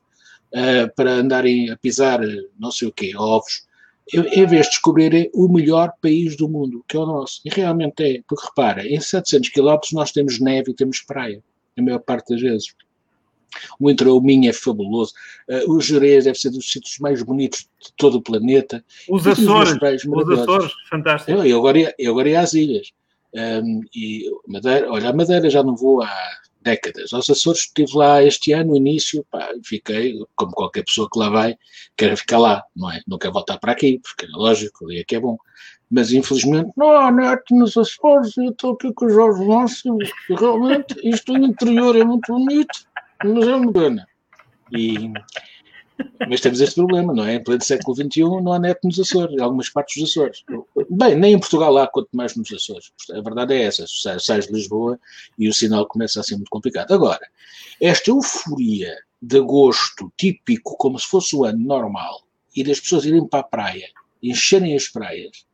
uh, 0.52 0.94
para 0.94 1.12
andarem 1.12 1.70
a 1.70 1.76
pisar 1.78 2.20
não 2.58 2.70
sei 2.70 2.88
o 2.88 2.92
quê, 2.92 3.16
ovos, 3.16 3.66
em 4.12 4.46
vez 4.46 4.66
de 4.66 4.70
descobrirem 4.70 5.30
o 5.34 5.48
melhor 5.48 5.92
país 6.00 6.36
do 6.36 6.48
mundo, 6.48 6.84
que 6.88 6.96
é 6.96 7.00
o 7.00 7.06
nosso. 7.06 7.40
E 7.44 7.50
realmente 7.50 8.02
é, 8.02 8.22
porque 8.26 8.46
repara, 8.46 8.86
em 8.86 9.00
700 9.00 9.50
km 9.50 9.78
nós 9.92 10.12
temos 10.12 10.40
neve 10.40 10.70
e 10.70 10.74
temos 10.74 11.00
praia, 11.00 11.42
a 11.76 11.82
maior 11.82 12.00
parte 12.00 12.32
das 12.32 12.40
vezes. 12.40 12.74
O 13.80 13.90
interior 13.90 14.22
Minho 14.22 14.50
é 14.50 14.52
fabuloso. 14.52 15.12
Uh, 15.48 15.72
o 15.72 15.80
Jerez 15.80 16.24
deve 16.24 16.38
ser 16.38 16.50
dos 16.50 16.70
sítios 16.70 16.98
mais 16.98 17.22
bonitos 17.22 17.60
de 17.80 17.92
todo 17.96 18.16
o 18.16 18.22
planeta. 18.22 18.84
Os 19.08 19.26
Açores, 19.26 19.72
os 20.04 20.38
Açores, 20.38 20.72
fantástico. 20.88 21.30
Eu, 21.30 21.44
eu, 21.44 21.58
agora 21.58 21.78
ia, 21.78 21.94
eu 21.98 22.12
agora 22.12 22.28
ia 22.28 22.40
às 22.40 22.52
ilhas. 22.52 22.92
Um, 23.34 23.80
e 23.94 24.30
Madeira, 24.46 24.90
olha, 24.90 25.10
a 25.10 25.12
Madeira 25.12 25.50
já 25.50 25.62
não 25.62 25.76
vou 25.76 26.02
há 26.02 26.10
décadas. 26.62 27.12
Aos 27.12 27.28
Açores 27.30 27.60
estive 27.60 27.96
lá 27.96 28.22
este 28.22 28.52
ano, 28.52 28.70
no 28.70 28.76
início, 28.76 29.24
pá, 29.30 29.48
fiquei, 29.64 30.18
como 30.34 30.52
qualquer 30.52 30.84
pessoa 30.84 31.08
que 31.10 31.18
lá 31.18 31.28
vai, 31.28 31.56
quer 31.96 32.16
ficar 32.16 32.38
lá, 32.38 32.64
não 32.74 32.90
é? 32.90 33.00
Não 33.06 33.18
quer 33.18 33.30
voltar 33.30 33.58
para 33.58 33.72
aqui, 33.72 34.00
porque 34.00 34.26
é 34.26 34.28
lógico, 34.36 34.84
ali 34.84 35.00
é 35.00 35.04
que 35.04 35.16
é 35.16 35.20
bom. 35.20 35.38
Mas 35.90 36.12
infelizmente, 36.12 36.70
não 36.76 36.90
há 36.90 37.10
net 37.10 37.42
nos 37.50 37.76
Açores, 37.76 38.36
eu 38.36 38.50
estou 38.50 38.74
aqui 38.74 38.92
com 38.92 39.06
o 39.06 39.10
Jorge 39.10 39.42
e 40.28 40.34
realmente 40.34 40.94
isto 41.02 41.32
no 41.32 41.46
interior 41.46 41.96
é 41.96 42.04
muito 42.04 42.30
bonito, 42.32 42.86
mas 43.24 43.48
é 43.48 43.54
uma 43.56 43.72
pena. 43.72 44.06
E 44.70 45.10
mas 46.28 46.40
temos 46.40 46.60
este 46.60 46.74
problema, 46.74 47.12
não 47.12 47.24
é? 47.24 47.34
Em 47.34 47.42
pleno 47.42 47.62
século 47.62 47.96
XXI 47.96 48.22
não 48.42 48.52
há 48.52 48.58
net 48.58 48.78
nos 48.84 48.98
Açores, 48.98 49.34
em 49.34 49.40
algumas 49.40 49.68
partes 49.68 50.00
dos 50.00 50.10
Açores. 50.10 50.44
Bem, 50.90 51.16
nem 51.16 51.34
em 51.34 51.38
Portugal 51.38 51.76
há, 51.78 51.86
quanto 51.86 52.08
mais 52.12 52.36
nos 52.36 52.52
Açores. 52.52 52.92
A 53.10 53.20
verdade 53.20 53.54
é 53.54 53.62
essa, 53.62 53.84
sais 53.86 54.46
de 54.46 54.52
Lisboa 54.52 54.98
e 55.38 55.48
o 55.48 55.54
sinal 55.54 55.86
começa 55.86 56.20
a 56.20 56.22
ser 56.22 56.36
muito 56.36 56.50
complicado. 56.50 56.92
Agora, 56.92 57.26
esta 57.80 58.10
euforia 58.10 58.94
de 59.20 59.38
agosto 59.38 60.12
típico, 60.16 60.76
como 60.76 60.98
se 60.98 61.06
fosse 61.06 61.34
o 61.34 61.44
ano 61.44 61.58
normal, 61.58 62.22
e 62.54 62.62
das 62.62 62.80
pessoas 62.80 63.04
irem 63.04 63.26
para 63.26 63.40
a 63.40 63.44
praia, 63.44 63.88
encherem 64.22 64.74
as 64.74 64.88
praias, 64.88 65.44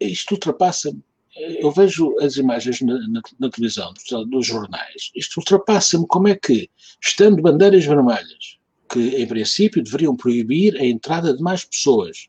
isto 0.00 0.32
ultrapassa-me. 0.32 1.02
Eu 1.34 1.70
vejo 1.70 2.14
as 2.20 2.36
imagens 2.36 2.82
na, 2.82 2.94
na, 3.08 3.22
na 3.38 3.50
televisão, 3.50 3.94
dos 4.26 4.46
jornais, 4.46 5.10
isto 5.14 5.38
ultrapassa-me 5.38 6.06
como 6.06 6.28
é 6.28 6.34
que, 6.34 6.68
estando 7.00 7.40
bandeiras 7.40 7.84
vermelhas, 7.84 8.58
que, 8.92 9.00
em 9.00 9.26
princípio, 9.26 9.82
deveriam 9.82 10.14
proibir 10.14 10.76
a 10.76 10.84
entrada 10.84 11.34
de 11.34 11.42
mais 11.42 11.64
pessoas 11.64 12.28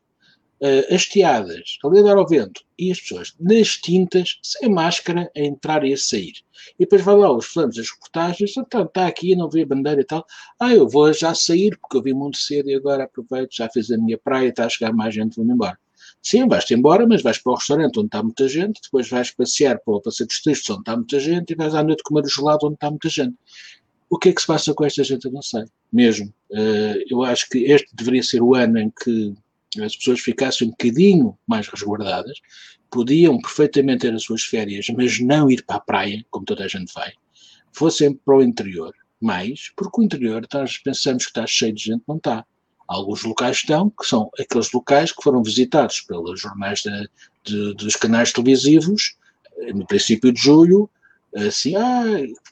uh, 0.61 0.95
hasteadas, 0.95 1.78
a 1.84 1.88
lidar 1.89 2.16
ao 2.16 2.26
vento, 2.26 2.61
e 2.80 2.89
as 2.89 3.01
pessoas 3.01 3.36
nas 3.38 3.76
tintas, 3.78 4.39
sem 4.41 4.70
máscara, 4.70 5.30
a 5.36 5.39
entrar 5.41 5.84
e 5.84 5.93
a 5.93 5.97
sair. 5.97 6.34
E 6.80 6.86
depois 6.86 7.01
vai 7.01 7.18
lá 7.18 7.36
os 7.36 7.45
flames 7.45 7.76
das 7.76 7.91
reportagens, 7.91 8.51
está, 8.51 8.61
então, 8.61 8.84
está 8.86 9.07
aqui, 9.07 9.36
não 9.36 9.49
vê 9.49 9.64
a 9.64 9.66
bandeira 9.66 9.99
e 9.99 10.05
tal. 10.05 10.26
Ah, 10.57 10.74
eu 10.74 10.88
vou 10.88 11.11
já 11.11 11.36
sair, 11.36 11.78
porque 11.82 11.97
eu 11.97 12.01
vim 12.01 12.14
muito 12.14 12.38
cedo 12.38 12.70
e 12.70 12.76
agora 12.76 13.03
aproveito, 13.03 13.53
já 13.53 13.70
fiz 13.70 13.91
a 13.91 13.97
minha 13.97 14.18
praia, 14.18 14.47
está 14.47 14.66
a 14.66 14.70
chegar 14.70 14.93
mais 14.93 15.14
gente, 15.14 15.36
vou-me 15.36 15.53
embora. 15.53 15.78
Sim, 16.22 16.47
vais-te 16.47 16.74
embora, 16.74 17.05
mas 17.05 17.22
vais 17.22 17.38
para 17.38 17.51
o 17.51 17.55
restaurante 17.55 17.99
onde 17.99 18.07
está 18.07 18.24
muita 18.24 18.47
gente, 18.47 18.80
depois 18.82 19.09
vais 19.09 19.32
passear 19.32 19.80
para 19.80 19.95
o 19.95 20.01
Passeio 20.01 20.28
dos 20.28 20.41
Tristes 20.41 20.70
onde 20.70 20.80
está 20.80 20.95
muita 20.95 21.20
gente 21.20 21.51
e 21.51 21.55
vais 21.55 21.76
à 21.76 21.84
noite 21.84 22.03
comer 22.03 22.24
o 22.24 22.30
gelado 22.30 22.68
onde 22.68 22.76
está 22.76 22.89
muita 22.89 23.09
gente. 23.09 23.36
O 24.14 24.20
que 24.20 24.30
é 24.30 24.32
que 24.32 24.41
se 24.41 24.45
passa 24.45 24.76
com 24.76 24.86
esta 24.86 25.03
gente? 25.03 25.26
Eu 25.26 25.32
não 25.32 25.41
sei. 25.41 25.64
Mesmo. 25.91 26.32
Uh, 26.51 27.01
eu 27.09 27.24
acho 27.24 27.49
que 27.49 27.64
este 27.64 27.88
deveria 27.95 28.22
ser 28.22 28.43
o 28.43 28.53
ano 28.53 28.78
em 28.78 28.91
que 28.91 29.34
as 29.82 29.95
pessoas 29.95 30.20
ficassem 30.20 30.68
um 30.68 30.70
bocadinho 30.70 31.36
mais 31.47 31.68
resguardadas, 31.68 32.38
podiam 32.91 33.41
perfeitamente 33.41 34.01
ter 34.01 34.14
as 34.14 34.22
suas 34.22 34.43
férias, 34.43 34.86
mas 34.95 35.20
não 35.20 35.49
ir 35.49 35.66
para 35.66 35.78
a 35.78 35.80
praia, 35.80 36.24
como 36.30 36.45
toda 36.45 36.64
a 36.64 36.68
gente 36.68 36.93
vai, 36.93 37.11
fossem 37.72 38.14
para 38.14 38.38
o 38.38 38.43
interior, 38.43 38.93
mais, 39.20 39.72
porque 39.76 39.99
o 39.99 40.03
interior, 40.03 40.47
nós 40.53 40.78
pensamos 40.78 41.24
que 41.24 41.32
está 41.32 41.47
cheio 41.47 41.74
de 41.74 41.86
gente, 41.86 42.03
não 42.07 42.18
está. 42.18 42.45
Alguns 42.88 43.24
locais 43.24 43.57
estão, 43.57 43.89
que 43.89 44.05
são 44.05 44.30
aqueles 44.39 44.72
locais 44.72 45.11
que 45.11 45.24
foram 45.24 45.41
visitados 45.41 46.01
pelos 46.01 46.39
jornais 46.39 46.84
de, 46.84 47.09
de, 47.43 47.74
dos 47.74 47.95
canais 47.95 48.32
televisivos, 48.32 49.16
eh, 49.57 49.74
no 49.74 49.88
princípio 49.88 50.32
de 50.32 50.39
julho, 50.39 50.88
assim, 51.36 51.75
ah, 51.75 52.03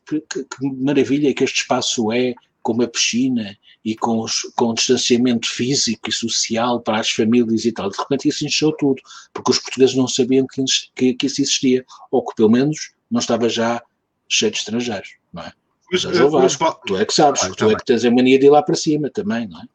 que, 0.05 0.21
que, 0.21 0.45
maravilha 0.61 1.33
que 1.33 1.43
este 1.43 1.61
espaço 1.61 2.11
é, 2.11 2.33
com 2.61 2.73
uma 2.73 2.87
piscina 2.87 3.57
e 3.83 3.95
com, 3.95 4.19
os, 4.19 4.41
com 4.55 4.73
distanciamento 4.73 5.47
físico 5.47 6.09
e 6.09 6.13
social 6.13 6.79
para 6.81 6.99
as 6.99 7.09
famílias 7.09 7.65
e 7.65 7.71
tal. 7.71 7.89
De 7.89 7.97
repente 7.97 8.27
isso 8.27 8.45
encheu 8.45 8.71
tudo, 8.73 9.01
porque 9.33 9.51
os 9.51 9.59
portugueses 9.59 9.95
não 9.95 10.07
sabiam 10.07 10.45
que, 10.47 10.63
que, 10.95 11.13
que 11.13 11.25
isso 11.25 11.41
existia, 11.41 11.85
ou 12.11 12.23
que 12.23 12.35
pelo 12.35 12.49
menos 12.49 12.93
não 13.09 13.19
estava 13.19 13.49
já 13.49 13.81
cheio 14.29 14.51
de 14.51 14.59
estrangeiros, 14.59 15.15
não 15.33 15.43
é? 15.43 15.53
Mas, 15.91 16.05
mas, 16.05 16.57
mas, 16.57 16.75
tu 16.85 16.95
é 16.95 17.05
que 17.05 17.13
sabes, 17.13 17.43
ah, 17.43 17.51
tu 17.51 17.69
é 17.69 17.75
que 17.75 17.83
tens 17.83 18.05
a 18.05 18.11
mania 18.11 18.39
de 18.39 18.45
ir 18.45 18.49
lá 18.49 18.63
para 18.63 18.75
cima 18.75 19.09
também, 19.09 19.45
não 19.45 19.59
é? 19.59 19.65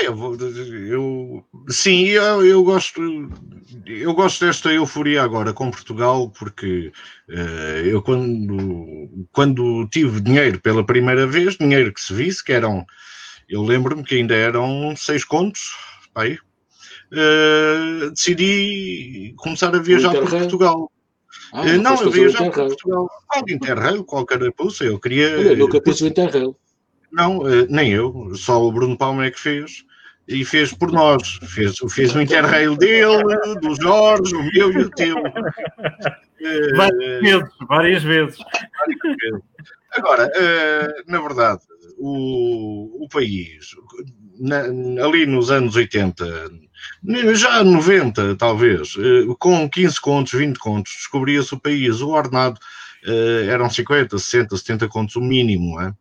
Eu, 0.00 0.16
vou, 0.16 0.34
eu, 0.34 1.44
sim, 1.68 2.06
eu, 2.06 2.44
eu, 2.44 2.64
gosto 2.64 3.00
eu 3.86 4.14
gosto 4.14 4.44
desta 4.44 4.72
euforia 4.72 5.22
agora 5.22 5.52
com 5.52 5.70
Portugal 5.70 6.30
porque 6.30 6.90
uh, 7.28 7.86
eu 7.86 8.02
quando, 8.02 9.26
quando 9.30 9.86
tive 9.88 10.20
dinheiro 10.20 10.60
pela 10.60 10.84
primeira 10.84 11.26
vez, 11.26 11.56
dinheiro 11.56 11.92
que 11.92 12.00
se 12.00 12.12
visse, 12.14 12.42
que 12.42 12.52
eram, 12.52 12.86
eu 13.48 13.62
lembro-me 13.62 14.02
que 14.02 14.14
ainda 14.16 14.34
eram 14.34 14.94
seis 14.96 15.24
contos, 15.24 15.70
aí, 16.14 16.38
uh, 17.12 18.10
decidi 18.10 19.34
começar 19.36 19.74
a 19.74 19.78
viajar 19.78 20.12
por 20.12 20.28
Portugal. 20.28 20.90
Ah, 21.52 21.62
uh, 21.62 21.82
não, 21.82 22.02
eu 22.02 22.10
viajar 22.10 22.50
por 22.50 22.66
Portugal. 22.66 23.10
Ah, 23.30 23.42
Interrail, 23.48 24.04
qualquer 24.04 24.52
pulsa, 24.52 24.84
eu 24.84 24.98
queria. 24.98 25.28
Eu 25.28 25.56
nunca 25.56 25.80
pus 25.80 26.00
o 26.00 26.06
Interrail. 26.06 26.56
Não, 27.12 27.46
eh, 27.46 27.66
nem 27.68 27.92
eu, 27.92 28.32
só 28.34 28.62
o 28.62 28.72
Bruno 28.72 28.96
Palma 28.96 29.26
é 29.26 29.30
que 29.30 29.38
fez. 29.38 29.84
E 30.26 30.44
fez 30.44 30.72
por 30.72 30.90
nós. 30.90 31.38
Fez, 31.42 31.76
fez 31.90 32.14
o 32.14 32.22
interrail 32.22 32.76
dele, 32.76 33.58
do 33.60 33.74
Jorge, 33.80 34.34
o 34.34 34.42
meu 34.42 34.72
e 34.72 34.78
o 34.78 34.90
teu. 34.90 35.16
Várias 36.76 37.22
vezes, 37.22 37.48
várias 37.68 38.02
vezes. 38.02 38.38
Agora, 39.92 40.28
eh, 40.34 40.88
na 41.06 41.20
verdade, 41.20 41.60
o, 41.98 43.04
o 43.04 43.08
país, 43.08 43.76
na, 44.40 44.62
ali 45.04 45.24
nos 45.24 45.52
anos 45.52 45.76
80, 45.76 46.50
já 47.34 47.62
90 47.62 48.34
talvez, 48.34 48.96
eh, 48.98 49.32
com 49.38 49.70
15 49.70 50.00
contos, 50.00 50.32
20 50.32 50.58
contos, 50.58 50.92
descobria-se 50.94 51.54
o 51.54 51.60
país. 51.60 52.00
O 52.00 52.08
ordenado 52.08 52.58
eram 53.48 53.70
50, 53.70 54.18
60, 54.18 54.56
70 54.56 54.88
contos 54.88 55.14
o 55.14 55.20
mínimo. 55.20 55.80
É? 55.80 55.94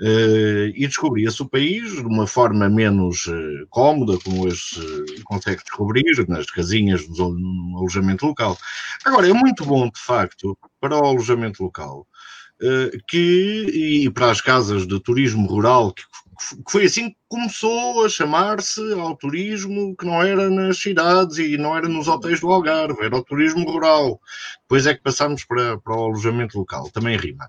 Uh, 0.00 0.72
e 0.74 0.86
descobria-se 0.86 1.42
o 1.42 1.48
país 1.48 1.92
de 1.92 2.06
uma 2.06 2.26
forma 2.26 2.70
menos 2.70 3.26
uh, 3.26 3.66
cómoda, 3.68 4.18
como 4.24 4.46
hoje 4.46 4.62
se 4.62 5.22
consegue 5.24 5.62
descobrir, 5.62 6.26
nas 6.26 6.46
casinhas 6.46 7.06
do 7.06 7.36
alojamento 7.76 8.24
local. 8.24 8.56
Agora, 9.04 9.28
é 9.28 9.32
muito 9.34 9.62
bom, 9.66 9.90
de 9.90 10.00
facto, 10.00 10.56
para 10.80 10.96
o 10.96 11.04
alojamento 11.04 11.62
local, 11.62 12.06
que, 13.08 14.04
e 14.06 14.10
para 14.10 14.30
as 14.30 14.40
casas 14.40 14.86
de 14.86 14.98
turismo 15.00 15.46
rural, 15.46 15.92
que 15.92 16.02
que 16.64 16.72
foi 16.72 16.84
assim 16.86 17.10
que 17.10 17.16
começou 17.28 18.04
a 18.04 18.08
chamar-se 18.08 18.80
ao 18.94 19.16
turismo 19.16 19.94
que 19.96 20.06
não 20.06 20.22
era 20.22 20.48
nas 20.48 20.78
cidades 20.78 21.38
e 21.38 21.56
não 21.56 21.76
era 21.76 21.88
nos 21.88 22.08
hotéis 22.08 22.40
do 22.40 22.50
Algarve, 22.50 23.04
era 23.04 23.16
o 23.16 23.24
turismo 23.24 23.70
rural. 23.70 24.20
Depois 24.62 24.86
é 24.86 24.94
que 24.94 25.02
passámos 25.02 25.44
para, 25.44 25.78
para 25.78 25.96
o 25.96 26.04
alojamento 26.04 26.58
local, 26.58 26.90
também 26.90 27.16
rima. 27.16 27.48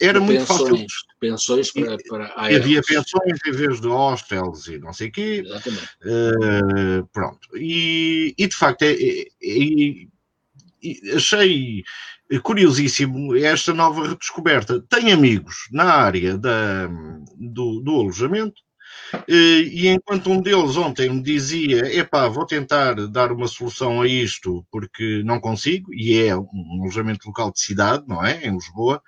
Era 0.00 0.20
muito 0.20 0.46
pensões, 0.46 0.68
fácil. 0.68 0.86
Pensões 1.18 1.72
para, 1.72 1.96
para 2.08 2.32
Havia 2.36 2.82
pensões 2.82 3.38
em 3.46 3.52
vez 3.52 3.80
de 3.80 3.88
hostels 3.88 4.66
e 4.68 4.78
não 4.78 4.92
sei 4.92 5.08
o 5.08 5.12
quê. 5.12 5.42
Exatamente. 5.44 5.88
Uh, 6.04 7.06
pronto. 7.12 7.48
E, 7.56 8.34
e, 8.38 8.46
de 8.46 8.54
facto, 8.54 8.82
é, 8.82 8.92
é, 8.92 9.24
é, 9.42 11.16
achei 11.16 11.82
curiosíssimo 12.42 13.36
esta 13.36 13.72
nova 13.72 14.08
redescoberta. 14.08 14.82
Tenho 14.88 15.14
amigos 15.14 15.68
na 15.70 15.84
área 15.84 16.36
da, 16.36 16.88
do, 17.36 17.80
do 17.80 18.00
alojamento 18.00 18.60
eh, 19.28 19.60
e 19.60 19.88
enquanto 19.88 20.30
um 20.30 20.40
deles 20.40 20.76
ontem 20.76 21.08
me 21.10 21.22
dizia, 21.22 21.94
epá, 21.96 22.28
vou 22.28 22.46
tentar 22.46 22.94
dar 23.08 23.30
uma 23.32 23.46
solução 23.46 24.02
a 24.02 24.08
isto 24.08 24.66
porque 24.70 25.22
não 25.24 25.40
consigo, 25.40 25.92
e 25.94 26.18
é 26.18 26.36
um 26.36 26.80
alojamento 26.80 27.28
local 27.28 27.52
de 27.52 27.60
cidade, 27.60 28.04
não 28.06 28.24
é? 28.24 28.44
Em 28.44 28.52
Lisboa, 28.52 29.02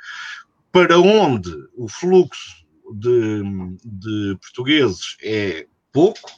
para 0.70 0.98
onde 0.98 1.50
o 1.76 1.88
fluxo 1.88 2.64
de, 2.94 3.42
de 3.84 4.36
portugueses 4.40 5.16
é 5.22 5.66
pouco, 5.92 6.30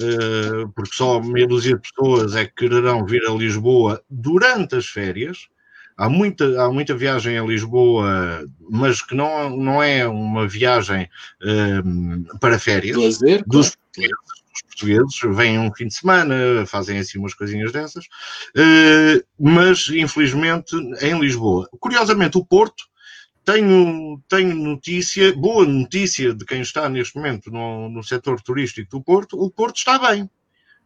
eh, 0.00 0.66
porque 0.74 0.94
só 0.94 1.20
meia 1.20 1.46
dúzia 1.46 1.76
de 1.76 1.82
pessoas 1.82 2.34
é 2.34 2.46
que 2.46 2.54
quererão 2.54 3.04
vir 3.04 3.22
a 3.26 3.34
Lisboa 3.34 4.02
durante 4.08 4.76
as 4.76 4.86
férias, 4.86 5.48
Há 5.96 6.08
muita, 6.08 6.44
há 6.60 6.72
muita 6.72 6.94
viagem 6.96 7.38
a 7.38 7.44
Lisboa, 7.44 8.44
mas 8.68 9.00
que 9.00 9.14
não, 9.14 9.56
não 9.56 9.82
é 9.82 10.06
uma 10.06 10.46
viagem 10.48 11.08
um, 11.84 12.24
para 12.40 12.58
férias. 12.58 12.96
Lazer, 12.96 13.44
dos, 13.46 13.76
portugueses, 13.76 14.16
dos 14.52 14.62
portugueses. 14.62 15.36
Vêm 15.36 15.58
um 15.58 15.72
fim 15.72 15.86
de 15.86 15.94
semana, 15.94 16.66
fazem 16.66 16.98
assim 16.98 17.18
umas 17.18 17.34
coisinhas 17.34 17.70
dessas. 17.70 18.04
Uh, 18.56 19.24
mas, 19.38 19.88
infelizmente, 19.88 20.74
em 21.00 21.18
Lisboa. 21.18 21.68
Curiosamente, 21.78 22.36
o 22.38 22.44
Porto 22.44 22.84
tenho, 23.44 24.20
tenho 24.28 24.54
notícia, 24.54 25.32
boa 25.36 25.66
notícia 25.66 26.34
de 26.34 26.44
quem 26.44 26.62
está 26.62 26.88
neste 26.88 27.14
momento 27.16 27.50
no, 27.50 27.88
no 27.88 28.02
setor 28.02 28.40
turístico 28.40 28.90
do 28.90 29.02
Porto, 29.02 29.38
o 29.38 29.50
Porto 29.50 29.76
está 29.76 29.98
bem. 29.98 30.28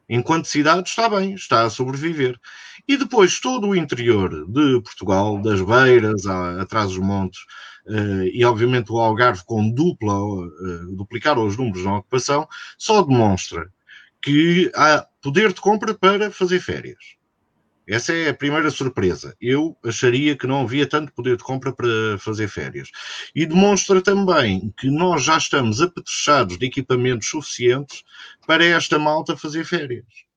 Enquanto 0.09 0.49
cidade 0.49 0.89
está 0.89 1.09
bem, 1.09 1.35
está 1.35 1.63
a 1.63 1.71
sobreviver. 1.71 2.39
E 2.87 2.97
depois 2.97 3.41
todo 3.41 3.69
o 3.69 3.77
interior 3.77 4.47
de 4.47 4.81
Portugal, 4.81 5.41
das 5.43 5.61
Beiras, 5.61 6.25
a, 6.27 6.63
atrás 6.63 6.89
dos 6.89 6.99
montes, 6.99 7.41
uh, 7.87 8.23
e 8.33 8.45
obviamente 8.45 8.91
o 8.91 8.99
Algarve 8.99 9.45
com 9.45 9.71
dupla, 9.71 10.19
uh, 10.19 10.97
duplicar 10.97 11.39
os 11.39 11.57
números 11.57 11.85
na 11.85 11.99
ocupação, 11.99 12.49
só 12.79 13.03
demonstra 13.03 13.71
que 14.23 14.71
há 14.75 15.07
poder 15.21 15.53
de 15.53 15.61
compra 15.61 15.95
para 15.95 16.31
fazer 16.31 16.61
férias. 16.61 17.18
Essa 17.89 18.13
é 18.13 18.29
a 18.29 18.35
primeira 18.35 18.71
surpresa. 18.71 19.35
Eu 19.41 19.75
acharia 19.83 20.37
que 20.37 20.47
não 20.47 20.61
havia 20.61 20.87
tanto 20.87 21.11
poder 21.11 21.39
de 21.39 21.43
compra 21.43 21.73
para 21.73 22.19
fazer 22.19 22.47
férias. 22.47 22.91
E 23.35 23.47
demonstra 23.47 24.03
também 24.03 24.73
que 24.79 24.91
nós 24.91 25.25
já 25.25 25.39
estamos 25.39 25.81
apetrechados 25.81 26.59
de 26.59 26.67
equipamentos 26.67 27.29
suficientes 27.29 28.05
para 28.47 28.63
esta 28.63 28.99
malta 28.99 29.39
fazer 29.39 29.65
férias. 29.65 30.28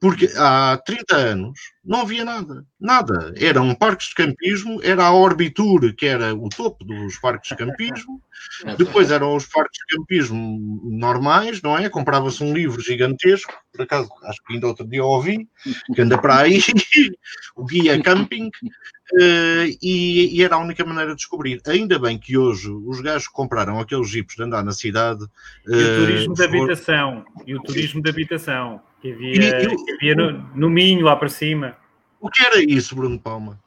Porque 0.00 0.30
há 0.36 0.80
30 0.84 1.16
anos 1.16 1.58
não 1.84 2.02
havia 2.02 2.24
nada. 2.24 2.64
Nada. 2.80 3.34
Eram 3.36 3.74
parques 3.74 4.08
de 4.08 4.14
campismo, 4.14 4.80
era 4.82 5.04
a 5.04 5.12
Orbitur, 5.12 5.94
que 5.96 6.06
era 6.06 6.34
o 6.34 6.48
topo 6.48 6.84
dos 6.84 7.18
parques 7.18 7.50
de 7.50 7.56
campismo, 7.56 8.22
depois 8.78 9.10
eram 9.10 9.34
os 9.34 9.46
parques 9.46 9.78
de 9.78 9.96
campismo 9.96 10.80
normais, 10.84 11.60
não 11.60 11.76
é? 11.76 11.88
Comprava-se 11.88 12.42
um 12.42 12.54
livro 12.54 12.80
gigantesco, 12.80 13.52
por 13.72 13.82
acaso, 13.82 14.08
acho 14.24 14.42
que 14.44 14.54
ainda 14.54 14.68
outro 14.68 14.86
dia 14.86 15.04
ouvi, 15.04 15.48
que 15.94 16.02
anda 16.02 16.18
para 16.18 16.38
aí, 16.38 16.60
o 17.56 17.64
Guia 17.64 18.00
Camping, 18.00 18.46
uh, 18.46 19.76
e, 19.82 20.36
e, 20.36 20.42
era 20.42 20.56
a 20.56 20.60
única 20.60 20.84
maneira 20.84 21.10
de 21.10 21.16
descobrir. 21.16 21.60
Ainda 21.66 21.98
bem 21.98 22.18
que 22.18 22.38
hoje 22.38 22.70
os 22.70 23.00
gajos 23.00 23.28
compraram 23.28 23.80
aqueles 23.80 24.08
jipes 24.08 24.36
de 24.36 24.42
andar 24.42 24.62
na 24.62 24.72
cidade. 24.72 25.24
Uh, 25.66 25.74
e 25.74 25.82
o 25.82 26.06
turismo 26.06 26.32
uh, 26.32 26.36
de 26.36 26.44
habitação. 26.44 27.24
E 27.46 27.54
o 27.54 27.62
turismo 27.62 28.02
de 28.02 28.10
habitação. 28.10 28.80
Que 29.02 29.10
havia, 29.10 29.62
e, 29.62 29.76
que 29.84 29.92
havia 29.94 30.14
no, 30.14 30.32
no 30.54 30.70
Minho, 30.70 31.04
lá 31.04 31.16
para 31.16 31.28
cima. 31.28 31.76
O 32.20 32.30
que 32.30 32.40
era 32.46 32.62
isso, 32.62 32.94
Bruno 32.94 33.18
Palma? 33.18 33.58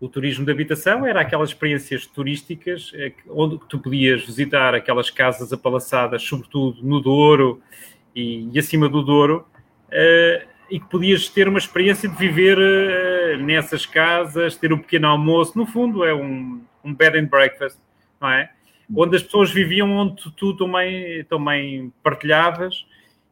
O 0.00 0.08
turismo 0.08 0.44
de 0.44 0.50
habitação 0.50 1.06
era 1.06 1.20
aquelas 1.20 1.50
experiências 1.50 2.04
turísticas 2.04 2.90
eh, 2.94 3.12
onde 3.28 3.60
tu 3.68 3.78
podias 3.78 4.24
visitar 4.24 4.74
aquelas 4.74 5.08
casas 5.08 5.52
apalaçadas, 5.52 6.24
sobretudo 6.24 6.82
no 6.82 7.00
Douro 7.00 7.62
e, 8.12 8.48
e 8.52 8.58
acima 8.58 8.88
do 8.88 9.02
Douro, 9.02 9.46
uh, 9.86 10.48
e 10.68 10.80
que 10.80 10.86
podias 10.88 11.28
ter 11.28 11.46
uma 11.46 11.58
experiência 11.58 12.08
de 12.08 12.16
viver 12.16 12.58
uh, 12.58 13.38
nessas 13.44 13.86
casas, 13.86 14.56
ter 14.56 14.72
um 14.72 14.78
pequeno 14.78 15.06
almoço. 15.06 15.56
No 15.56 15.64
fundo, 15.64 16.02
é 16.02 16.12
um, 16.12 16.60
um 16.82 16.92
bed 16.92 17.18
and 17.18 17.26
breakfast, 17.26 17.78
não 18.20 18.30
é? 18.30 18.50
Onde 18.92 19.14
as 19.14 19.22
pessoas 19.22 19.52
viviam 19.52 19.92
onde 19.92 20.32
tu 20.32 20.56
também, 20.56 21.22
também 21.24 21.92
partilhavas 22.02 22.84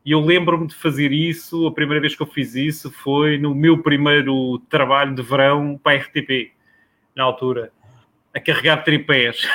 E 0.05 0.12
eu 0.12 0.20
lembro-me 0.20 0.66
de 0.66 0.74
fazer 0.74 1.12
isso, 1.12 1.66
a 1.66 1.72
primeira 1.72 2.01
vez 2.01 2.16
que 2.16 2.22
eu 2.22 2.26
fiz 2.26 2.55
isso 2.55 2.90
foi 2.90 3.36
no 3.36 3.55
meu 3.55 3.82
primeiro 3.82 4.59
trabalho 4.70 5.14
de 5.14 5.22
verão 5.22 5.78
para 5.82 5.99
a 5.99 6.01
RTP, 6.01 6.53
na 7.14 7.24
altura, 7.24 7.70
a 8.34 8.40
carregar 8.40 8.84
tripés. 8.84 9.46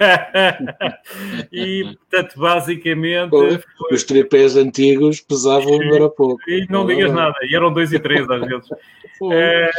e, 1.52 1.84
portanto, 1.84 2.40
basicamente. 2.40 3.30
Foi, 3.30 3.60
os 3.92 4.02
tripés 4.02 4.56
antigos 4.56 5.20
pesavam 5.20 5.82
e, 5.82 5.94
era 5.94 6.08
pouco. 6.08 6.42
E 6.48 6.66
não 6.68 6.86
digas 6.86 7.12
nada, 7.12 7.36
e 7.42 7.54
eram 7.54 7.72
dois 7.72 7.92
e 7.92 7.98
três 7.98 8.28
às 8.28 8.46
vezes. 8.46 8.68
É, 9.32 9.70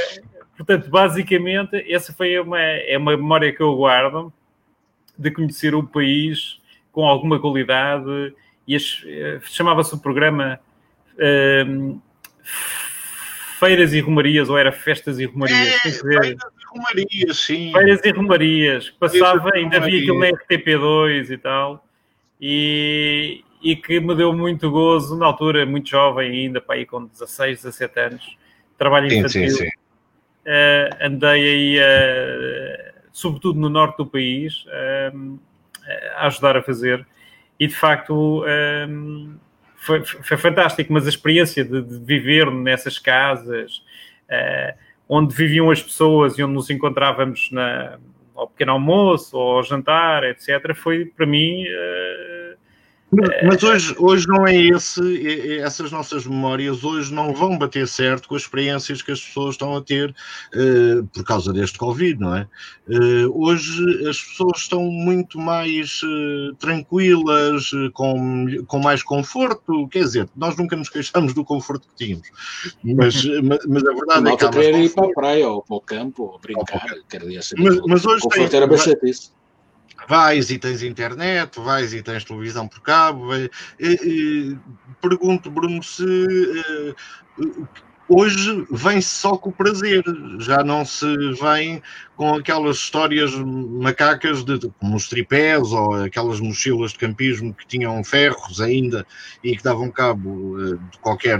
portanto, 0.55 0.89
basicamente, 0.89 1.75
essa 1.91 2.13
foi 2.13 2.39
uma, 2.39 2.57
é 2.57 2.97
uma 2.97 3.17
memória 3.17 3.53
que 3.53 3.61
eu 3.61 3.75
guardo 3.75 4.31
de 5.17 5.29
conhecer 5.29 5.75
o 5.75 5.83
país 5.83 6.57
com 6.91 7.05
alguma 7.05 7.37
qualidade 7.37 8.33
e 8.67 8.75
eh, 8.75 9.39
chamava-se 9.43 9.93
o 9.93 9.99
programa 9.99 10.59
uh, 11.13 12.01
Feiras 13.59 13.93
e 13.93 13.99
Romarias, 13.99 14.49
ou 14.49 14.57
era 14.57 14.71
Festas 14.71 15.19
e 15.19 15.25
Romarias? 15.25 15.85
É, 15.85 15.91
Feiras 15.91 16.27
e 16.29 16.77
Romarias, 16.77 17.37
sim. 17.37 17.71
Feiras 17.71 18.01
e 18.03 18.11
Romarias. 18.11 18.89
Passava, 18.89 19.51
ainda 19.53 19.77
havia 19.77 19.99
aquilo 19.99 20.19
na 20.19 20.27
RTP2 20.27 21.29
e 21.29 21.37
tal. 21.37 21.87
E, 22.41 23.43
e 23.61 23.75
que 23.75 23.99
me 23.99 24.15
deu 24.15 24.33
muito 24.33 24.69
gozo, 24.69 25.17
na 25.17 25.27
altura, 25.27 25.65
muito 25.65 25.89
jovem 25.89 26.31
ainda, 26.31 26.59
para 26.59 26.75
aí 26.75 26.85
com 26.85 27.05
16, 27.05 27.63
17 27.63 27.99
anos, 27.99 28.37
trabalho 28.77 29.07
infantil. 29.07 29.29
Sim, 29.29 29.49
sim, 29.49 29.63
sim. 29.63 29.69
Uh, 30.45 31.05
andei 31.05 31.49
aí, 31.49 31.79
uh, 31.79 32.93
sobretudo 33.11 33.59
no 33.59 33.69
norte 33.69 33.97
do 33.97 34.05
país, 34.05 34.65
uh, 34.65 35.39
a 36.17 36.27
ajudar 36.27 36.57
a 36.57 36.61
fazer 36.61 37.05
e 37.59 37.67
de 37.67 37.75
facto 37.75 38.43
um, 38.87 39.37
foi, 39.77 40.03
foi, 40.03 40.37
fantástico, 40.37 40.91
mas 40.91 41.05
a 41.05 41.09
experiência 41.09 41.63
de, 41.63 41.81
de 41.81 41.99
viver 41.99 42.49
nessas 42.51 42.97
casas 42.99 43.83
uh, 44.29 44.77
onde 45.07 45.35
viviam 45.35 45.69
as 45.69 45.81
pessoas 45.81 46.37
e 46.37 46.43
onde 46.43 46.53
nos 46.53 46.69
encontrávamos 46.69 47.49
na, 47.51 47.99
ao 48.35 48.47
pequeno 48.47 48.73
almoço 48.73 49.37
ou 49.37 49.57
ao 49.57 49.63
jantar, 49.63 50.23
etc., 50.23 50.73
foi 50.75 51.05
para 51.05 51.25
mim 51.25 51.63
uh, 51.63 52.44
mas 53.43 53.63
hoje, 53.63 53.95
hoje 53.97 54.27
não 54.27 54.47
é 54.47 54.55
esse, 54.55 55.59
essas 55.59 55.91
nossas 55.91 56.25
memórias 56.25 56.83
hoje 56.83 57.13
não 57.13 57.33
vão 57.33 57.57
bater 57.57 57.87
certo 57.87 58.27
com 58.27 58.35
as 58.35 58.43
experiências 58.43 59.01
que 59.01 59.11
as 59.11 59.21
pessoas 59.21 59.55
estão 59.55 59.75
a 59.75 59.81
ter 59.81 60.09
uh, 60.53 61.05
por 61.07 61.23
causa 61.23 61.53
deste 61.53 61.77
Covid, 61.77 62.19
não 62.19 62.35
é? 62.35 62.47
Uh, 62.87 63.31
hoje 63.33 64.07
as 64.07 64.21
pessoas 64.21 64.59
estão 64.59 64.83
muito 64.83 65.39
mais 65.39 66.01
uh, 66.03 66.55
tranquilas, 66.55 67.71
com, 67.93 68.45
com 68.67 68.79
mais 68.79 69.03
conforto, 69.03 69.87
quer 69.87 70.03
dizer, 70.03 70.29
nós 70.35 70.55
nunca 70.55 70.75
nos 70.75 70.89
queixamos 70.89 71.33
do 71.33 71.43
conforto 71.43 71.87
que 71.87 72.05
tínhamos, 72.05 72.27
mas, 72.83 73.23
mas, 73.43 73.59
mas 73.67 73.85
a 73.85 73.93
verdade 73.93 74.29
é 74.29 74.37
que. 74.37 74.45
Há 74.45 74.49
querer 74.49 74.75
ir 74.79 74.93
para 74.93 75.05
a 75.05 75.13
praia 75.13 75.49
ou 75.49 75.61
para 75.61 75.75
o 75.75 75.81
campo 75.81 76.23
ou 76.23 76.39
brincar, 76.39 76.85
quer 77.09 77.21
dizer, 77.21 77.55
mas, 77.57 77.79
mas 77.87 78.05
hoje 78.05 78.23
conforto 78.23 78.49
tem, 78.49 78.57
era 78.57 78.67
bastante 78.67 79.09
isso 79.09 79.35
vais 80.07 80.49
e 80.49 80.57
tens 80.57 80.83
internet, 80.83 81.59
vais 81.59 81.93
e 81.93 82.01
tens 82.01 82.23
televisão 82.23 82.67
por 82.67 82.81
cabo. 82.81 83.35
E, 83.35 83.49
e, 83.79 84.57
pergunto, 85.01 85.49
Bruno, 85.49 85.81
se 85.83 86.03
uh, 86.03 87.67
hoje 88.07 88.65
vem-se 88.71 89.09
só 89.09 89.37
com 89.37 89.49
o 89.49 89.53
prazer, 89.53 90.03
já 90.39 90.63
não 90.63 90.85
se 90.85 91.05
vem 91.41 91.81
com 92.15 92.35
aquelas 92.35 92.77
histórias 92.77 93.33
macacas 93.35 94.43
de, 94.43 94.59
como 94.79 94.95
os 94.95 95.09
tripés 95.09 95.71
ou 95.71 96.03
aquelas 96.03 96.39
mochilas 96.39 96.91
de 96.91 96.99
campismo 96.99 97.53
que 97.53 97.67
tinham 97.67 98.03
ferros 98.03 98.61
ainda 98.61 99.05
e 99.43 99.55
que 99.55 99.63
davam 99.63 99.91
cabo 99.91 100.57
uh, 100.57 100.77
de 100.77 100.97
qualquer, 100.99 101.39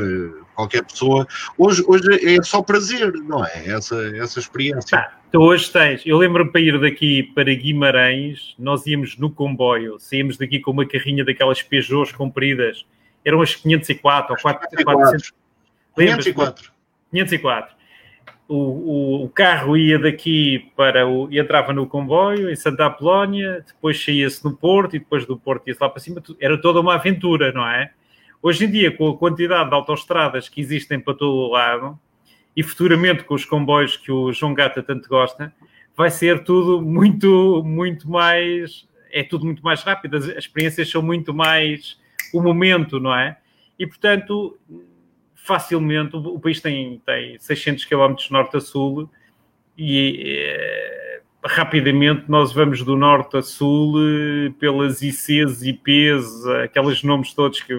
qualquer 0.54 0.84
pessoa. 0.84 1.28
Hoje, 1.58 1.84
hoje 1.88 2.36
é 2.36 2.42
só 2.44 2.62
prazer, 2.62 3.14
não 3.14 3.46
é? 3.46 3.68
Essa, 3.68 3.96
essa 4.18 4.40
experiência. 4.40 4.98
Ah 4.98 5.26
então 5.36 5.44
hoje 5.44 5.70
tens, 5.70 6.02
eu 6.06 6.18
lembro-me 6.18 6.50
para 6.50 6.62
ir 6.62 6.80
daqui 6.80 7.22
para 7.22 7.54
Guimarães, 7.54 8.56
nós 8.58 8.88
íamos 8.88 9.18
no 9.18 9.30
comboio, 9.30 10.00
saímos 10.00 10.38
daqui 10.38 10.62
com 10.62 10.72
uma 10.72 10.88
carrinha 10.88 11.26
daquelas 11.26 11.62
Peugeots 11.62 12.14
compridas, 12.14 12.86
eram 13.26 13.42
as 13.42 13.54
504 13.54 14.34
ou 14.34 14.42
400. 14.42 15.34
504. 15.96 16.72
504. 17.12 17.76
O, 18.48 18.56
o, 18.56 19.24
o, 19.24 19.30
carro 19.30 19.76
ia 19.76 19.98
daqui 19.98 20.72
para 20.76 21.08
o. 21.08 21.28
entrava 21.32 21.74
no 21.74 21.88
comboio 21.88 22.50
em 22.50 22.56
Santa 22.56 22.86
Apolónia, 22.86 23.64
depois 23.66 24.04
saía-se 24.04 24.44
no 24.46 24.56
Porto 24.56 24.96
e 24.96 25.00
depois 25.00 25.26
do 25.26 25.36
Porto 25.36 25.68
ia-se 25.68 25.82
lá 25.82 25.90
para 25.90 26.00
cima. 26.00 26.22
Era 26.40 26.60
toda 26.62 26.80
uma 26.80 26.94
aventura, 26.94 27.52
não 27.52 27.68
é? 27.68 27.92
Hoje 28.44 28.66
em 28.66 28.72
dia, 28.72 28.96
com 28.96 29.10
a 29.10 29.18
quantidade 29.18 29.70
de 29.70 29.76
autoestradas 29.76 30.48
que 30.48 30.62
existem 30.62 31.00
para 31.00 31.16
todo 31.16 31.34
o 31.34 31.52
lado, 31.52 32.00
e 32.56 32.64
futuramente 32.64 33.24
com 33.24 33.34
os 33.34 33.44
comboios 33.44 33.98
que 33.98 34.12
o 34.12 34.32
João 34.32 34.54
Gata 34.54 34.82
tanto 34.82 35.10
gosta, 35.10 35.54
vai 35.96 36.10
ser 36.10 36.44
tudo 36.44 36.82
muito, 36.82 37.64
muito 37.66 38.10
mais. 38.10 38.88
É 39.12 39.24
tudo 39.24 39.46
muito 39.46 39.64
mais 39.64 39.82
rápido, 39.82 40.18
as 40.18 40.26
experiências 40.26 40.90
são 40.90 41.02
muito 41.02 41.34
mais 41.34 41.98
o 42.34 42.42
momento, 42.42 43.00
não 43.00 43.16
é? 43.16 43.38
E 43.80 43.88
portanto, 43.88 44.58
facilmente, 45.46 46.16
o 46.16 46.40
país 46.40 46.60
tem, 46.60 47.00
tem 47.06 47.38
600 47.40 47.86
km 47.86 48.16
norte 48.32 48.58
a 48.58 48.60
sul 48.60 49.08
e 49.78 50.24
é, 50.26 51.22
rapidamente 51.44 52.26
nós 52.28 52.52
vamos 52.52 52.82
do 52.82 52.98
norte 52.98 53.38
a 53.38 53.44
sul 53.44 53.96
eh, 54.00 54.52
pelas 54.60 55.04
ICs, 55.04 55.62
IPs, 55.62 56.46
aqueles 56.64 57.04
nomes 57.04 57.34
todos 57.34 57.62
que 57.62 57.74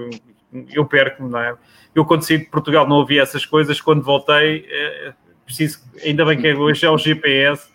eu, 0.72 0.84
perco, 0.86 1.26
não 1.26 1.40
é? 1.40 1.56
Eu, 1.92 2.04
quando 2.04 2.22
saí 2.22 2.38
de 2.38 2.44
Portugal, 2.44 2.88
não 2.88 2.96
ouvi 2.96 3.18
essas 3.18 3.44
coisas. 3.44 3.80
Quando 3.80 4.02
voltei, 4.02 4.64
é, 4.70 5.12
preciso, 5.44 5.80
ainda 6.04 6.24
bem 6.24 6.40
que 6.40 6.52
hoje 6.54 6.86
é 6.86 6.90
o 6.90 6.96
GPS 6.96 7.68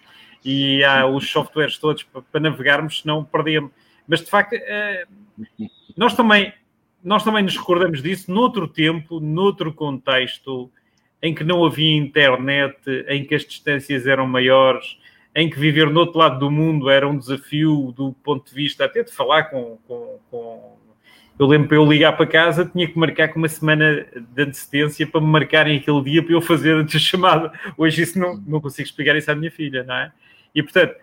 e 0.46 0.84
há 0.86 1.06
os 1.06 1.30
softwares 1.30 1.78
todos 1.78 2.04
para, 2.04 2.22
para 2.22 2.40
navegarmos, 2.40 3.02
senão 3.02 3.26
perdíamos. 3.26 3.72
Mas, 4.08 4.22
de 4.22 4.30
facto, 4.30 4.56
nós 5.98 6.14
também, 6.14 6.54
nós 7.04 7.24
também 7.24 7.44
nos 7.44 7.58
recordamos 7.58 8.02
disso 8.02 8.32
noutro 8.32 8.68
tempo, 8.68 9.20
noutro 9.20 9.74
contexto, 9.74 10.72
em 11.22 11.34
que 11.34 11.44
não 11.44 11.64
havia 11.64 11.96
internet, 11.96 12.78
em 13.08 13.24
que 13.24 13.36
as 13.36 13.46
distâncias 13.46 14.08
eram 14.08 14.28
maiores, 14.28 14.98
em 15.36 15.50
que 15.50 15.60
viver 15.60 15.90
no 15.90 16.00
outro 16.00 16.20
lado 16.20 16.40
do 16.40 16.52
mundo 16.52 16.90
era 16.90 17.08
um 17.08 17.18
desafio 17.18 17.94
do 17.96 18.14
ponto 18.24 18.50
de 18.50 18.56
vista 18.56 18.86
até 18.86 19.04
de 19.04 19.12
falar 19.12 19.46
com, 19.46 19.78
com, 19.88 20.20
com 20.30 20.78
eu 21.42 21.48
lembro 21.48 21.70
para 21.70 21.78
eu 21.78 21.86
ligar 21.86 22.16
para 22.16 22.28
casa, 22.28 22.66
tinha 22.66 22.88
que 22.88 22.98
marcar 23.00 23.30
com 23.30 23.40
uma 23.40 23.48
semana 23.48 24.06
de 24.16 24.44
antecedência 24.44 25.08
para 25.08 25.22
me 25.22 25.26
marcarem 25.26 25.78
aquele 25.78 26.04
dia 26.04 26.22
para 26.22 26.34
eu 26.34 26.42
fazer 26.42 26.76
a 26.76 26.88
chamada. 27.00 27.52
Hoje 27.76 28.04
isso 28.04 28.20
não, 28.20 28.38
não 28.46 28.62
consigo 28.62 28.88
explicar 28.88 29.16
isso 29.16 29.32
à 29.32 29.34
minha 29.34 29.50
filha, 29.50 29.84
não 29.84 29.96
é? 29.96 30.12
E 30.54 30.62
portanto, 30.62 30.94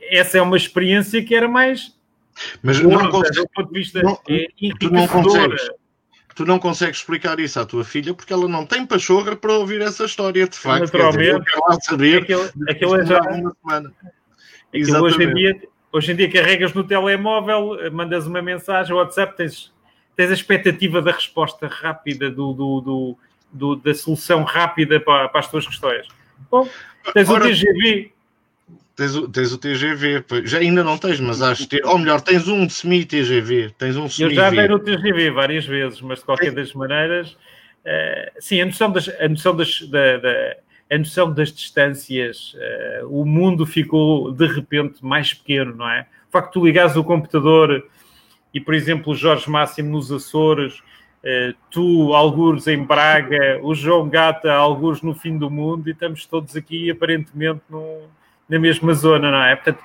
essa 0.00 0.38
é 0.38 0.42
uma 0.42 0.56
experiência 0.56 1.24
que 1.24 1.34
era 1.34 1.48
mais. 1.48 1.95
Mas 2.62 2.80
boa, 2.80 3.02
não 3.02 3.10
consegue, 3.10 3.40
do 3.40 3.48
ponto 3.54 3.72
de 3.72 3.78
vista 3.78 4.02
não, 4.02 4.20
é 4.28 4.46
tu 4.78 4.90
não 4.90 5.08
consegues. 5.08 5.70
Tu 6.34 6.44
não 6.44 6.58
consegues 6.58 6.98
explicar 6.98 7.40
isso 7.40 7.58
à 7.58 7.64
tua 7.64 7.82
filha 7.82 8.12
porque 8.12 8.30
ela 8.30 8.46
não 8.46 8.66
tem 8.66 8.84
pachorra 8.84 9.34
para 9.34 9.54
ouvir 9.54 9.80
essa 9.80 10.04
história, 10.04 10.46
de 10.46 10.56
facto. 10.56 10.80
Naturalmente. 10.80 11.44
Dizer, 11.44 11.82
saber 11.82 12.22
aquilo, 12.22 12.50
aquilo 12.68 12.96
é 13.00 13.06
já. 13.06 13.20
Uma 13.22 13.56
semana. 13.62 13.94
Aquilo 14.74 15.02
hoje 15.02 15.22
em 15.22 15.34
dia 15.34 15.60
Hoje 15.96 16.12
em 16.12 16.16
dia 16.16 16.30
carregas 16.30 16.74
no 16.74 16.84
telemóvel, 16.84 17.90
mandas 17.90 18.26
uma 18.26 18.42
mensagem, 18.42 18.94
WhatsApp, 18.94 19.34
tens, 19.34 19.72
tens 20.14 20.30
a 20.30 20.34
expectativa 20.34 21.00
da 21.00 21.10
resposta 21.10 21.66
rápida, 21.66 22.30
do, 22.30 22.52
do, 22.52 22.80
do, 22.82 23.18
do 23.50 23.76
da 23.76 23.94
solução 23.94 24.42
rápida 24.44 25.00
para, 25.00 25.30
para, 25.30 25.40
as 25.40 25.50
tuas 25.50 25.66
questões. 25.66 26.06
Bom, 26.50 26.68
tens 27.14 27.30
Ora, 27.30 27.46
o 27.46 27.48
TGV. 27.48 28.12
Tens 28.96 29.14
o, 29.14 29.28
tens 29.28 29.52
o 29.52 29.58
TGV, 29.58 30.24
já 30.44 30.56
ainda 30.56 30.82
não 30.82 30.96
tens, 30.96 31.20
mas 31.20 31.42
acho 31.42 31.68
que 31.68 31.82
ou 31.84 31.98
melhor, 31.98 32.18
tens 32.22 32.48
um 32.48 32.66
semi-TGV, 32.66 33.74
tens 33.76 33.94
um 33.94 34.08
semi 34.08 34.30
Eu 34.30 34.34
já 34.34 34.48
dei 34.48 34.66
no 34.66 34.78
TGV 34.78 35.30
várias 35.32 35.66
vezes, 35.66 36.00
mas 36.00 36.20
de 36.20 36.24
qualquer 36.24 36.50
das 36.50 36.72
maneiras, 36.72 37.32
uh, 37.32 38.40
sim, 38.40 38.58
a 38.58 38.64
noção 38.64 38.90
das, 38.90 39.06
a 39.20 39.28
noção 39.28 39.54
das, 39.54 39.82
da, 39.82 40.16
da 40.16 40.56
a 40.90 40.98
noção 40.98 41.32
das 41.32 41.52
distâncias, 41.52 42.54
uh, 42.54 43.06
o 43.20 43.26
mundo 43.26 43.66
ficou 43.66 44.32
de 44.32 44.46
repente 44.46 45.04
mais 45.04 45.34
pequeno, 45.34 45.74
não 45.74 45.90
é? 45.90 46.06
O 46.28 46.32
facto 46.32 46.46
de 46.46 46.52
tu 46.54 46.64
ligares 46.64 46.96
o 46.96 47.04
computador 47.04 47.86
e, 48.54 48.60
por 48.60 48.72
exemplo, 48.72 49.12
o 49.12 49.16
Jorge 49.16 49.50
Máximo 49.50 49.90
nos 49.90 50.10
Açores, 50.10 50.78
uh, 50.78 51.54
tu, 51.70 52.14
algures 52.14 52.66
em 52.66 52.82
Braga, 52.82 53.58
o 53.62 53.74
João 53.74 54.08
Gata, 54.08 54.52
algures 54.52 55.02
no 55.02 55.14
fim 55.14 55.36
do 55.36 55.50
mundo, 55.50 55.86
e 55.88 55.92
estamos 55.92 56.24
todos 56.24 56.56
aqui 56.56 56.90
aparentemente 56.90 57.60
no, 57.68 58.02
na 58.48 58.58
mesma 58.58 58.94
zona, 58.94 59.30
não 59.30 59.42
é? 59.42 59.56
Portanto, 59.56 59.84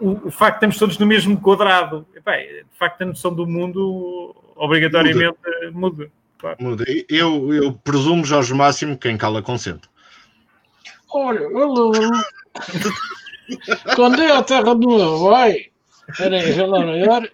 o, 0.00 0.28
o, 0.28 0.30
facto 0.30 0.54
de 0.54 0.58
estamos 0.58 0.78
todos 0.78 0.98
no 0.98 1.06
mesmo 1.06 1.40
quadrado, 1.40 2.06
de 2.14 2.78
facto, 2.78 3.02
a 3.02 3.06
noção 3.06 3.34
do 3.34 3.46
mundo 3.46 4.34
obrigatoriamente 4.56 5.36
muda. 5.72 6.10
muda. 6.42 6.56
muda. 6.58 6.84
Eu, 7.08 7.52
eu 7.52 7.72
presumo, 7.72 8.24
Jorge 8.24 8.54
Máximo, 8.54 8.98
quem 8.98 9.16
cala 9.16 9.42
consente. 9.42 9.88
Olha, 11.12 11.38
eu 11.38 11.92
quando 13.94 14.22
ia 14.22 14.38
à 14.38 14.42
terra 14.42 14.74
do 14.74 14.88
meu 14.88 15.30
pai, 15.30 15.66
era 16.18 16.36
em 16.36 16.52
Vila 16.52 16.84
Maior, 16.84 17.28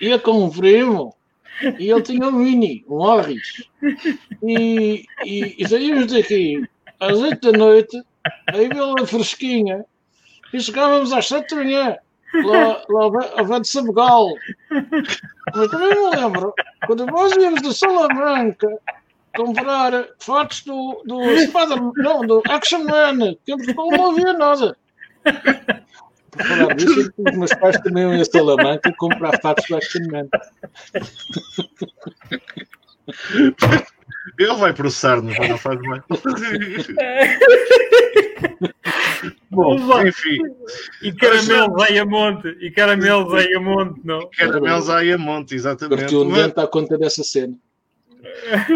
ia 0.00 0.18
com 0.18 0.44
um 0.44 0.50
primo 0.50 1.14
e 1.78 1.90
ele 1.90 2.02
tinha 2.02 2.28
um 2.28 2.32
Mini, 2.32 2.84
um 2.88 2.96
Orris. 2.96 3.64
E, 4.42 5.04
e, 5.24 5.56
e 5.58 5.68
saímos 5.68 6.12
daqui 6.12 6.62
às 7.00 7.18
oito 7.18 7.52
da 7.52 7.58
noite, 7.58 8.02
aí 8.46 8.68
vê-la 8.68 9.06
fresquinha, 9.06 9.84
e 10.52 10.60
chegávamos 10.60 11.12
às 11.12 11.26
sete 11.26 11.54
da 11.54 11.62
manhã, 11.62 11.96
lá, 12.44 12.82
lá 12.88 13.30
ao 13.36 13.44
Vento 13.44 13.66
Sabugal. 13.66 14.28
Mas 15.54 15.70
também 15.70 15.90
me 15.90 16.16
lembro, 16.16 16.54
quando 16.86 17.06
nós 17.06 17.32
íamos 17.36 17.62
de 17.62 17.74
Salamanca 17.74 18.68
comprar 19.36 19.92
fotos 20.20 20.62
do, 20.62 21.02
do 21.04 21.38
Spider, 21.40 21.80
não, 21.96 22.20
do 22.20 22.42
Action 22.48 22.84
Man, 22.84 23.34
que 23.44 23.56
não 23.74 24.10
havia 24.10 24.32
nada. 24.32 24.76
Por 26.30 26.44
falar 26.44 26.74
disso, 26.74 27.12
os 27.16 27.36
meus 27.36 27.54
pais 27.54 27.80
também 27.80 28.04
iam 28.04 28.20
a 28.20 28.24
Salamanca 28.24 28.92
comprar 28.96 29.40
fatos 29.40 29.66
do 29.68 29.76
Action 29.76 30.02
Man. 30.10 30.28
Ele 34.38 34.54
vai 34.54 34.72
processar-nos, 34.72 35.36
não 35.38 35.58
faz 35.58 35.80
mais. 35.82 36.02
Bom, 39.50 40.06
enfim. 40.06 40.38
E 41.02 41.12
caramelos 41.12 41.82
aí 41.82 41.98
a 41.98 42.06
monte. 42.06 42.48
E 42.60 42.70
caramelos 42.70 43.34
aí 43.34 43.54
a 43.54 43.60
monte, 43.60 44.00
não? 44.04 44.20
E 44.20 44.36
caramelos 44.36 44.90
aí 44.90 45.12
a 45.12 45.18
monte, 45.18 45.54
exatamente. 45.54 46.00
Partiu 46.00 46.22
um 46.22 46.32
dente 46.32 46.58
à 46.58 46.66
conta 46.66 46.98
dessa 46.98 47.22
cena. 47.22 47.54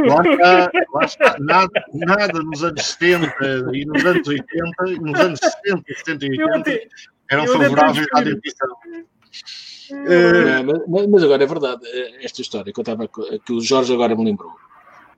Lá 0.06 0.22
está, 0.22 0.70
lá 0.94 1.04
está. 1.04 1.36
Nada, 1.40 1.84
nada 1.94 2.42
nos 2.42 2.62
anos 2.62 2.84
70 2.84 3.34
e 3.72 3.84
nos 3.86 4.04
anos 4.04 4.28
80, 4.28 4.84
nos 5.00 5.20
anos 5.20 5.40
60, 5.40 5.82
70 6.04 6.26
e 6.26 6.44
80 6.44 6.80
eram 7.30 7.46
favoráveis 7.46 8.06
à 8.14 8.20
dentição. 8.20 8.68
É, 9.90 10.62
mas, 10.62 11.06
mas, 11.08 11.22
agora 11.22 11.42
é 11.42 11.46
verdade, 11.46 11.80
eh, 11.86 12.24
esta 12.24 12.42
história 12.42 12.70
que 12.70 12.78
eu 12.78 12.82
estava 12.82 13.08
que 13.08 13.52
o 13.52 13.60
Jorge 13.60 13.92
agora 13.92 14.14
me 14.14 14.24
lembrou. 14.24 14.52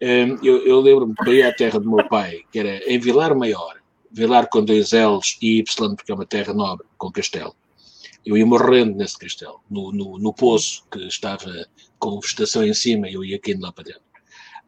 Eu, 0.00 0.66
eu 0.66 0.80
lembro-me 0.80 1.14
que 1.14 1.30
ia 1.30 1.48
à 1.48 1.54
terra 1.54 1.78
do 1.78 1.90
meu 1.90 2.08
pai, 2.08 2.40
que 2.50 2.58
era 2.58 2.78
em 2.90 2.98
Vilar 2.98 3.36
Maior, 3.36 3.80
Vilar 4.10 4.48
com 4.48 4.64
dois 4.64 4.92
L's 4.92 5.36
e 5.42 5.58
Y, 5.58 5.94
porque 5.94 6.10
é 6.10 6.14
uma 6.14 6.26
terra 6.26 6.54
nobre, 6.54 6.86
com 6.96 7.12
castelo. 7.12 7.54
Eu 8.24 8.36
ia 8.36 8.46
morrendo 8.46 8.96
nesse 8.96 9.18
castelo, 9.18 9.60
no, 9.70 9.92
no, 9.92 10.18
no 10.18 10.32
poço 10.32 10.84
que 10.90 11.06
estava 11.06 11.66
com 11.98 12.18
vegetação 12.18 12.64
em 12.64 12.74
cima, 12.74 13.08
eu 13.08 13.22
ia 13.24 13.38
caindo 13.38 13.62
lá 13.62 13.72
para 13.72 13.84
dentro. 13.84 14.02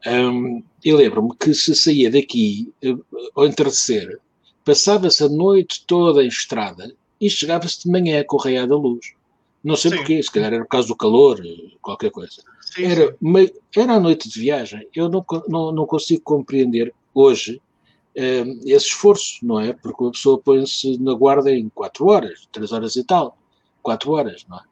Um, 0.07 0.63
e 0.85 0.93
lembro-me 0.93 1.35
que 1.37 1.55
se 1.55 1.75
saía 1.75 2.11
daqui 2.11 2.73
eh, 2.83 2.95
ao 3.35 3.47
entardecer, 3.47 4.19
passava-se 4.65 5.23
a 5.23 5.29
noite 5.29 5.85
toda 5.87 6.25
em 6.25 6.29
estrada 6.29 6.95
e 7.21 7.31
chegava-se 7.31 7.85
de 7.85 7.91
manhã 7.91 8.25
com 8.27 8.37
o 8.37 8.67
da 8.67 8.77
luz. 8.77 9.15
Não 9.63 9.77
sei 9.77 9.93
sim. 9.93 9.97
porquê, 9.99 10.23
se 10.23 10.31
calhar 10.31 10.53
era 10.53 10.65
por 10.65 10.71
causa 10.71 10.89
do 10.89 10.97
calor, 10.97 11.41
qualquer 11.81 12.11
coisa. 12.11 12.43
Sim, 12.61 12.85
era, 12.85 13.13
sim. 13.13 13.51
era 13.77 13.95
a 13.95 14.01
noite 14.01 14.29
de 14.29 14.41
viagem. 14.41 14.87
Eu 14.95 15.09
não, 15.09 15.25
não, 15.49 15.73
não 15.73 15.87
consigo 15.87 16.23
compreender 16.23 16.93
hoje 17.15 17.61
um, 18.17 18.61
esse 18.65 18.87
esforço, 18.87 19.39
não 19.43 19.61
é? 19.61 19.73
Porque 19.73 20.03
uma 20.03 20.13
pessoa 20.13 20.39
põe-se 20.39 20.99
na 20.99 21.15
guarda 21.15 21.51
em 21.51 21.69
4 21.69 22.07
horas, 22.07 22.49
3 22.53 22.73
horas 22.73 22.97
e 22.97 23.05
tal, 23.05 23.39
4 23.83 24.11
horas, 24.11 24.45
não 24.49 24.59
é? 24.59 24.63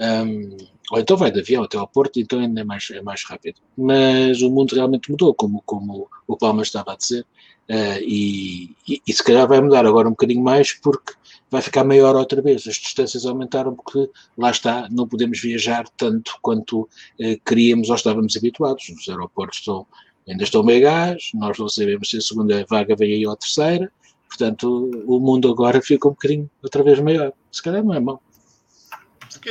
Um, 0.00 0.56
ou 0.90 0.98
então 0.98 1.16
vai 1.16 1.30
de 1.30 1.40
avião 1.40 1.62
até 1.62 1.76
ao 1.76 1.86
Porto, 1.86 2.18
então 2.18 2.40
ainda 2.40 2.62
é 2.62 2.64
mais, 2.64 2.90
é 2.90 3.02
mais 3.02 3.22
rápido. 3.24 3.60
Mas 3.76 4.42
o 4.42 4.50
mundo 4.50 4.74
realmente 4.74 5.10
mudou, 5.10 5.32
como, 5.34 5.62
como 5.64 6.08
o 6.26 6.36
Palma 6.36 6.62
estava 6.62 6.92
a 6.92 6.96
dizer, 6.96 7.22
uh, 7.68 8.00
e, 8.02 8.74
e, 8.88 9.00
e, 9.06 9.12
se 9.12 9.22
calhar 9.22 9.46
vai 9.46 9.60
mudar 9.60 9.86
agora 9.86 10.08
um 10.08 10.12
bocadinho 10.12 10.42
mais, 10.42 10.72
porque 10.72 11.12
vai 11.50 11.60
ficar 11.60 11.84
maior 11.84 12.14
outra 12.14 12.40
vez. 12.40 12.66
As 12.66 12.76
distâncias 12.76 13.26
aumentaram, 13.26 13.74
porque 13.74 14.08
lá 14.38 14.50
está, 14.50 14.88
não 14.90 15.06
podemos 15.08 15.40
viajar 15.40 15.88
tanto 15.96 16.38
quanto 16.40 16.82
uh, 16.82 17.40
queríamos 17.44 17.90
ou 17.90 17.96
estávamos 17.96 18.36
habituados. 18.36 18.88
Os 18.88 19.08
aeroportos 19.08 19.58
estão, 19.58 19.86
ainda 20.28 20.44
estão 20.44 20.62
meio 20.62 20.82
gás, 20.82 21.30
nós 21.34 21.58
não 21.58 21.68
sabemos 21.68 22.08
se 22.08 22.18
a 22.18 22.20
segunda 22.20 22.64
vaga 22.68 22.94
vem 22.94 23.12
aí 23.12 23.26
ou 23.26 23.32
a 23.32 23.36
terceira, 23.36 23.90
portanto 24.28 24.90
o 25.06 25.18
mundo 25.18 25.50
agora 25.50 25.82
fica 25.82 26.08
um 26.08 26.12
bocadinho 26.12 26.50
outra 26.62 26.82
vez 26.82 27.00
maior. 27.00 27.32
Se 27.50 27.62
calhar 27.62 27.82
não 27.82 27.94
é 27.94 28.00
mau. 28.00 28.22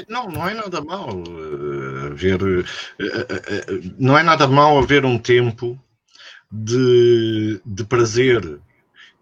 Não, 0.07 0.27
não 0.29 0.47
é 0.47 0.53
nada 0.53 0.81
mal 0.81 1.09
uh, 1.09 2.13
ver. 2.13 2.41
Uh, 2.41 2.61
uh, 2.61 3.93
não 3.97 4.17
é 4.17 4.23
nada 4.23 4.47
mal 4.47 4.77
haver 4.77 5.05
um 5.05 5.17
tempo 5.17 5.79
de, 6.51 7.61
de 7.65 7.83
prazer. 7.85 8.59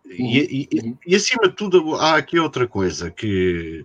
E, 0.09 0.67
e, 0.71 0.79
uhum. 0.79 0.97
e, 1.05 1.15
acima 1.15 1.47
de 1.47 1.55
tudo, 1.55 1.95
há 1.95 2.15
aqui 2.15 2.39
outra 2.39 2.67
coisa 2.67 3.11
que 3.11 3.83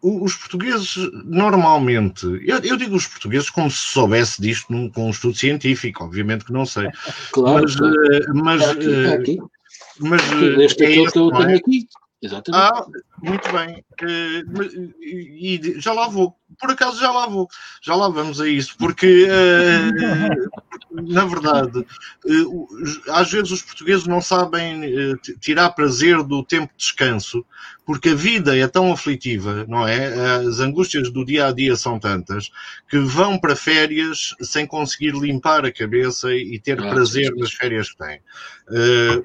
os 0.00 0.34
portugueses 0.34 0.96
normalmente, 1.24 2.24
eu, 2.46 2.58
eu, 2.58 2.76
digo 2.76 2.94
os 2.94 3.06
portugueses 3.06 3.50
como 3.50 3.70
se 3.70 3.78
soubesse 3.78 4.40
disto 4.40 4.72
num, 4.72 4.88
com 4.88 5.06
um 5.06 5.10
estudo 5.10 5.36
científico, 5.36 6.04
obviamente 6.04 6.44
que 6.44 6.52
não 6.52 6.64
sei. 6.64 6.88
Claro, 7.32 7.62
mas, 7.62 7.76
claro. 7.76 8.34
mas, 8.34 8.62
é 8.62 8.70
aqui, 8.70 8.88
é 8.88 9.14
aqui. 9.14 9.38
mas 10.00 10.22
este 10.60 10.84
é, 10.84 11.10
que 11.10 11.18
eu 11.18 11.30
tenho 11.30 11.50
é? 11.50 11.54
aqui. 11.54 11.88
Exatamente. 12.20 12.50
Ah, 12.52 12.84
muito 13.22 13.52
bem. 13.52 13.84
Uh, 14.02 14.94
e, 15.00 15.74
já 15.78 15.92
lá 15.92 16.08
vou. 16.08 16.36
Por 16.58 16.70
acaso 16.70 17.00
já 17.00 17.12
lá 17.12 17.26
vou. 17.28 17.48
Já 17.80 17.94
lá 17.94 18.08
vamos 18.08 18.40
a 18.40 18.48
isso. 18.48 18.76
Porque, 18.76 19.28
uh, 19.28 21.02
na 21.12 21.24
verdade, 21.24 21.78
uh, 21.78 22.68
às 23.10 23.30
vezes 23.30 23.52
os 23.52 23.62
portugueses 23.62 24.06
não 24.06 24.20
sabem 24.20 24.82
tirar 25.40 25.70
prazer 25.70 26.22
do 26.24 26.42
tempo 26.42 26.72
de 26.76 26.84
descanso, 26.84 27.44
porque 27.88 28.10
a 28.10 28.14
vida 28.14 28.54
é 28.54 28.68
tão 28.68 28.92
aflitiva, 28.92 29.64
não 29.66 29.88
é? 29.88 30.36
As 30.46 30.60
angústias 30.60 31.10
do 31.10 31.24
dia 31.24 31.46
a 31.46 31.52
dia 31.52 31.74
são 31.74 31.98
tantas 31.98 32.50
que 32.86 32.98
vão 32.98 33.38
para 33.38 33.56
férias 33.56 34.34
sem 34.42 34.66
conseguir 34.66 35.14
limpar 35.14 35.64
a 35.64 35.72
cabeça 35.72 36.30
e 36.34 36.58
ter 36.58 36.78
ah, 36.78 36.90
prazer 36.90 37.34
nas 37.34 37.50
férias 37.50 37.88
que 37.90 37.96
têm. 37.96 38.20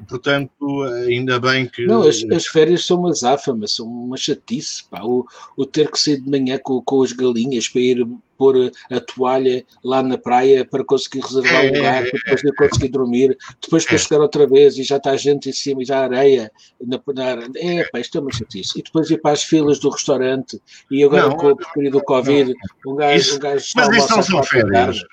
portanto, 0.08 0.82
ainda 1.06 1.42
bem 1.42 1.68
que. 1.68 1.86
Não, 1.86 2.04
as, 2.04 2.24
as 2.32 2.48
férias 2.48 2.86
são 2.86 3.00
uma 3.00 3.14
záfama, 3.14 3.68
são 3.68 3.86
uma 3.86 4.16
chatice, 4.16 4.86
pá. 4.90 5.02
O, 5.04 5.26
o 5.58 5.66
ter 5.66 5.92
que 5.92 6.00
sair 6.00 6.22
de 6.22 6.30
manhã 6.30 6.58
com, 6.58 6.82
com 6.82 7.04
as 7.04 7.12
galinhas 7.12 7.68
para 7.68 7.82
ir 7.82 8.08
pôr 8.38 8.72
a 8.92 9.00
toalha 9.00 9.66
lá 9.84 10.02
na 10.02 10.18
praia 10.18 10.66
para 10.66 10.84
conseguir 10.84 11.22
reservar 11.22 11.66
um 11.66 11.78
lugar, 11.78 12.04
para 12.04 12.36
depois 12.36 12.70
conseguir 12.70 12.90
dormir, 12.90 13.38
depois 13.62 13.86
para 13.86 13.98
chegar 13.98 14.22
outra 14.22 14.48
vez 14.48 14.78
e 14.78 14.84
já 14.84 14.98
está 14.98 15.12
a 15.12 15.18
gente 15.18 15.50
em 15.50 15.54
cima 15.54 15.82
e 15.82 15.86
já 15.86 16.04
areia 16.04 16.52
na, 16.82 17.02
na 17.14 17.48
é, 17.58 17.84
pá, 17.86 18.00
isto 18.00 18.18
é 18.18 18.22
uma 18.22 18.32
chatice. 18.32 18.80
E 18.80 18.84
depois 18.84 19.10
ir 19.10 19.22
para 19.22 19.32
as 19.32 19.44
filas 19.44 19.80
do 19.80 19.90
restaurante 19.90 20.62
e 20.92 21.04
agora 21.04 21.30
não, 21.30 21.38
com 21.38 21.48
o 21.48 21.56
porcaria 21.56 21.92
do 21.92 22.04
Covid, 22.04 22.54
um 22.86 22.96
gajo, 22.96 23.18
isso, 23.18 23.36
um 23.36 23.40
gajo 23.40 23.66
mas 23.76 23.98
isso 23.98 24.16
não 24.16 24.24
são 24.24 24.44
férias. 24.44 25.04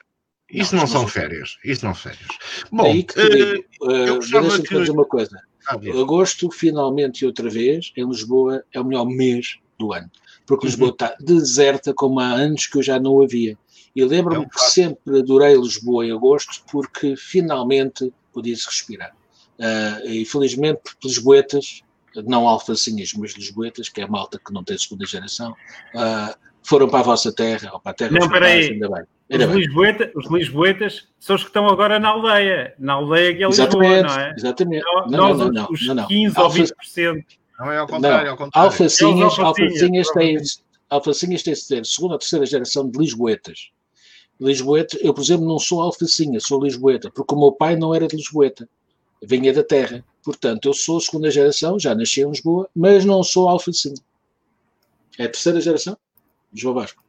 Isso 0.52 0.74
não, 0.74 0.82
não 0.82 0.88
são 0.88 1.06
férias. 1.06 1.56
Isso 1.64 1.84
não 1.84 1.94
são 1.94 2.12
férias. 2.12 2.28
Bom, 2.72 2.84
Aí 2.84 3.04
que 3.04 3.14
te 3.14 3.28
digo, 3.28 3.64
uh, 3.82 3.90
eu 3.90 4.18
deixa-me 4.18 4.62
que... 4.66 4.78
dizer 4.78 4.90
uma 4.90 5.04
coisa. 5.04 5.40
Ah, 5.68 5.74
Agosto, 5.74 6.50
finalmente, 6.50 7.24
outra 7.24 7.48
vez, 7.48 7.92
em 7.96 8.04
Lisboa, 8.04 8.64
é 8.72 8.80
o 8.80 8.84
melhor 8.84 9.04
mês 9.04 9.58
do 9.80 9.92
ano. 9.92 10.10
Porque 10.46 10.66
uhum. 10.66 10.70
Lisboa 10.70 10.90
está 10.90 11.16
deserta 11.18 11.92
como 11.92 12.20
há 12.20 12.26
anos 12.26 12.66
que 12.66 12.78
eu 12.78 12.82
já 12.82 13.00
não 13.00 13.22
havia. 13.22 13.58
E 13.94 14.04
lembro-me 14.04 14.36
é 14.36 14.46
um 14.46 14.48
que 14.48 14.60
sempre 14.60 15.18
adorei 15.18 15.56
Lisboa 15.56 16.06
em 16.06 16.12
agosto 16.12 16.62
porque 16.70 17.16
finalmente 17.16 18.12
podia-se 18.32 18.66
respirar. 18.66 19.12
Uh, 19.58 20.08
e 20.08 20.24
felizmente, 20.24 20.80
Lisboetas, 21.04 21.82
não 22.24 22.48
alfacinhas, 22.48 23.12
mas 23.14 23.32
Lisboetas, 23.34 23.88
que 23.88 24.00
é 24.00 24.04
a 24.04 24.08
malta 24.08 24.38
que 24.44 24.52
não 24.52 24.64
tem 24.64 24.78
segunda 24.78 25.04
geração, 25.04 25.52
uh, 25.94 26.34
foram 26.62 26.88
para 26.88 27.00
a 27.00 27.02
vossa 27.02 27.32
terra, 27.32 27.70
ou 27.72 27.80
para 27.80 27.92
a 27.92 27.94
terra 27.94 28.18
não, 28.18 28.28
peraí. 28.28 28.70
ainda 28.70 28.88
bem. 28.88 29.04
Ainda 29.30 29.48
os, 29.48 29.54
Lisboeta, 29.54 30.12
os 30.14 30.30
Lisboetas 30.30 31.08
são 31.18 31.36
os 31.36 31.42
que 31.42 31.48
estão 31.48 31.68
agora 31.68 32.00
na 32.00 32.08
aldeia, 32.08 32.74
na 32.78 32.94
aldeia 32.94 33.36
que 33.36 33.44
é 33.44 33.46
Lisboa, 33.46 34.02
não 34.02 34.18
é? 34.18 34.34
Exatamente. 34.36 34.84
Nós, 34.84 35.10
não, 35.10 35.34
não, 35.34 35.52
não, 35.52 35.68
os, 35.70 35.86
não, 35.86 36.06
15 36.06 36.36
Alfa... 36.36 36.58
ou 36.60 36.66
20%. 36.66 37.24
Não 37.60 37.70
é 37.70 37.78
ao 37.78 37.86
contrário, 37.86 38.24
não. 38.24 38.32
ao 38.32 38.38
contrário. 38.38 38.70
Alfacinhas, 38.70 39.38
alfacinhas, 39.38 40.08
têm, 40.08 40.38
alfacinhas 40.88 41.42
têm 41.42 41.52
de 41.52 41.60
ser 41.60 41.84
segunda 41.84 42.14
ou 42.14 42.18
terceira 42.18 42.46
geração 42.46 42.88
de 42.88 42.98
Lisboetas. 42.98 43.70
Lisboeta, 44.40 44.96
eu, 45.02 45.12
por 45.12 45.20
exemplo, 45.20 45.46
não 45.46 45.58
sou 45.58 45.82
alfacinha, 45.82 46.40
sou 46.40 46.64
Lisboeta, 46.64 47.10
porque 47.10 47.34
o 47.34 47.38
meu 47.38 47.52
pai 47.52 47.76
não 47.76 47.94
era 47.94 48.08
de 48.08 48.16
Lisboeta, 48.16 48.66
vinha 49.22 49.52
da 49.52 49.62
terra. 49.62 50.02
Portanto, 50.24 50.66
eu 50.66 50.72
sou 50.72 50.98
segunda 50.98 51.30
geração, 51.30 51.78
já 51.78 51.94
nasci 51.94 52.22
em 52.22 52.30
Lisboa, 52.30 52.68
mas 52.74 53.04
não 53.04 53.22
sou 53.22 53.48
alfacinha. 53.48 54.00
É 55.18 55.24
a 55.24 55.28
terceira 55.28 55.60
geração? 55.60 55.96
João 56.54 56.74
Vasco. 56.74 57.04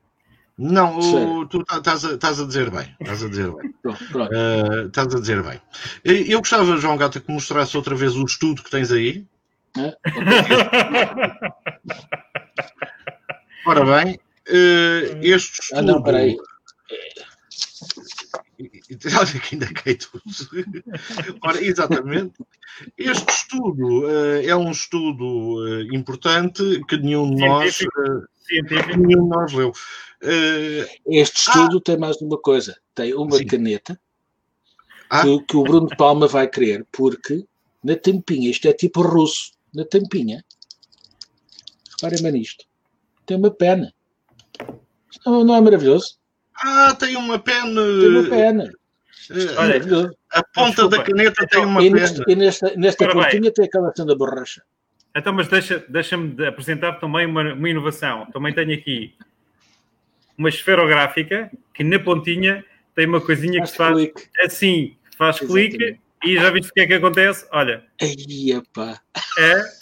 Não, 0.58 1.00
o, 1.00 1.48
tu 1.48 1.62
estás 1.62 2.06
a, 2.06 2.14
estás 2.14 2.40
a 2.40 2.46
dizer 2.46 2.70
bem. 2.70 2.94
Estás 3.00 3.24
a 3.24 3.30
dizer 3.30 3.52
bem. 3.52 3.74
Uh, 3.84 4.88
estás 4.88 5.16
a 5.16 5.20
dizer 5.20 5.42
bem. 5.42 5.60
Eu 6.04 6.40
gostava, 6.40 6.78
João 6.78 6.98
Gata, 6.98 7.20
que 7.20 7.32
mostrasse 7.32 7.76
outra 7.76 7.96
vez 7.96 8.16
o 8.16 8.24
estudo 8.24 8.62
que 8.62 8.70
tens 8.70 8.92
aí. 8.92 9.26
É? 9.78 9.98
Ora 13.66 13.86
bem, 13.86 14.16
uh, 14.16 15.20
este 15.22 15.62
estudo. 15.62 15.80
Ah, 15.80 15.82
não, 15.82 16.04
peraí. 16.04 16.36
Olha 19.18 19.40
que 19.40 19.56
ainda 19.56 19.74
cai 19.74 19.96
tudo. 19.96 20.24
Ora, 21.42 21.64
exatamente. 21.64 22.34
Este 22.98 23.32
estudo 23.32 24.06
uh, 24.06 24.42
é 24.44 24.56
um 24.56 24.72
estudo 24.72 25.56
uh, 25.60 25.96
importante 25.96 26.82
que 26.88 26.98
nenhum 26.98 27.34
de 27.34 27.46
nós, 27.46 27.82
uh, 27.82 28.28
nenhum 28.98 29.24
de 29.24 29.30
nós 29.30 29.54
leu. 29.54 29.72
este 31.08 31.38
estudo 31.38 31.78
ah, 31.78 31.82
tem 31.84 31.98
mais 31.98 32.18
uma 32.22 32.38
coisa: 32.38 32.78
tem 32.94 33.14
uma 33.14 33.38
sim. 33.38 33.46
caneta 33.46 34.00
ah. 35.10 35.22
que, 35.22 35.40
que, 35.46 35.58
o 35.58 35.64
Bruno 35.64 35.90
Palma 35.98 36.28
vai 36.28 36.48
querer, 36.48 36.86
porque 36.92 37.46
na 37.84 37.96
tampinha, 37.96 38.50
isto 38.50 38.68
é 38.68 38.74
tipo 38.74 39.02
russo, 39.02 39.52
na 39.74 39.86
tampinha, 39.86 40.44
reparem 41.92 42.22
bem 42.22 42.32
nisto, 42.34 42.66
tem 43.26 43.38
uma 43.38 43.52
pena. 43.52 43.94
Não, 45.26 45.44
não 45.44 45.56
é 45.56 45.62
maravilhoso? 45.62 46.18
Ah, 46.56 46.96
tem 46.96 47.16
uma 47.16 47.40
pena. 47.40 47.82
Tem 47.82 48.10
uma 48.10 48.30
pena. 48.30 48.72
Olha, 49.58 50.12
a 50.32 50.44
ponta 50.44 50.88
da 50.88 51.04
caneta 51.04 51.48
tem 51.48 51.64
uma 51.64 51.84
e 51.84 51.90
nesta, 51.90 52.24
e 52.28 52.36
nesta, 52.36 52.76
nesta 52.76 53.08
pontinha 53.10 53.52
tem 53.52 53.66
aquela 53.66 53.94
cena 53.96 54.16
borracha. 54.16 54.62
Então, 55.16 55.34
mas 55.34 55.48
deixa-me 55.48 56.30
deixa 56.30 56.48
apresentar 56.48 56.94
também 56.94 57.26
uma, 57.26 57.54
uma 57.54 57.70
inovação. 57.70 58.26
Também 58.32 58.54
tenho 58.54 58.74
aqui 58.74 59.14
uma 60.38 60.50
esferográfica 60.50 61.52
que 61.74 61.84
na 61.84 62.00
pontinha 62.00 62.66
tem 62.96 63.06
uma 63.06 63.22
coisinha 63.22 63.66
faz 63.66 63.70
que 63.70 63.72
se 63.72 63.78
faz 63.78 63.96
clique. 63.96 64.30
assim, 64.40 64.98
faz 65.18 65.42
Exatamente. 65.42 65.78
clique 65.78 66.00
e 66.24 66.36
já 66.36 66.50
viste 66.52 66.70
o 66.70 66.74
que 66.74 66.82
é 66.82 66.88
que 66.88 66.94
acontece? 66.94 67.46
Olha. 67.52 67.84
Aí, 68.02 68.52
epá. 68.52 69.00
É. 69.38 69.82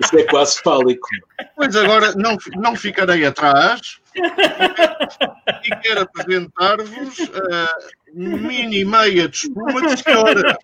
Isso 0.00 0.18
é 0.18 0.22
quase 0.24 0.60
fálico. 0.62 1.08
Pois 1.56 1.74
agora 1.76 2.12
não, 2.14 2.36
não 2.56 2.76
ficarei 2.76 3.24
atrás 3.24 4.00
e 4.16 5.76
quero 5.82 6.02
apresentar-vos 6.02 7.18
a 7.52 7.76
mini 8.12 8.84
meia 8.84 9.28
de 9.28 9.36
espuma 9.36 9.80
de 9.80 10.02
senhora. 10.02 10.56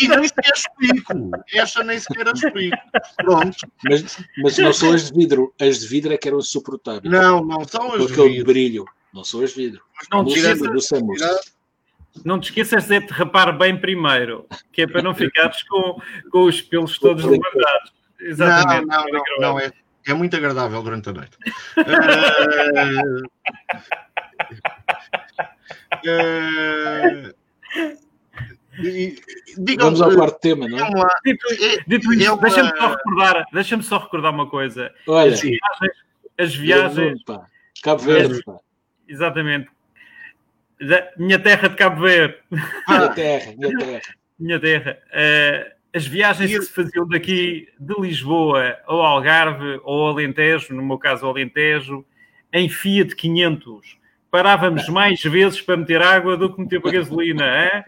E 0.00 0.08
nem 0.08 0.26
sequer 0.26 0.52
explico. 0.54 1.30
Esta 1.52 1.84
nem 1.84 1.98
sequer 1.98 2.26
explico. 2.34 2.76
Pronto. 3.16 3.66
Mas, 3.84 4.18
mas 4.38 4.58
não 4.58 4.72
são 4.72 4.92
as 4.92 5.10
de 5.10 5.18
vidro. 5.18 5.54
As 5.60 5.80
de 5.80 5.86
vidro 5.86 6.12
é 6.12 6.16
que 6.16 6.28
eram 6.28 6.40
suportáveis. 6.40 7.12
Não, 7.12 7.44
não 7.44 7.64
são 7.64 7.92
as 7.92 8.00
de 8.00 8.06
vidro. 8.06 8.24
aquele 8.24 8.44
brilho. 8.44 8.84
Não 9.14 9.22
de 9.22 9.46
vidro. 9.46 9.80
Mas 9.96 10.08
não, 10.10 10.18
não, 10.18 10.24
não 12.24 12.40
te 12.40 12.48
esqueças 12.48 12.88
de 12.88 13.00
te 13.00 13.12
rapar 13.12 13.56
bem 13.56 13.80
primeiro, 13.80 14.44
que 14.72 14.82
é 14.82 14.88
para 14.88 15.02
não 15.02 15.14
ficares 15.14 15.62
com, 15.62 16.00
com 16.30 16.44
os 16.44 16.60
pelos 16.60 16.98
todos 16.98 17.24
levantados. 17.24 17.94
Exatamente. 18.20 18.86
Não, 18.86 19.04
não, 19.04 19.12
não, 19.12 19.22
não 19.40 19.58
é, 19.60 19.72
é 20.06 20.14
muito 20.14 20.36
agradável 20.36 20.82
durante 20.82 21.08
a 21.08 21.12
noite. 21.12 21.38
uh, 26.04 27.30
uh, 27.30 27.34
Vamos 29.78 30.00
ao 30.00 30.12
quarto 30.12 30.40
tema, 30.40 30.68
não 30.68 30.78
é? 30.78 30.90
Dito, 31.24 31.46
dito 31.86 32.12
isto, 32.12 32.32
é 32.32 32.36
deixa-me 32.36 32.76
só 32.76 32.88
recordar, 32.88 33.46
deixa-me 33.52 33.82
só 33.84 33.98
recordar 33.98 34.32
uma 34.32 34.50
coisa. 34.50 34.92
Olha, 35.06 35.32
as 35.32 35.40
viagens, 35.40 35.92
as 36.36 36.52
viagens 36.54 37.22
Cabo 37.82 38.02
Verde, 38.02 38.42
pá. 38.42 38.58
Exatamente 39.08 39.68
da 40.80 41.10
minha 41.16 41.38
terra 41.38 41.68
de 41.68 41.76
Cabo 41.76 42.02
Verde. 42.02 42.36
Minha 42.88 43.08
terra, 43.10 43.52
minha 43.56 43.78
terra. 43.78 44.00
minha 44.38 44.60
terra. 44.60 44.98
Uh, 45.10 45.74
as 45.96 46.06
viagens 46.06 46.50
que 46.50 46.62
se 46.62 46.72
faziam 46.72 47.08
daqui 47.08 47.68
de 47.78 47.94
Lisboa 48.00 48.76
ao 48.84 49.00
Algarve 49.00 49.80
ou 49.84 50.08
Alentejo, 50.08 50.74
no 50.74 50.84
meu 50.84 50.98
caso 50.98 51.26
Alentejo, 51.26 52.04
em 52.52 52.68
Fiat 52.68 53.14
500. 53.14 53.98
Parávamos 54.30 54.88
mais 54.88 55.22
vezes 55.22 55.60
para 55.60 55.76
meter 55.76 56.02
água 56.02 56.36
do 56.36 56.52
que 56.52 56.60
meter 56.60 56.80
para 56.80 56.90
gasolina. 56.90 57.44
É? 57.44 57.84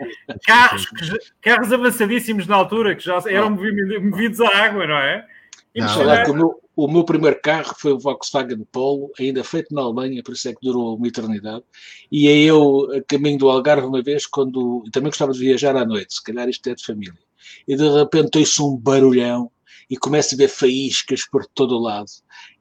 Carros, 0.46 0.86
que, 0.88 1.04
carros 1.40 1.72
avançadíssimos 1.72 2.46
na 2.46 2.54
altura, 2.54 2.94
que 2.94 3.04
já 3.04 3.20
eram 3.26 3.50
movidos 3.50 4.40
a 4.40 4.56
água, 4.56 4.86
não 4.86 4.96
é? 4.96 5.26
Não, 5.74 6.54
o 6.76 6.86
meu 6.86 7.04
primeiro 7.04 7.40
carro 7.40 7.74
foi 7.78 7.92
o 7.92 7.98
Volkswagen 7.98 8.62
Polo, 8.70 9.10
ainda 9.18 9.42
feito 9.42 9.74
na 9.74 9.80
Alemanha, 9.80 10.22
por 10.22 10.34
isso 10.34 10.46
é 10.46 10.52
que 10.52 10.60
durou 10.62 10.94
uma 10.94 11.08
eternidade. 11.08 11.64
E 12.12 12.28
aí 12.28 12.44
eu, 12.44 12.92
a 12.92 13.02
caminho 13.02 13.38
do 13.38 13.48
Algarve, 13.48 13.86
uma 13.86 14.02
vez, 14.02 14.26
quando 14.26 14.84
também 14.92 15.08
gostava 15.08 15.32
de 15.32 15.38
viajar 15.38 15.74
à 15.74 15.86
noite, 15.86 16.14
se 16.14 16.22
calhar 16.22 16.46
isto 16.50 16.68
é 16.68 16.74
de 16.74 16.84
família. 16.84 17.18
E 17.66 17.74
de 17.74 17.88
repente 17.88 18.38
ouço 18.38 18.68
um 18.68 18.76
barulhão 18.76 19.50
e 19.88 19.96
começo 19.96 20.34
a 20.34 20.38
ver 20.38 20.48
faíscas 20.48 21.26
por 21.26 21.46
todo 21.46 21.76
o 21.76 21.80
lado. 21.80 22.10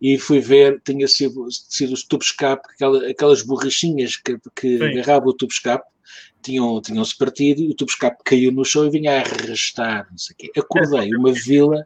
E 0.02 0.18
fui 0.18 0.40
ver, 0.40 0.82
tinha 0.86 1.10
sido, 1.10 1.48
sido 1.52 1.94
o 1.94 2.08
tubo 2.08 2.24
escape, 2.24 2.70
aquelas, 2.74 3.04
aquelas 3.04 3.42
borrachinhas 3.42 4.16
que, 4.16 4.38
que 4.56 4.82
agarravam 4.82 5.30
o 5.30 5.34
tubo 5.34 5.52
escape, 5.52 5.86
tinham, 6.42 6.80
tinham-se 6.82 7.18
partido 7.18 7.62
e 7.62 7.72
o 7.72 7.76
tubo 7.76 7.92
escape 7.92 8.24
caiu 8.24 8.52
no 8.54 8.64
chão 8.64 8.86
e 8.86 8.90
vinha 8.90 9.18
a 9.18 9.22
arrastar, 9.22 10.08
não 10.10 10.18
sei 10.18 10.34
o 10.34 10.38
quê. 10.38 10.52
Acordei 10.58 11.14
uma 11.16 11.34
vila 11.34 11.86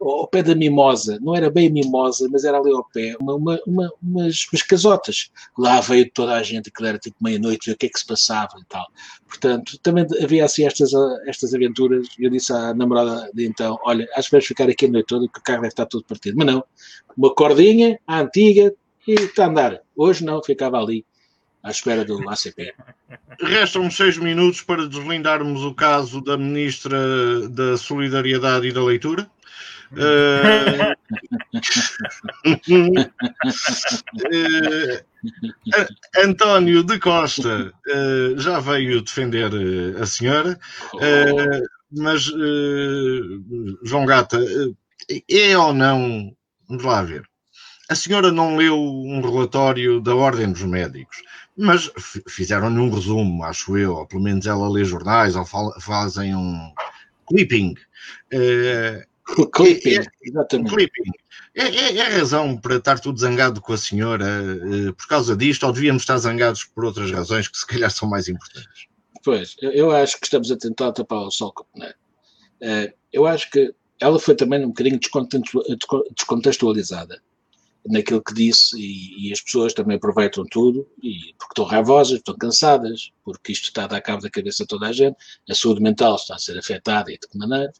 ao 0.00 0.28
pé 0.28 0.42
da 0.42 0.54
Mimosa, 0.54 1.18
não 1.20 1.34
era 1.34 1.50
bem 1.50 1.70
Mimosa, 1.70 2.28
mas 2.30 2.44
era 2.44 2.58
ali 2.58 2.70
ao 2.70 2.84
pé, 2.84 3.16
uma, 3.20 3.34
uma, 3.34 3.60
uma, 3.66 3.92
umas, 4.02 4.46
umas 4.52 4.62
casotas. 4.62 5.30
Lá 5.56 5.80
veio 5.80 6.10
toda 6.10 6.34
a 6.34 6.42
gente, 6.42 6.68
aquilo 6.68 6.88
era 6.88 6.98
tipo 6.98 7.16
meia-noite, 7.20 7.70
o 7.70 7.76
que 7.76 7.86
é 7.86 7.88
que 7.88 7.98
se 7.98 8.06
passava 8.06 8.52
e 8.60 8.64
tal. 8.66 8.86
Portanto, 9.26 9.78
também 9.82 10.06
havia 10.22 10.44
assim 10.44 10.64
estas, 10.64 10.92
estas 11.26 11.54
aventuras. 11.54 12.08
Eu 12.18 12.30
disse 12.30 12.52
à 12.52 12.72
namorada 12.72 13.30
de 13.34 13.46
então: 13.46 13.78
Olha, 13.84 14.08
acho 14.14 14.28
que 14.28 14.36
vais 14.36 14.46
ficar 14.46 14.68
aqui 14.68 14.86
a 14.86 14.88
noite 14.90 15.06
toda, 15.06 15.28
que 15.28 15.38
o 15.38 15.42
carro 15.42 15.62
deve 15.62 15.72
estar 15.72 15.86
todo 15.86 16.04
partido. 16.04 16.36
Mas 16.36 16.46
não, 16.46 16.64
uma 17.16 17.34
cordinha, 17.34 17.98
a 18.06 18.20
antiga, 18.20 18.72
e 19.06 19.14
está 19.14 19.44
a 19.44 19.48
andar. 19.48 19.80
Hoje 19.96 20.24
não, 20.24 20.42
ficava 20.42 20.78
ali 20.78 21.04
à 21.62 21.70
espera 21.70 22.04
do 22.04 22.28
ACP. 22.28 22.74
Restam-me 23.40 23.90
seis 23.90 24.16
minutos 24.16 24.62
para 24.62 24.86
deslindarmos 24.86 25.62
o 25.64 25.74
caso 25.74 26.20
da 26.20 26.36
Ministra 26.36 27.48
da 27.48 27.76
Solidariedade 27.76 28.68
e 28.68 28.72
da 28.72 28.82
Leitura. 28.82 29.28
Uh, 35.18 36.22
António 36.24 36.84
de 36.84 36.98
Costa 37.00 37.72
uh, 37.88 38.38
já 38.38 38.60
veio 38.60 39.02
defender 39.02 39.50
a 40.00 40.06
senhora, 40.06 40.58
mas 41.90 42.30
João 43.82 44.06
Gata, 44.06 44.38
é 45.28 45.58
ou 45.58 45.74
não? 45.74 46.32
Vamos 46.68 46.84
lá 46.84 47.02
ver. 47.02 47.28
A 47.88 47.94
senhora 47.94 48.30
não 48.30 48.56
leu 48.56 48.78
um 48.78 49.20
relatório 49.20 50.00
da 50.00 50.14
Ordem 50.14 50.52
dos 50.52 50.62
Médicos, 50.62 51.22
mas 51.56 51.90
fizeram-lhe 52.28 52.78
um 52.78 52.90
resumo, 52.90 53.42
acho 53.42 53.76
eu, 53.78 53.94
ou 53.94 54.06
pelo 54.06 54.22
menos 54.22 54.46
ela 54.46 54.70
lê 54.70 54.84
jornais 54.84 55.34
ou 55.34 55.44
fazem 55.80 56.36
um 56.36 56.72
clipping. 57.26 57.74
Uh, 58.32 59.02
clipping, 59.52 59.90
é, 59.90 60.00
é, 60.00 60.06
exatamente. 60.22 60.70
Clipping. 60.70 61.10
É, 61.54 61.62
é, 61.62 61.96
é, 61.96 62.00
a 62.00 62.18
razão 62.18 62.56
para 62.56 62.76
estar 62.76 62.98
tudo 63.00 63.18
zangado 63.18 63.60
com 63.60 63.72
a 63.72 63.78
senhora 63.78 64.24
uh, 64.24 64.94
por 64.94 65.06
causa 65.08 65.36
disto, 65.36 65.64
ou 65.66 65.72
devíamos 65.72 66.02
estar 66.02 66.16
zangados 66.18 66.64
por 66.64 66.84
outras 66.84 67.10
razões 67.10 67.48
que 67.48 67.58
se 67.58 67.66
calhar 67.66 67.90
são 67.90 68.08
mais 68.08 68.28
importantes? 68.28 68.86
Pois, 69.24 69.56
eu, 69.60 69.90
acho 69.90 70.18
que 70.18 70.26
estamos 70.26 70.50
a 70.50 70.56
tentar 70.56 70.92
tapar 70.92 71.18
o 71.18 71.30
sol 71.30 71.52
com 71.52 71.64
o 71.64 71.84
uh, 71.84 72.92
Eu 73.12 73.26
acho 73.26 73.50
que 73.50 73.74
ela 74.00 74.18
foi 74.18 74.34
também 74.34 74.64
um 74.64 74.68
bocadinho 74.68 75.00
descontextualizada 76.16 77.20
naquilo 77.86 78.22
que 78.22 78.34
disse 78.34 78.78
e, 78.78 79.28
e, 79.28 79.32
as 79.32 79.40
pessoas 79.40 79.72
também 79.72 79.96
aproveitam 79.96 80.44
tudo 80.44 80.88
e 81.02 81.34
porque 81.38 81.52
estão 81.52 81.64
raivosas, 81.64 82.18
estão 82.18 82.36
cansadas, 82.36 83.12
porque 83.24 83.52
isto 83.52 83.64
está 83.64 83.84
a 83.84 83.86
dar 83.86 84.00
cabo 84.00 84.22
da 84.22 84.30
cabeça 84.30 84.64
a 84.64 84.66
toda 84.66 84.86
a 84.86 84.92
gente, 84.92 85.16
a 85.48 85.54
saúde 85.54 85.80
mental 85.80 86.16
está 86.16 86.34
a 86.34 86.38
ser 86.38 86.58
afetada 86.58 87.10
e 87.10 87.18
de 87.18 87.26
que 87.26 87.38
maneira, 87.38 87.72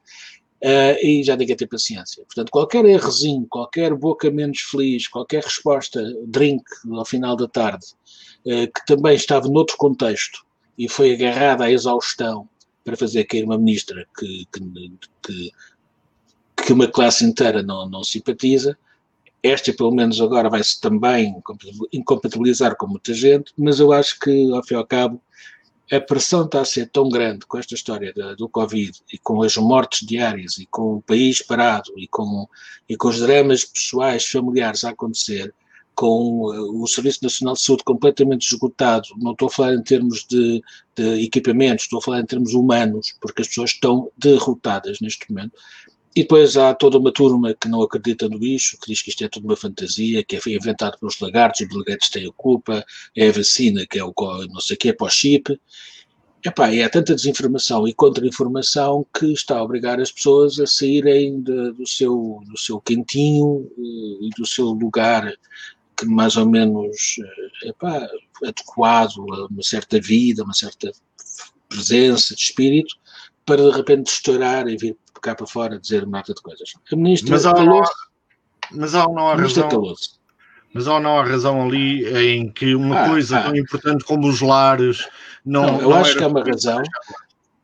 Uh, 0.63 0.99
e 1.01 1.23
já 1.23 1.37
ninguém 1.37 1.55
tem 1.55 1.69
paciência. 1.69 2.25
Portanto, 2.25 2.51
qualquer 2.51 2.85
errozinho, 2.85 3.47
qualquer 3.49 3.95
boca 3.95 4.29
menos 4.29 4.61
feliz, 4.61 5.07
qualquer 5.07 5.45
resposta, 5.45 6.03
drink 6.27 6.65
ao 6.91 7.05
final 7.05 7.37
da 7.37 7.47
tarde, 7.47 7.87
uh, 8.45 8.67
que 8.67 8.87
também 8.87 9.15
estava 9.15 9.47
noutro 9.47 9.77
contexto 9.77 10.45
e 10.77 10.89
foi 10.89 11.15
agarrada 11.15 11.65
à 11.65 11.71
exaustão 11.71 12.49
para 12.85 12.97
fazer 12.97 13.25
cair 13.25 13.45
uma 13.45 13.59
ministra 13.59 14.05
que, 14.19 14.47
que, 14.53 14.93
que, 15.23 15.53
que 16.65 16.73
uma 16.73 16.89
classe 16.89 17.25
inteira 17.25 17.63
não, 17.63 17.89
não 17.89 18.03
simpatiza, 18.03 18.77
esta 19.43 19.73
pelo 19.73 19.93
menos 19.93 20.21
agora 20.21 20.51
vai-se 20.51 20.81
também 20.81 21.35
incompatibilizar 21.93 22.77
com 22.77 22.87
muita 22.87 23.15
gente, 23.15 23.53
mas 23.57 23.79
eu 23.79 23.93
acho 23.93 24.19
que, 24.19 24.53
ao 24.53 24.65
fim 24.65 24.75
e 24.75 24.77
ao 24.77 24.87
cabo, 24.87 25.21
a 25.91 26.01
pressão 26.01 26.45
está 26.45 26.61
a 26.61 26.65
ser 26.65 26.89
tão 26.91 27.09
grande 27.09 27.47
com 27.47 27.59
esta 27.59 27.75
história 27.75 28.13
do, 28.13 28.37
do 28.37 28.49
Covid 28.49 28.93
e 29.13 29.19
com 29.19 29.43
as 29.43 29.57
mortes 29.57 30.07
diárias 30.07 30.59
e 30.59 30.67
com 30.67 30.97
o 30.97 31.03
país 31.03 31.43
parado 31.43 31.93
e 31.97 32.07
com, 32.07 32.49
e 32.89 32.97
com 32.97 33.09
os 33.09 33.21
dramas 33.21 33.65
pessoais, 33.65 34.27
familiares 34.27 34.85
a 34.85 34.91
acontecer, 34.91 35.55
com 35.99 36.45
o 36.81 36.87
Serviço 36.87 37.25
Nacional 37.25 37.55
de 37.55 37.61
Saúde 37.61 37.83
completamente 37.83 38.47
esgotado, 38.53 39.09
não 39.17 39.33
estou 39.33 39.49
a 39.49 39.51
falar 39.51 39.75
em 39.75 39.83
termos 39.83 40.25
de, 40.29 40.63
de 40.95 41.25
equipamentos, 41.25 41.87
estou 41.87 41.99
a 41.99 42.03
falar 42.03 42.21
em 42.21 42.25
termos 42.25 42.55
humanos, 42.55 43.17
porque 43.21 43.43
as 43.43 43.49
pessoas 43.49 43.71
estão 43.71 44.09
derrotadas 44.17 45.01
neste 45.01 45.29
momento. 45.29 45.59
E 46.15 46.23
depois 46.23 46.57
há 46.57 46.75
toda 46.75 46.99
uma 46.99 47.13
turma 47.13 47.55
que 47.55 47.69
não 47.69 47.83
acredita 47.83 48.29
no 48.29 48.39
bicho, 48.39 48.77
que 48.81 48.89
diz 48.89 49.03
que 49.03 49.11
isto 49.11 49.25
é 49.25 49.29
tudo 49.29 49.45
uma 49.45 49.57
fantasia, 49.57 50.25
que 50.25 50.37
é 50.37 50.41
inventado 50.47 50.99
pelos 50.99 51.21
lagartos, 51.21 51.61
os 51.61 51.69
delegados 51.69 52.09
têm 52.09 52.27
a 52.27 52.33
culpa, 52.33 52.85
é 53.17 53.29
a 53.29 53.33
vacina, 53.33 53.87
que 53.89 53.99
é 53.99 54.05
o 54.05 54.13
não 54.51 54.61
sei 54.61 54.75
o 54.75 54.79
que, 54.79 54.89
é 54.89 54.93
para 54.93 55.07
o 55.07 55.11
chip. 55.11 55.61
Epá, 56.45 56.73
e 56.73 56.83
há 56.83 56.89
tanta 56.89 57.15
desinformação 57.15 57.87
e 57.87 57.93
contra-informação 57.93 59.05
que 59.17 59.33
está 59.33 59.59
a 59.59 59.63
obrigar 59.63 60.01
as 60.01 60.13
pessoas 60.13 60.59
a 60.61 60.67
saírem 60.67 61.43
de, 61.43 61.73
do, 61.73 61.87
seu, 61.87 62.41
do 62.47 62.57
seu 62.57 62.81
quentinho 62.81 63.69
eh, 63.77 64.27
e 64.27 64.31
do 64.37 64.47
seu 64.47 64.67
lugar 64.67 65.33
que 65.97 66.07
mais 66.07 66.37
ou 66.37 66.49
menos 66.49 67.17
eh, 67.63 67.69
epá, 67.71 68.09
adequado 68.45 69.25
a 69.33 69.47
uma 69.47 69.63
certa 69.63 70.01
vida, 70.01 70.45
uma 70.45 70.55
certa 70.55 70.93
presença 71.69 72.37
de 72.37 72.41
espírito, 72.41 72.95
para 73.45 73.63
de 73.63 73.77
repente 73.77 74.07
estourar 74.07 74.69
e 74.69 74.77
vir 74.77 74.97
cá 75.21 75.35
para 75.35 75.47
fora 75.47 75.79
dizer 75.79 76.05
uma 76.05 76.23
de 76.23 76.35
coisas. 76.35 76.73
A 76.91 76.97
ministra 76.97 77.31
mas 77.33 77.47
há, 77.47 77.51
há, 77.51 77.85
mas 78.73 78.95
há 78.95 79.05
não 79.09 79.29
há 79.29 79.35
razão. 79.35 79.69
Mas 80.73 80.87
há 80.87 81.01
não 81.01 81.19
há 81.19 81.25
razão 81.25 81.63
ali 81.63 82.07
em 82.17 82.51
que 82.51 82.75
uma 82.75 83.05
ah, 83.05 83.09
coisa 83.09 83.39
ah. 83.39 83.43
tão 83.45 83.57
importante 83.57 84.05
como 84.05 84.29
os 84.29 84.41
lares 84.41 85.09
não. 85.45 85.63
não 85.63 85.81
eu 85.81 85.91
não 85.91 85.97
acho 85.97 86.17
que 86.17 86.25
há 86.25 86.29
uma 86.29 86.45
razão. 86.45 86.83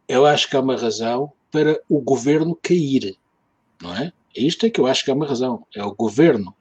Eu 0.08 0.26
acho 0.26 0.48
que 0.48 0.56
há 0.56 0.60
uma 0.60 0.76
razão 0.76 1.32
para 1.50 1.80
o 1.88 2.00
governo 2.00 2.58
cair, 2.60 3.16
não 3.80 3.94
é? 3.96 4.12
Isto 4.34 4.66
é 4.66 4.70
que 4.70 4.80
eu 4.80 4.86
acho 4.86 5.04
que 5.04 5.10
há 5.10 5.14
uma 5.14 5.26
razão. 5.26 5.66
É 5.74 5.84
o 5.84 5.94
governo, 5.94 6.54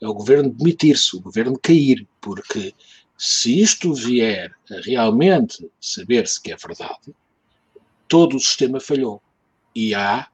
é 0.00 0.08
o 0.08 0.14
governo 0.14 0.50
demitir-se, 0.50 1.16
o 1.16 1.20
governo 1.20 1.58
cair, 1.62 2.06
porque 2.20 2.74
se 3.16 3.60
isto 3.60 3.94
vier 3.94 4.52
a 4.70 4.80
realmente 4.80 5.70
saber-se 5.80 6.40
que 6.40 6.50
é 6.50 6.56
verdade, 6.56 7.14
todo 8.08 8.36
o 8.36 8.40
sistema 8.40 8.80
falhou 8.80 9.22
e 9.74 9.94
há 9.94 10.26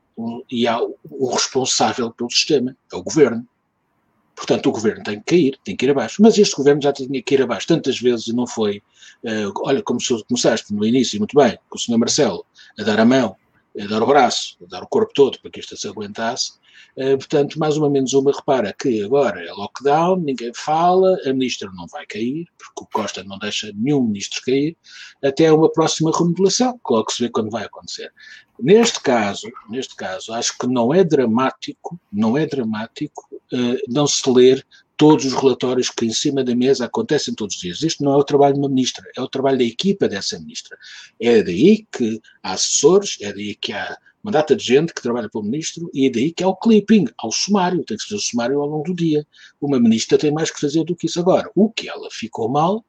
e 0.50 0.66
há 0.66 0.80
o 0.80 1.30
responsável 1.30 2.10
pelo 2.10 2.30
sistema, 2.30 2.76
é 2.92 2.96
o 2.96 3.02
governo. 3.02 3.46
Portanto, 4.34 4.68
o 4.68 4.72
governo 4.72 5.02
tem 5.02 5.18
que 5.18 5.24
cair, 5.24 5.58
tem 5.64 5.76
que 5.76 5.86
ir 5.86 5.90
abaixo. 5.90 6.20
Mas 6.20 6.38
este 6.38 6.54
governo 6.54 6.82
já 6.82 6.92
tinha 6.92 7.22
que 7.22 7.34
ir 7.34 7.42
abaixo 7.42 7.66
tantas 7.66 7.98
vezes 7.98 8.28
e 8.28 8.34
não 8.34 8.46
foi. 8.46 8.82
Uh, 9.24 9.52
olha, 9.64 9.82
como 9.82 9.98
começaste 10.28 10.72
no 10.74 10.84
início, 10.84 11.18
muito 11.18 11.34
bem, 11.36 11.58
com 11.68 11.76
o 11.76 11.80
Sr. 11.80 11.98
Marcelo, 11.98 12.44
a 12.78 12.82
dar 12.82 13.00
a 13.00 13.04
mão, 13.04 13.34
a 13.80 13.86
dar 13.86 14.02
o 14.02 14.06
braço, 14.06 14.56
a 14.62 14.66
dar 14.66 14.82
o 14.82 14.86
corpo 14.86 15.12
todo 15.14 15.38
para 15.40 15.50
que 15.50 15.60
isto 15.60 15.76
se 15.76 15.88
aguentasse. 15.88 16.52
Uh, 16.96 17.16
portanto, 17.18 17.58
mais 17.58 17.76
uma 17.76 17.90
menos 17.90 18.12
uma, 18.14 18.32
repara 18.32 18.72
que 18.72 19.02
agora 19.02 19.44
é 19.44 19.52
lockdown, 19.52 20.16
ninguém 20.16 20.52
fala, 20.54 21.18
a 21.24 21.32
ministra 21.32 21.70
não 21.74 21.86
vai 21.86 22.06
cair, 22.06 22.46
porque 22.56 22.82
o 22.82 22.86
Costa 22.86 23.22
não 23.24 23.38
deixa 23.38 23.72
nenhum 23.74 24.02
ministro 24.02 24.40
cair, 24.44 24.76
até 25.22 25.52
uma 25.52 25.70
próxima 25.70 26.10
remodelação, 26.16 26.80
logo 26.88 27.12
se 27.12 27.22
vê 27.22 27.28
quando 27.28 27.50
vai 27.50 27.64
acontecer. 27.64 28.12
Neste 28.58 29.00
caso, 29.00 29.46
neste 29.68 29.94
caso, 29.94 30.32
acho 30.32 30.56
que 30.58 30.66
não 30.66 30.92
é 30.94 31.04
dramático, 31.04 32.00
não 32.10 32.38
é 32.38 32.46
dramático 32.46 33.28
uh, 33.52 33.78
não 33.88 34.06
se 34.06 34.28
ler 34.30 34.66
todos 34.96 35.26
os 35.26 35.34
relatórios 35.34 35.90
que 35.90 36.06
em 36.06 36.12
cima 36.12 36.42
da 36.42 36.54
mesa 36.54 36.86
acontecem 36.86 37.34
todos 37.34 37.56
os 37.56 37.60
dias. 37.60 37.82
Isto 37.82 38.02
não 38.02 38.12
é 38.12 38.16
o 38.16 38.24
trabalho 38.24 38.54
de 38.54 38.60
uma 38.60 38.68
ministra, 38.68 39.04
é 39.14 39.20
o 39.20 39.28
trabalho 39.28 39.58
da 39.58 39.64
equipa 39.64 40.08
dessa 40.08 40.38
ministra. 40.38 40.76
É 41.20 41.42
daí 41.42 41.86
que 41.92 42.20
há 42.42 42.52
assessores, 42.52 43.18
é 43.20 43.32
daí 43.32 43.54
que 43.54 43.72
há 43.72 43.96
uma 44.26 44.32
data 44.32 44.56
de 44.56 44.64
gente 44.64 44.92
que 44.92 45.00
trabalha 45.00 45.28
para 45.30 45.40
o 45.40 45.44
ministro 45.44 45.88
e 45.94 46.08
é 46.08 46.10
daí 46.10 46.32
que 46.32 46.42
há 46.42 46.48
o 46.48 46.56
clipping, 46.56 47.06
há 47.16 47.28
o 47.28 47.30
sumário, 47.30 47.84
tem 47.84 47.96
que 47.96 48.02
fazer 48.02 48.16
o 48.16 48.20
sumário 48.20 48.60
ao 48.60 48.66
longo 48.66 48.82
do 48.82 48.94
dia. 48.94 49.24
Uma 49.60 49.78
ministra 49.78 50.18
tem 50.18 50.32
mais 50.32 50.50
que 50.50 50.60
fazer 50.60 50.82
do 50.82 50.96
que 50.96 51.06
isso 51.06 51.20
agora. 51.20 51.48
O 51.54 51.70
que 51.70 51.88
ela 51.88 52.08
ficou 52.10 52.48
mal 52.48 52.84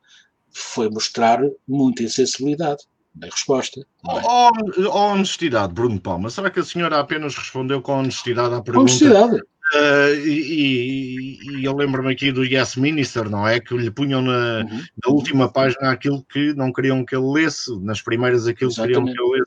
foi 0.49 0.89
mostrar 0.89 1.39
muita 1.67 2.01
insensibilidade 2.01 2.83
na 3.15 3.27
resposta. 3.27 3.81
É? 3.81 3.85
Oh, 4.03 4.97
honestidade, 4.97 5.73
Bruno 5.73 6.01
Palma, 6.01 6.31
será 6.31 6.49
que 6.49 6.59
a 6.59 6.65
senhora 6.65 6.99
apenas 6.99 7.35
respondeu 7.35 7.83
com 7.83 7.99
honestidade 7.99 8.55
à 8.55 8.61
pergunta? 8.61 8.91
Honestidade. 8.91 9.39
Uh, 9.75 10.15
e, 10.25 11.37
e, 11.59 11.65
eu 11.65 11.75
lembro-me 11.75 12.11
aqui 12.11 12.31
do 12.31 12.43
Yes 12.43 12.77
Minister, 12.77 13.29
não 13.29 13.45
é? 13.45 13.59
Que 13.59 13.75
lhe 13.75 13.91
punham 13.91 14.21
na, 14.21 14.59
uhum. 14.59 14.83
na, 15.05 15.11
última 15.11 15.51
página 15.51 15.91
aquilo 15.91 16.23
que 16.23 16.53
não 16.53 16.71
queriam 16.71 17.05
que 17.05 17.13
ele 17.13 17.29
lesse, 17.31 17.77
nas 17.81 18.01
primeiras 18.01 18.47
aquilo 18.47 18.71
que 18.71 18.81
queriam 18.81 19.03
que 19.03 19.11
ele 19.11 19.39
lesse. 19.39 19.46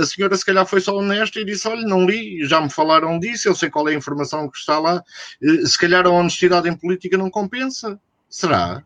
A 0.00 0.06
senhora, 0.06 0.36
se 0.36 0.44
calhar, 0.44 0.66
foi 0.66 0.80
só 0.80 0.96
honesta 0.96 1.40
e 1.40 1.44
disse: 1.44 1.68
Olha, 1.68 1.82
não 1.82 2.06
li, 2.06 2.44
já 2.46 2.60
me 2.60 2.70
falaram 2.70 3.18
disso, 3.18 3.48
eu 3.48 3.54
sei 3.54 3.70
qual 3.70 3.88
é 3.88 3.92
a 3.92 3.96
informação 3.96 4.48
que 4.48 4.58
está 4.58 4.78
lá. 4.78 5.02
Uh, 5.42 5.66
se 5.66 5.78
calhar 5.78 6.06
a 6.06 6.10
honestidade 6.10 6.68
em 6.68 6.76
política 6.76 7.16
não 7.16 7.30
compensa. 7.30 7.98
Será? 8.28 8.84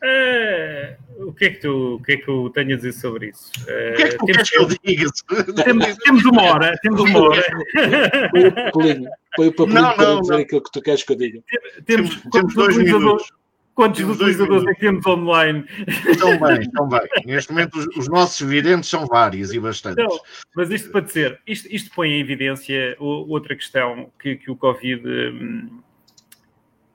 É, 0.00 0.96
o, 1.18 1.32
que 1.32 1.46
é 1.46 1.50
que 1.50 1.60
tu, 1.60 1.96
o 1.96 2.02
que 2.02 2.12
é 2.12 2.16
que 2.18 2.28
eu 2.28 2.48
tenho 2.50 2.74
a 2.74 2.76
dizer 2.76 2.92
sobre 2.92 3.30
isso? 3.30 3.50
É, 3.66 3.90
o 3.90 3.96
que 3.96 4.02
é 4.02 4.08
que, 4.10 4.26
temos, 4.26 4.50
que, 4.50 4.56
eu 4.56 4.66
diga? 4.66 5.10
Temos, 5.64 5.96
temos, 5.96 6.24
uma 6.24 6.42
hora, 6.42 6.72
temos 6.80 7.00
uma 7.00 7.20
hora. 7.20 7.42
Põe 9.34 9.48
o 9.48 9.52
papelinho 9.52 9.82
não, 9.82 9.96
para 9.96 10.20
dizer 10.20 10.34
aquilo 10.36 10.62
que 10.62 10.70
tu 10.70 10.80
queres 10.80 11.02
que 11.02 11.12
eu 11.12 11.16
diga. 11.16 11.42
Temos, 11.84 12.10
temos, 12.10 12.30
temos 12.30 12.54
dois 12.54 12.76
minutos. 12.76 13.28
Quantos 13.78 14.00
utilizadores 14.00 14.66
é 14.66 14.74
que 14.74 14.80
temos 14.80 15.06
online? 15.06 15.64
Estão 15.86 16.36
bem, 16.40 16.58
estão 16.58 16.88
bem. 16.88 17.00
Neste 17.24 17.52
momento, 17.52 17.78
os, 17.78 17.86
os, 17.96 18.08
nossos 18.08 18.44
videntes 18.44 18.90
são 18.90 19.06
vários 19.06 19.52
e 19.52 19.60
bastantes. 19.60 20.04
Mas 20.56 20.68
isto 20.72 20.90
para 20.90 21.02
dizer, 21.02 21.40
isto, 21.46 21.68
isto 21.72 21.94
põe 21.94 22.08
em 22.08 22.18
evidência 22.18 22.96
outra 22.98 23.54
questão 23.54 24.10
que, 24.20 24.34
que 24.34 24.50
o 24.50 24.56
Covid. 24.56 25.06
Hum, 25.06 25.78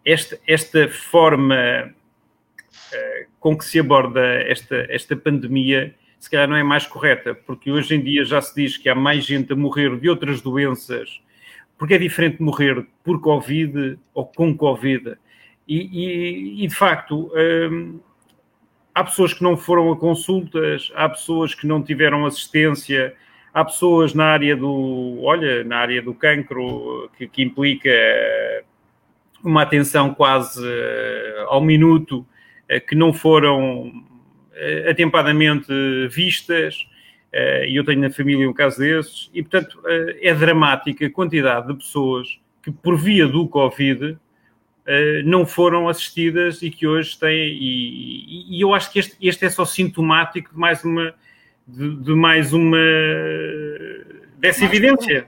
esta, 0.03 0.37
esta 0.45 0.89
forma 0.89 1.55
eh, 1.55 3.27
com 3.39 3.57
que 3.57 3.63
se 3.63 3.79
aborda 3.79 4.19
esta, 4.19 4.85
esta 4.89 5.15
pandemia, 5.15 5.95
se 6.19 6.29
calhar 6.29 6.49
não 6.49 6.57
é 6.57 6.63
mais 6.63 6.85
correta, 6.85 7.33
porque 7.33 7.71
hoje 7.71 7.95
em 7.95 8.03
dia 8.03 8.25
já 8.25 8.41
se 8.41 8.53
diz 8.53 8.75
que 8.75 8.89
há 8.89 8.95
mais 8.95 9.25
gente 9.25 9.53
a 9.53 9.55
morrer 9.55 9.97
de 9.97 10.09
outras 10.09 10.41
doenças, 10.41 11.21
porque 11.77 11.93
é 11.93 11.97
diferente 11.97 12.43
morrer 12.43 12.85
por 13.05 13.21
Covid 13.21 13.97
ou 14.13 14.25
com 14.25 14.53
Covid. 14.53 15.17
E, 15.67 15.77
e, 15.77 16.63
e 16.63 16.67
de 16.67 16.75
facto, 16.75 17.31
hum, 17.71 17.99
há 18.93 19.03
pessoas 19.03 19.33
que 19.33 19.43
não 19.43 19.55
foram 19.55 19.91
a 19.91 19.97
consultas, 19.97 20.91
há 20.95 21.07
pessoas 21.09 21.55
que 21.55 21.65
não 21.65 21.81
tiveram 21.81 22.25
assistência, 22.25 23.15
há 23.53 23.63
pessoas 23.63 24.13
na 24.13 24.25
área 24.25 24.55
do, 24.55 25.19
olha, 25.21 25.63
na 25.63 25.77
área 25.77 26.01
do 26.01 26.13
cancro, 26.13 27.09
que, 27.17 27.27
que 27.27 27.41
implica 27.41 27.89
uma 29.43 29.61
atenção 29.61 30.13
quase 30.13 30.61
eh, 30.65 31.45
ao 31.47 31.61
minuto 31.61 32.25
eh, 32.67 32.79
que 32.79 32.95
não 32.95 33.13
foram 33.13 33.91
atempadamente 34.89 35.67
vistas, 36.09 36.87
e 37.67 37.75
eu 37.75 37.83
tenho 37.83 38.01
na 38.01 38.11
família 38.11 38.47
um 38.47 38.53
caso 38.53 38.77
desses, 38.77 39.29
e 39.33 39.41
portanto 39.41 39.81
é 40.21 40.31
dramática 40.33 41.07
a 41.07 41.09
quantidade 41.09 41.67
de 41.67 41.73
pessoas 41.73 42.39
que, 42.61 42.71
por 42.71 42.95
via 42.95 43.27
do 43.27 43.47
Covid, 43.47 44.15
não 45.25 45.45
foram 45.45 45.87
assistidas 45.87 46.61
e 46.61 46.69
que 46.69 46.85
hoje 46.85 47.17
têm. 47.17 47.57
E, 47.59 48.57
e 48.57 48.61
eu 48.61 48.73
acho 48.73 48.91
que 48.91 48.99
este, 48.99 49.15
este, 49.21 49.45
é 49.45 49.49
só 49.49 49.65
sintomático 49.65 50.51
de 50.53 50.59
mais 50.59 50.83
uma. 50.83 51.13
de, 51.67 51.95
de 51.95 52.13
mais 52.13 52.53
uma. 52.53 52.77
dessa 54.37 54.61
mais 54.61 54.73
evidência. 54.73 55.27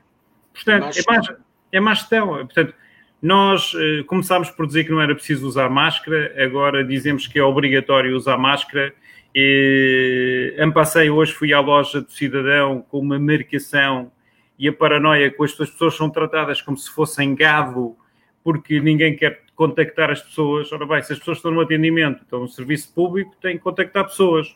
Portanto, 0.53 0.84
mais 0.84 0.97
é 0.97 1.03
mais, 1.08 1.28
é 1.72 1.80
mais 1.80 1.97
gestão. 1.99 2.28
Portanto, 2.28 2.74
nós 3.22 3.74
uh, 3.74 4.03
começámos 4.06 4.49
por 4.49 4.68
dizer 4.68 4.84
que 4.84 4.91
não 4.91 5.01
era 5.01 5.16
preciso 5.16 5.47
usar 5.47 5.70
máscara, 5.70 6.34
agora 6.38 6.84
dizemos 6.84 7.28
que 7.28 7.39
é 7.39 7.43
obrigatório 7.43 8.16
usar 8.16 8.38
máscara. 8.38 8.93
E, 9.34 10.56
passei 10.74 11.10
hoje 11.10 11.34
fui 11.34 11.53
à 11.53 11.60
loja 11.60 12.01
do 12.01 12.12
cidadão 12.12 12.86
com 12.89 12.99
uma 12.99 13.20
marcação 13.20 14.12
e 14.58 14.70
a 14.70 14.74
paranoia 14.74 15.30
com 15.30 15.43
as 15.43 15.53
pessoas 15.53 15.95
são 15.95 16.10
tratadas 16.10 16.62
como 16.62 16.78
se 16.78 16.89
fossem 16.89 17.36
gado 17.36 17.97
porque 18.45 18.80
ninguém 18.80 19.16
quer 19.16 19.41
contactar 19.56 20.12
as 20.12 20.22
pessoas. 20.22 20.72
Ora 20.72 20.86
bem, 20.86 21.01
se 21.01 21.14
as 21.14 21.20
pessoas 21.20 21.38
estão 21.38 21.51
no 21.51 21.62
atendimento, 21.62 22.22
estão 22.22 22.41
no 22.41 22.47
serviço 22.47 22.93
público, 22.93 23.36
têm 23.41 23.58
que 23.58 23.64
contactar 23.64 24.06
pessoas. 24.06 24.56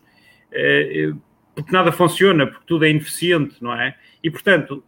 Eh, 0.51 1.11
porque 1.55 1.71
nada 1.71 1.91
funciona, 1.91 2.47
porque 2.47 2.63
tudo 2.65 2.85
é 2.85 2.89
ineficiente, 2.89 3.61
não 3.61 3.73
é? 3.73 3.95
E, 4.23 4.29
portanto, 4.29 4.83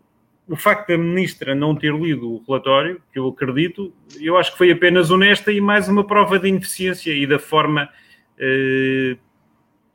o 0.48 0.56
facto 0.56 0.90
da 0.90 0.98
ministra 0.98 1.56
não 1.56 1.76
ter 1.76 1.94
lido 1.94 2.30
o 2.30 2.44
relatório, 2.48 3.02
que 3.12 3.20
eu 3.20 3.28
acredito, 3.28 3.94
eu 4.20 4.38
acho 4.38 4.52
que 4.52 4.58
foi 4.58 4.72
apenas 4.72 5.12
honesta 5.12 5.52
e 5.52 5.62
mais 5.62 5.88
uma 5.88 6.06
prova 6.06 6.40
de 6.40 6.48
ineficiência 6.48 7.12
e 7.12 7.26
da 7.26 7.40
forma 7.40 7.90
eh, 8.38 9.18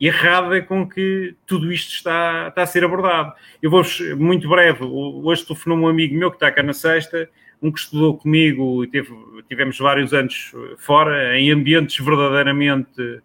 errada 0.00 0.62
com 0.62 0.88
que 0.88 1.34
tudo 1.46 1.72
isto 1.72 1.92
está, 1.92 2.48
está 2.48 2.62
a 2.62 2.66
ser 2.66 2.84
abordado. 2.84 3.32
Eu 3.62 3.70
vou 3.70 3.82
muito 4.16 4.48
breve. 4.48 4.84
Hoje 4.84 5.46
telefonou 5.46 5.78
um 5.78 5.88
amigo 5.88 6.14
meu 6.14 6.30
que 6.30 6.36
está 6.36 6.50
cá 6.52 6.62
na 6.62 6.72
sexta, 6.72 7.28
um 7.62 7.72
que 7.72 7.80
estudou 7.80 8.16
comigo 8.16 8.84
e 8.84 8.88
teve, 8.88 9.12
tivemos 9.48 9.78
vários 9.78 10.12
anos 10.12 10.52
fora, 10.78 11.38
em 11.38 11.50
ambientes 11.50 12.04
verdadeiramente 12.04 13.20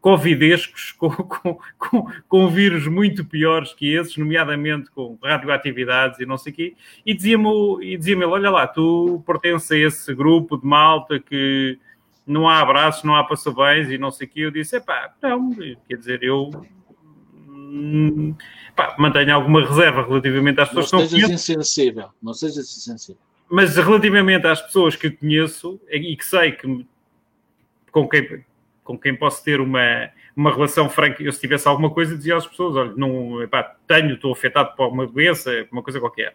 covidescos, 0.00 0.92
com, 0.98 1.10
com, 1.10 1.58
com, 1.78 2.06
com, 2.28 2.48
vírus 2.48 2.86
muito 2.86 3.24
piores 3.24 3.72
que 3.72 3.92
esses, 3.92 4.16
nomeadamente 4.16 4.90
com 4.90 5.18
radioatividades 5.22 6.20
e 6.20 6.26
não 6.26 6.38
sei 6.38 6.52
o 6.52 6.56
quê, 6.56 6.74
e 7.04 7.12
dizia-me 7.12 7.48
e 7.82 7.96
dizia 7.96 8.16
olha 8.28 8.50
lá, 8.50 8.66
tu 8.66 9.22
pertences 9.26 9.70
a 9.72 9.76
esse 9.76 10.14
grupo 10.14 10.56
de 10.56 10.66
malta 10.66 11.18
que 11.18 11.78
não 12.26 12.48
há 12.48 12.60
abraços, 12.60 13.04
não 13.04 13.14
há 13.14 13.24
passabéns 13.24 13.88
e 13.88 13.98
não 13.98 14.10
sei 14.10 14.26
o 14.26 14.30
quê. 14.30 14.40
Eu 14.40 14.50
disse, 14.50 14.80
pá, 14.80 15.12
não, 15.22 15.54
quer 15.54 15.96
dizer, 15.96 16.22
eu 16.22 16.50
hum, 17.48 18.34
pá, 18.74 18.94
mantenho 18.98 19.34
alguma 19.34 19.64
reserva 19.64 20.02
relativamente 20.06 20.60
às 20.60 20.68
pessoas 20.68 20.92
não 20.92 20.98
que 21.08 21.14
não 21.14 21.20
sejas 21.20 21.30
insensível, 21.30 22.08
não 22.22 22.34
sejas 22.34 22.76
insensível. 22.76 23.25
Mas 23.48 23.76
relativamente 23.76 24.46
às 24.46 24.60
pessoas 24.60 24.96
que 24.96 25.10
conheço 25.10 25.80
e 25.88 26.16
que 26.16 26.24
sei 26.24 26.52
que 26.52 26.86
com 27.92 28.08
quem, 28.08 28.44
com 28.84 28.98
quem 28.98 29.16
posso 29.16 29.42
ter 29.42 29.60
uma, 29.60 30.10
uma 30.36 30.52
relação 30.52 30.88
franca, 30.88 31.22
eu 31.22 31.32
se 31.32 31.40
tivesse 31.40 31.66
alguma 31.66 31.90
coisa 31.90 32.16
dizia 32.16 32.36
às 32.36 32.46
pessoas, 32.46 32.76
olha, 32.76 32.92
não, 32.96 33.42
epá, 33.42 33.74
tenho, 33.86 34.14
estou 34.14 34.32
afetado 34.32 34.74
por 34.76 34.88
uma 34.88 35.06
doença, 35.06 35.66
uma 35.72 35.82
coisa 35.82 35.98
qualquer. 35.98 36.34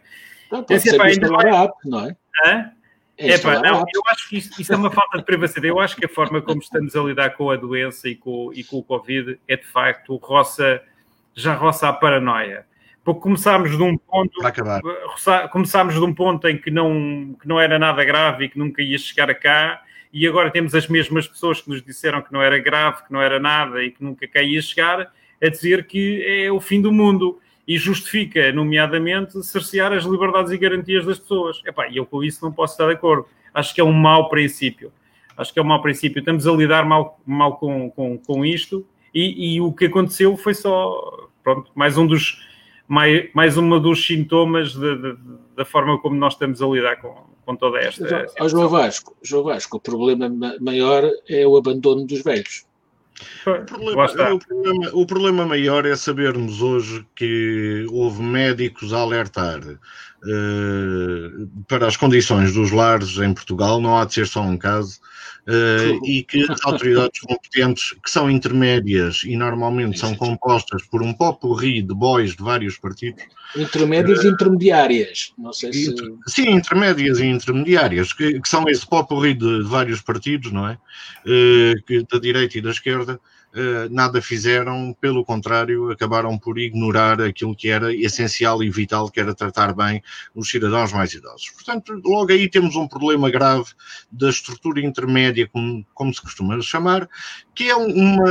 Não, 0.52 0.64
pode 0.64 0.80
ser 0.82 1.00
ainda 1.00 1.30
vai... 1.30 1.50
app, 1.50 1.74
não 1.86 2.08
é? 2.08 2.16
Hã? 2.46 2.72
É, 3.18 3.38
pá, 3.38 3.60
não, 3.60 3.82
eu 3.94 4.02
acho 4.08 4.28
que 4.28 4.38
isso, 4.38 4.60
isso, 4.60 4.74
é 4.74 4.76
uma 4.76 4.90
falta 4.90 5.20
de 5.20 5.24
privacidade. 5.24 5.68
Eu 5.68 5.80
acho 5.80 5.96
que 5.96 6.06
a 6.06 6.10
forma 6.10 6.42
como 6.42 6.60
estamos 6.60 6.96
a 6.96 7.04
lidar 7.04 7.30
com 7.32 7.52
a 7.52 7.56
doença 7.56 8.10
e 8.10 8.16
com, 8.16 8.52
e 8.54 8.64
com 8.64 8.78
o 8.78 8.84
Covid 8.84 9.40
é 9.48 9.56
de 9.56 9.66
facto 9.68 10.16
roça, 10.16 10.82
já 11.36 11.54
roça 11.54 11.88
a 11.88 11.94
paranoia. 11.94 12.66
Porque 13.04 13.22
começámos 13.22 13.76
de 13.76 13.82
um 13.82 13.98
ponto. 13.98 14.40
Começámos 15.52 15.96
de 15.96 16.02
um 16.02 16.14
ponto 16.14 16.48
em 16.48 16.58
que 16.58 16.70
não, 16.70 17.36
que 17.42 17.48
não 17.48 17.60
era 17.60 17.80
nada 17.80 18.04
grave 18.04 18.46
e 18.46 18.50
que 18.50 18.60
nunca 18.60 18.82
ia 18.82 18.98
chegar 18.98 19.30
a 19.30 19.36
cá, 19.36 19.82
e 20.14 20.28
agora 20.28 20.52
temos 20.52 20.76
as 20.76 20.88
mesmas 20.88 21.28
pessoas 21.28 21.62
que 21.62 21.70
nos 21.70 21.82
disseram 21.82 22.22
que 22.22 22.32
não 22.32 22.42
era 22.42 22.60
grave, 22.60 23.04
que 23.06 23.14
não 23.14 23.22
era 23.22 23.40
nada 23.40 23.84
e 23.84 23.92
que 23.92 24.04
nunca 24.04 24.28
cá 24.28 24.42
ia 24.42 24.62
chegar, 24.62 25.12
a 25.42 25.48
dizer 25.48 25.88
que 25.88 26.24
é 26.28 26.52
o 26.52 26.60
fim 26.60 26.82
do 26.82 26.92
mundo 26.92 27.40
e 27.68 27.78
justifica, 27.78 28.52
nomeadamente, 28.52 29.42
cercear 29.44 29.94
as 29.94 30.04
liberdades 30.04 30.52
e 30.52 30.58
garantias 30.58 31.06
das 31.06 31.18
pessoas. 31.18 31.62
Epá, 31.66 31.88
e 31.88 31.98
eu 31.98 32.06
com 32.06 32.24
isso 32.24 32.44
não 32.44 32.52
posso 32.52 32.74
estar 32.74 32.88
de 32.88 32.94
acordo. 32.94 33.26
Acho 33.54 33.74
que 33.74 33.82
é 33.82 33.84
um 33.84 33.94
mau 33.94 34.30
princípio. 34.30 34.92
Acho 35.38 35.54
que 35.54 35.60
é 35.60 35.62
um 35.62 35.66
mau 35.66 35.82
princípio. 35.82 36.20
Estamos 36.20 36.46
a 36.46 36.52
lidar 36.52 36.86
mal, 36.86 37.20
mal 37.26 37.58
com, 37.58 37.90
com, 37.90 38.18
com 38.18 38.46
isto 38.46 38.86
e, 39.14 39.56
e 39.56 39.62
o 39.62 39.72
que 39.72 39.86
aconteceu 39.86 40.36
foi 40.38 40.54
só, 40.54 41.30
pronto, 41.44 41.72
mais 41.76 41.98
um 41.98 42.06
dos, 42.06 42.40
mais, 42.92 43.30
mais 43.34 43.56
uma 43.56 43.80
dos 43.80 44.06
sintomas 44.06 44.74
de, 44.74 44.98
de, 44.98 45.18
da 45.56 45.64
forma 45.64 45.98
como 46.00 46.18
nós 46.18 46.34
estamos 46.34 46.62
a 46.62 46.68
lidar 46.68 46.98
com, 46.98 47.16
com 47.46 47.56
toda 47.56 47.80
esta. 47.80 48.28
Mas, 48.38 48.52
João 48.52 48.68
Vasco, 48.68 49.16
João 49.24 49.46
Vasco, 49.46 49.78
o 49.78 49.80
problema 49.80 50.30
maior 50.60 51.10
é 51.30 51.48
o 51.48 51.56
abandono 51.56 52.06
dos 52.06 52.22
velhos. 52.22 52.66
O 53.48 53.66
problema, 53.66 54.04
o, 54.04 54.40
problema, 54.40 54.90
o 54.94 55.06
problema, 55.06 55.46
maior 55.46 55.86
é 55.86 55.96
sabermos 55.96 56.62
hoje 56.62 57.06
que 57.16 57.86
houve 57.92 58.22
médicos 58.22 58.92
a 58.92 59.00
alertar 59.00 59.62
uh, 59.62 61.48
para 61.70 61.88
as 61.88 61.96
condições 61.96 62.54
dos 62.54 62.72
lares 62.72 63.18
em 63.20 63.34
Portugal, 63.34 63.80
não 63.80 63.98
há 63.98 64.04
de 64.04 64.16
ser 64.16 64.28
só 64.28 64.42
um 64.42 64.58
caso, 64.58 65.00
uh, 65.48 66.06
e 66.06 66.24
que 66.24 66.50
as 66.50 66.64
autoridades 66.66 67.20
competentes, 67.22 67.96
que 68.04 68.10
são 68.10 68.30
intermédias 68.30 69.24
e 69.24 69.36
normalmente 69.36 70.00
são 70.00 70.16
compostas 70.16 70.84
por 70.84 71.02
um 71.02 71.14
popurri 71.14 71.82
de 71.82 71.94
bois 71.94 72.36
de 72.36 72.44
vários 72.44 72.78
partidos. 72.78 73.24
Intermédias 73.56 74.24
e 74.24 74.28
uh, 74.28 74.32
intermediárias, 74.32 75.34
não 75.38 75.54
sei 75.54 75.74
se. 75.74 75.96
Sim, 76.28 76.50
intermédias 76.52 77.20
e 77.20 77.26
intermediárias, 77.26 78.14
que, 78.14 78.40
que 78.40 78.50
são 78.50 78.68
esse 78.68 78.86
popurri 78.88 79.34
de, 79.34 79.64
de 79.64 79.70
vários 79.70 80.02
partidos, 80.02 80.52
não 80.52 80.68
é? 80.68 80.78
que, 81.24 82.06
da 82.12 82.20
direita 82.20 82.58
e 82.58 82.62
da 82.62 82.72
esquerda 82.72 83.20
nada 83.90 84.22
fizeram, 84.22 84.96
pelo 85.00 85.26
contrário, 85.26 85.92
acabaram 85.92 86.38
por 86.38 86.58
ignorar 86.58 87.22
aquilo 87.22 87.56
que 87.56 87.70
era 87.70 87.94
essencial 87.94 88.64
e 88.64 88.70
vital, 88.70 89.10
que 89.10 89.20
era 89.20 89.36
tratar 89.36 89.74
bem 89.74 90.02
os 90.36 90.50
cidadãos 90.50 90.92
mais 90.94 91.14
idosos. 91.14 91.50
Portanto, 91.50 92.00
logo 92.06 92.32
aí 92.32 92.50
temos 92.50 92.76
um 92.76 92.88
problema 92.88 93.30
grave 93.30 93.72
da 94.12 94.30
estrutura 94.30 94.82
intermédia, 94.82 95.48
como, 95.48 95.86
como 95.94 96.14
se 96.14 96.22
costuma 96.22 96.60
chamar, 96.62 97.08
que 97.54 97.70
é 97.70 97.76
uma, 97.76 98.30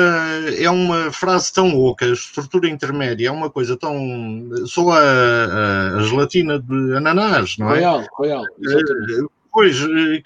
é 0.59 0.71
uma 0.71 1.12
frase 1.12 1.53
tão 1.53 1.77
oca, 1.77 2.07
a 2.07 2.12
estrutura 2.12 2.68
intermédia 2.68 3.29
é 3.29 3.31
uma 3.31 3.51
coisa 3.51 3.77
tão. 3.77 4.51
só 4.66 4.91
a, 4.91 4.99
a, 4.99 5.97
a 5.99 6.03
gelatina 6.03 6.59
de 6.59 6.97
ananás, 6.97 7.57
não 7.59 7.71
é? 7.71 7.75
Royal, 7.75 8.07
royal. 8.12 8.43
Uh, 8.43 9.31
pois, 9.53 9.79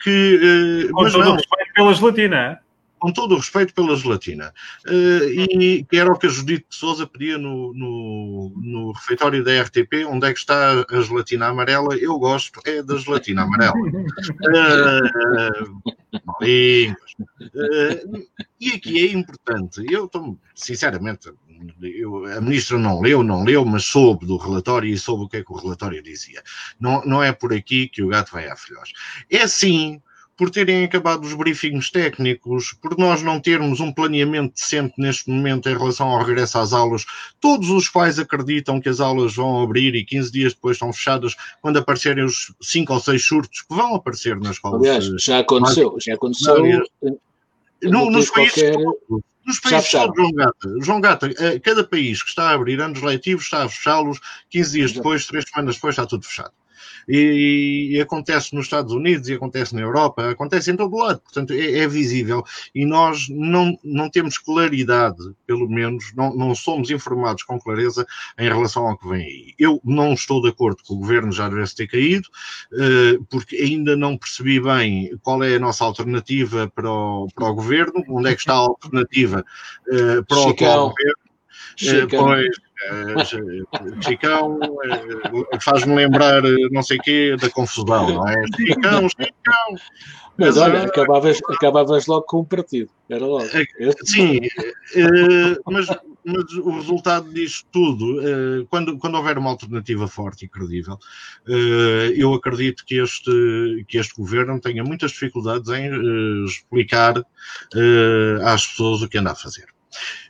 que. 0.03 0.87
Uh, 0.89 0.93
Com 0.93 1.11
todo 1.11 1.25
não, 1.25 1.37
respeito 1.37 1.73
pela 1.75 1.95
gelatina, 1.95 2.37
é? 2.37 2.64
Com 3.05 3.13
todo 3.13 3.35
o 3.35 3.37
respeito 3.37 3.75
pela 3.75 3.95
gelatina. 3.95 4.51
Uh, 4.87 5.29
e 5.29 5.85
que 5.85 5.99
era 5.99 6.11
o 6.11 6.19
que 6.19 6.27
a 6.27 6.31
Judite 6.31 6.65
de 6.71 6.75
Souza 6.75 7.07
pedia 7.07 7.37
no, 7.37 7.75
no, 7.75 8.51
no, 8.57 8.93
refeitório 8.93 9.45
da 9.45 9.61
RTP, 9.61 10.07
onde 10.09 10.27
é 10.27 10.33
que 10.33 10.39
está 10.39 10.87
a 10.89 11.01
gelatina 11.03 11.49
amarela? 11.49 11.95
Eu 11.99 12.19
gosto, 12.19 12.63
é 12.65 12.83
da 12.83 12.97
gelatina 12.97 13.43
amarela. 13.43 13.75
Uh, 16.45 16.95
e, 18.61 18.73
aqui 18.73 19.07
é 19.07 19.13
importante, 19.13 19.85
eu 19.91 20.07
estou, 20.07 20.39
sinceramente, 20.55 21.31
eu, 21.83 22.25
a 22.27 22.41
ministra 22.41 22.79
não 22.79 23.01
leu, 23.01 23.23
não 23.23 23.45
leu, 23.45 23.65
mas 23.65 23.85
soube 23.85 24.25
do 24.25 24.37
relatório 24.37 24.89
e 24.89 24.97
soube 24.97 25.25
o 25.25 25.29
que 25.29 25.39
é 25.39 25.45
que 25.45 25.53
o 25.53 25.57
relatório 25.57 26.03
dizia. 26.03 26.43
Não, 26.81 27.05
não 27.05 27.23
é 27.23 27.33
por 27.33 27.53
aqui 27.53 27.89
que 27.89 28.03
o 28.03 28.09
gato 28.09 28.33
vai 28.33 28.49
à 28.49 28.57
filhós. 28.57 28.91
É 29.31 29.47
sim 29.47 30.01
por 30.37 30.51
terem 30.51 30.85
acabado 30.85 31.25
os 31.25 31.35
briefings 31.35 31.91
técnicos, 31.91 32.73
por 32.81 32.99
nós 32.99 33.23
não 33.23 33.41
termos 33.41 33.81
um 33.81 33.93
planeamento 33.93 34.55
decente 34.55 34.95
neste 34.99 35.31
momento 35.31 35.69
em 35.69 35.77
relação 35.77 36.09
ao 36.09 36.25
regresso 36.25 36.59
às 36.59 36.73
aulas. 36.73 37.05
Todos 37.41 37.71
os 37.71 37.89
pais 37.89 38.19
acreditam 38.19 38.81
que 38.81 38.89
as 38.89 39.01
aulas 39.01 39.35
vão 39.35 39.63
abrir 39.63 39.95
e 39.95 40.05
15 40.05 40.33
dias 40.33 40.55
depois 40.55 40.77
estão 40.77 40.93
fechadas 40.93 41.37
quando 41.63 41.79
aparecerem 41.79 42.25
os 42.25 42.53
5 42.61 42.93
ou 42.93 43.01
6 43.01 43.25
surtos 43.25 43.63
que 43.63 43.75
vão 43.75 43.95
aparecer 43.95 44.39
na 44.41 44.51
escola. 44.51 44.79
Aliás, 44.79 45.07
já 45.21 45.39
aconteceu, 45.39 45.97
já 46.01 46.15
aconteceu. 46.15 46.57
No, 47.83 48.11
nos 48.11 48.31
países 48.31 48.55
qualquer... 48.55 48.77
Nos 49.47 49.61
países 49.61 49.91
todos, 49.91 50.17
João 50.17 50.33
Gata, 50.33 50.75
João 50.81 51.01
Gata, 51.03 51.31
eh, 51.39 51.59
cada 51.59 51.85
país 51.85 52.23
que 52.23 52.31
está 52.31 52.49
a 52.49 52.55
abrir 52.55 52.81
anos 52.81 53.03
letivos 53.03 53.45
está 53.45 53.63
a 53.63 53.69
fechá-los 53.69 54.19
15 54.49 54.73
dias 54.73 54.93
depois, 54.93 55.27
3 55.27 55.45
semanas 55.47 55.75
depois 55.75 55.93
está 55.93 56.07
tudo 56.07 56.25
fechado 56.25 56.53
e, 57.09 57.91
e, 57.93 58.01
acontece 58.01 58.55
nos 58.55 58.67
Estados 58.67 58.93
Unidos 58.93 59.29
e 59.29 59.35
acontece 59.35 59.75
na 59.75 59.81
Europa, 59.81 60.31
acontece 60.31 60.71
em 60.71 60.77
todo 60.77 60.97
lado, 60.97 61.21
portanto 61.21 61.53
é, 61.53 61.79
é, 61.79 61.89
visível 61.89 62.43
e 62.75 62.85
nós 62.85 63.29
não, 63.29 63.79
não 63.83 64.11
temos 64.11 64.39
claridade, 64.39 65.23
pelo 65.47 65.69
menos, 65.69 66.13
não, 66.15 66.35
não 66.35 66.55
somos 66.55 66.91
informados 66.91 67.43
com 67.43 67.59
clareza 67.59 68.07
em 68.39 68.49
relação 68.49 68.87
ao 68.87 68.97
que 68.97 69.09
vem 69.09 69.23
aí. 69.23 69.55
Eu 69.59 69.81
não 69.85 70.15
estou 70.15 70.41
de 70.43 70.49
acordo 70.49 70.83
que 70.83 70.93
o 70.93 70.97
governo 70.97 71.33
já 71.33 71.49
devesse 71.49 71.75
ter 71.77 71.87
caído, 71.87 72.29
eh, 72.73 73.19
porque 73.31 73.57
ainda 73.57 73.97
não 73.97 74.17
percebi 74.17 74.61
bem 74.61 75.17
qual 75.23 75.43
é 75.43 75.57
a 75.57 75.61
nossa 75.61 75.85
alternativa 75.85 76.71
para 76.75 76.91
o, 76.91 77.29
para 77.35 77.49
o 77.49 77.55
governo, 77.55 78.05
onde 78.09 78.31
é 78.31 78.35
que 78.35 78.41
está 78.41 78.55
a 78.55 78.59
alternativa 78.59 79.45
eh, 79.89 80.23
para 80.23 80.39
o 80.39 80.49
atual 80.51 80.91
governo. 80.91 81.24
Chicão. 81.77 82.27
Pois, 82.27 82.47
é, 83.33 84.03
Chicão 84.03 84.59
é, 85.53 85.61
faz-me 85.61 85.95
lembrar 85.95 86.43
não 86.71 86.83
sei 86.83 86.99
o 86.99 87.03
quê 87.03 87.37
da 87.41 87.49
confusão, 87.51 88.15
não 88.15 88.29
é? 88.29 88.35
Chicão, 88.57 89.09
Chicão. 89.09 89.77
Mas 90.37 90.57
olha, 90.57 90.83
acabavas, 90.83 91.39
acabavas 91.49 92.07
logo 92.07 92.27
com 92.27 92.41
um 92.41 92.45
partido, 92.45 92.91
era 93.09 93.25
logo. 93.25 93.47
Sim, 94.03 94.41
mas, 95.65 95.87
mas 96.25 96.53
o 96.55 96.71
resultado 96.73 97.33
disto 97.33 97.69
tudo, 97.71 98.21
quando, 98.69 98.99
quando 98.99 99.15
houver 99.15 99.39
uma 99.39 99.51
alternativa 99.51 100.09
forte 100.09 100.45
e 100.45 100.49
credível, 100.49 100.99
eu 102.17 102.35
acredito 102.35 102.85
que 102.85 102.97
este, 102.97 103.85
que 103.87 103.97
este 103.97 104.15
governo 104.17 104.61
tenha 104.61 104.83
muitas 104.83 105.13
dificuldades 105.13 105.71
em 105.71 106.45
explicar 106.45 107.23
às 108.45 108.67
pessoas 108.67 109.03
o 109.03 109.09
que 109.09 109.19
anda 109.19 109.31
a 109.31 109.37
fazer. 109.37 109.67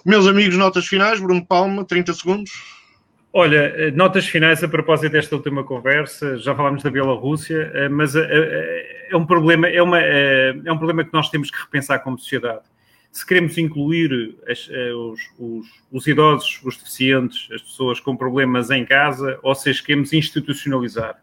Meus 0.05 0.27
amigos, 0.27 0.57
notas 0.57 0.87
finais, 0.87 1.21
Bruno 1.21 1.45
Palma, 1.45 1.85
30 1.85 2.13
segundos. 2.15 2.53
Olha, 3.37 3.75
eh, 3.77 3.91
notas 3.91 4.27
finais 4.27 4.63
a 4.63 4.69
propósito 4.69 5.11
desta 5.11 5.35
última 5.35 5.65
conversa, 5.65 6.37
já 6.37 6.55
falámos 6.55 6.85
da 6.85 6.91
Bielorrússia, 6.91 7.69
eh, 7.75 7.89
mas 7.89 8.15
eh, 8.15 9.09
é 9.11 9.17
um 9.17 9.27
problema, 9.27 9.67
é, 9.67 9.83
uma, 9.83 9.99
é 9.99 10.73
um 10.73 10.79
problema 10.79 11.03
que 11.03 11.13
nós 11.13 11.29
temos 11.31 11.51
que 11.51 11.61
repensar 11.61 11.99
como 11.99 12.17
sociedade. 12.17 12.63
Se 13.11 13.27
queremos 13.27 13.59
incluir 13.59 14.37
as, 14.49 14.69
os, 14.69 15.21
os, 15.37 15.67
os, 15.91 16.07
idosos, 16.07 16.61
os 16.65 16.77
deficientes, 16.77 17.49
as 17.53 17.61
pessoas 17.61 17.99
com 17.99 18.17
problemas 18.17 18.71
em 18.71 18.85
casa, 18.85 19.37
ou 19.43 19.53
se 19.53 19.83
queremos 19.83 20.13
institucionalizar. 20.13 21.17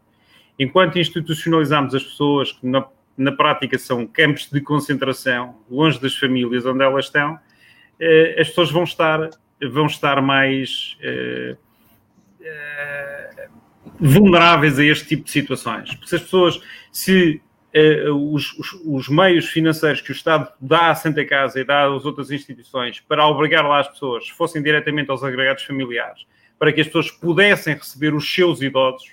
Enquanto 0.58 0.98
institucionalizamos 0.98 1.94
as 1.94 2.04
pessoas 2.04 2.52
que 2.52 2.66
na, 2.66 2.84
na 3.16 3.32
prática 3.32 3.78
são 3.78 4.06
campos 4.06 4.50
de 4.50 4.60
concentração, 4.60 5.56
longe 5.70 5.98
das 5.98 6.14
famílias 6.14 6.66
onde 6.66 6.84
elas 6.84 7.06
estão, 7.06 7.38
as 8.38 8.48
pessoas 8.48 8.70
vão 8.70 8.84
estar, 8.84 9.30
vão 9.70 9.86
estar 9.86 10.20
mais 10.20 10.96
eh, 11.00 11.56
eh, 12.40 13.48
vulneráveis 14.00 14.78
a 14.78 14.84
este 14.84 15.08
tipo 15.08 15.24
de 15.24 15.30
situações. 15.30 15.94
Porque 15.94 16.08
se 16.08 16.16
as 16.16 16.22
pessoas, 16.22 16.60
se 16.90 17.40
os, 18.12 18.52
os, 18.58 18.72
os, 18.84 19.08
meios 19.08 19.46
financeiros 19.46 20.02
que 20.02 20.10
o 20.10 20.12
Estado 20.12 20.52
dá 20.60 20.90
à 20.90 20.94
Santa 20.94 21.24
Casa 21.24 21.58
e 21.58 21.64
dá 21.64 21.86
às 21.86 22.04
outras 22.04 22.30
instituições 22.30 23.00
para 23.00 23.26
obrigar 23.26 23.66
lá 23.66 23.80
as 23.80 23.88
pessoas 23.88 24.28
fossem 24.28 24.62
diretamente 24.62 25.10
aos 25.10 25.24
agregados 25.24 25.62
familiares, 25.62 26.26
para 26.58 26.70
que 26.70 26.82
as 26.82 26.86
pessoas 26.86 27.10
pudessem 27.10 27.74
receber 27.74 28.12
os 28.12 28.30
seus 28.30 28.60
idosos, 28.60 29.12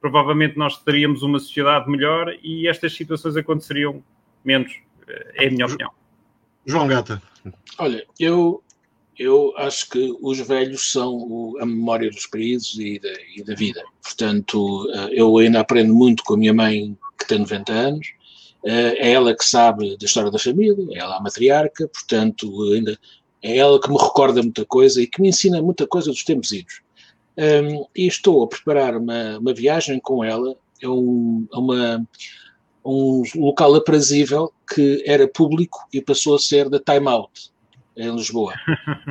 provavelmente 0.00 0.58
nós 0.58 0.76
teríamos 0.82 1.22
uma 1.22 1.38
sociedade 1.38 1.88
melhor 1.88 2.34
e 2.42 2.66
estas 2.66 2.94
situações 2.94 3.36
aconteceriam 3.36 4.02
menos, 4.44 4.72
é 5.34 5.46
a 5.46 5.50
minha 5.50 5.66
opinião. 5.66 5.92
João 6.66 6.88
Gata. 6.88 7.22
Olha, 7.78 8.04
eu, 8.18 8.62
Eu 9.18 9.52
acho 9.58 9.90
que 9.90 10.16
os 10.22 10.38
velhos 10.40 10.90
são 10.92 11.14
o, 11.14 11.58
a 11.60 11.66
memória 11.66 12.10
dos 12.10 12.26
países 12.26 12.74
e 12.78 12.98
da, 12.98 13.12
e 13.36 13.42
da, 13.44 13.54
vida. 13.54 13.82
Portanto, 14.02 14.88
eu 15.10 15.36
ainda 15.36 15.60
aprendo 15.60 15.92
muito 15.92 16.24
com 16.24 16.34
a 16.34 16.38
minha 16.38 16.54
mãe, 16.54 16.96
que 17.18 17.28
tem 17.28 17.38
90 17.38 17.70
anos. 17.70 18.06
É 18.64 19.12
ela 19.12 19.36
que 19.36 19.44
sabe 19.44 19.96
da 19.98 20.06
história 20.06 20.30
da 20.30 20.38
família, 20.38 20.86
é 20.90 20.98
ela 20.98 21.16
a 21.16 21.20
matriarca, 21.20 21.86
portanto, 21.88 22.62
ainda 22.72 22.98
é 23.42 23.56
ela 23.58 23.80
que 23.80 23.90
me 23.90 23.96
recorda 23.98 24.42
muita 24.42 24.64
coisa 24.64 25.02
e 25.02 25.06
que 25.06 25.20
me 25.20 25.28
ensina 25.28 25.62
muita 25.62 25.86
coisa 25.86 26.10
dos 26.10 26.24
tempos 26.24 26.52
idos. 26.52 26.80
Um, 27.36 27.86
e 27.96 28.06
estou 28.06 28.42
a 28.42 28.48
preparar 28.48 28.96
uma, 28.96 29.38
uma 29.38 29.54
viagem 29.54 29.98
com 30.00 30.22
ela 30.22 30.54
a, 30.82 30.88
um, 30.88 31.46
a 31.52 31.58
uma, 31.58 32.08
um 32.84 33.22
local 33.34 33.74
aprazível 33.74 34.52
que 34.72 35.02
era 35.06 35.28
público 35.28 35.86
e 35.92 36.00
passou 36.00 36.34
a 36.34 36.38
ser 36.38 36.68
da 36.68 36.78
Time 36.78 37.08
Out, 37.08 37.50
em 37.96 38.14
Lisboa, 38.14 38.54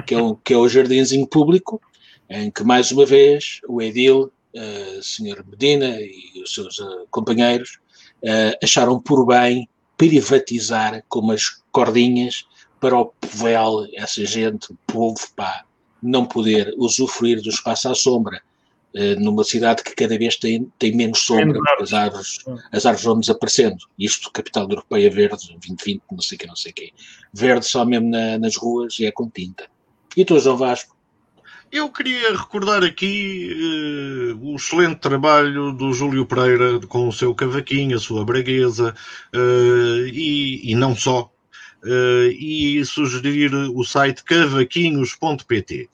que 0.05 0.15
é, 0.15 0.21
um, 0.21 0.35
que 0.35 0.53
é 0.53 0.57
o 0.57 0.67
jardinzinho 0.67 1.27
público, 1.27 1.81
em 2.29 2.49
que, 2.49 2.63
mais 2.63 2.91
uma 2.91 3.05
vez, 3.05 3.59
o 3.67 3.81
Edil, 3.81 4.31
uh, 4.55 5.03
Sr. 5.03 5.43
Medina 5.47 5.99
e 5.99 6.41
os 6.43 6.53
seus 6.53 6.79
uh, 6.79 7.07
companheiros 7.09 7.79
uh, 8.23 8.57
acharam 8.63 8.99
por 8.99 9.25
bem 9.25 9.67
privatizar 9.97 11.03
com 11.09 11.19
umas 11.19 11.61
cordinhas 11.71 12.45
para 12.79 12.97
o 12.97 13.05
povel, 13.05 13.87
essa 13.93 14.23
gente, 14.25 14.71
o 14.71 14.77
povo, 14.87 15.19
pá, 15.35 15.65
não 16.01 16.25
poder 16.25 16.73
usufruir 16.77 17.41
do 17.41 17.49
espaço 17.49 17.89
à 17.89 17.95
sombra 17.95 18.41
numa 19.19 19.43
cidade 19.43 19.83
que 19.83 19.93
cada 19.93 20.17
vez 20.17 20.35
tem, 20.35 20.71
tem 20.79 20.95
menos 20.95 21.19
sombra, 21.19 21.57
é 21.57 21.83
as 21.83 21.93
árvores, 21.93 22.39
as 22.71 22.85
árvores 22.85 23.05
vão 23.05 23.19
desaparecendo. 23.19 23.77
Isto, 23.97 24.31
capital 24.31 24.67
europeia 24.67 25.09
verde, 25.11 25.47
2020, 25.47 26.01
não 26.11 26.21
sei 26.21 26.35
o 26.35 26.39
que, 26.39 26.47
não 26.47 26.55
sei 26.55 26.71
o 26.71 26.75
que. 26.75 26.93
Verde 27.31 27.65
só 27.65 27.85
mesmo 27.85 28.09
na, 28.09 28.37
nas 28.39 28.55
ruas 28.55 28.97
e 28.99 29.05
é 29.05 29.11
com 29.11 29.29
tinta. 29.29 29.67
E 30.17 30.25
tu, 30.25 30.39
João 30.39 30.57
Vasco? 30.57 30.99
Eu 31.71 31.87
queria 31.89 32.35
recordar 32.35 32.83
aqui 32.83 33.53
uh, 33.53 34.39
o 34.43 34.55
excelente 34.55 34.99
trabalho 35.01 35.71
do 35.71 35.93
Júlio 35.93 36.25
Pereira 36.25 36.79
com 36.87 37.07
o 37.07 37.13
seu 37.13 37.33
cavaquinho, 37.35 37.95
a 37.95 37.99
sua 37.99 38.25
braguesa, 38.25 38.95
uh, 39.35 40.07
e, 40.07 40.71
e, 40.71 40.73
não 40.73 40.95
só 40.95 41.31
uh, 41.83 42.31
e 42.31 42.83
sugerir 42.83 43.53
o 43.53 43.83
site 43.83 44.23
cavaquinhos.pt. 44.23 45.89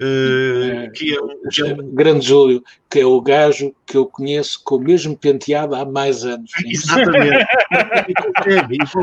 Uh, 0.00 0.90
que 0.92 1.14
é, 1.14 1.18
que 1.50 1.62
é 1.62 1.74
um... 1.74 1.94
Grande 1.94 2.26
Júlio, 2.26 2.62
que 2.90 3.00
é 3.00 3.06
o 3.06 3.20
gajo 3.20 3.74
que 3.86 3.96
eu 3.96 4.06
conheço 4.06 4.60
com 4.64 4.76
o 4.76 4.80
mesmo 4.80 5.16
penteado 5.16 5.74
há 5.74 5.84
mais 5.84 6.24
anos. 6.24 6.50
Exatamente. 6.66 7.46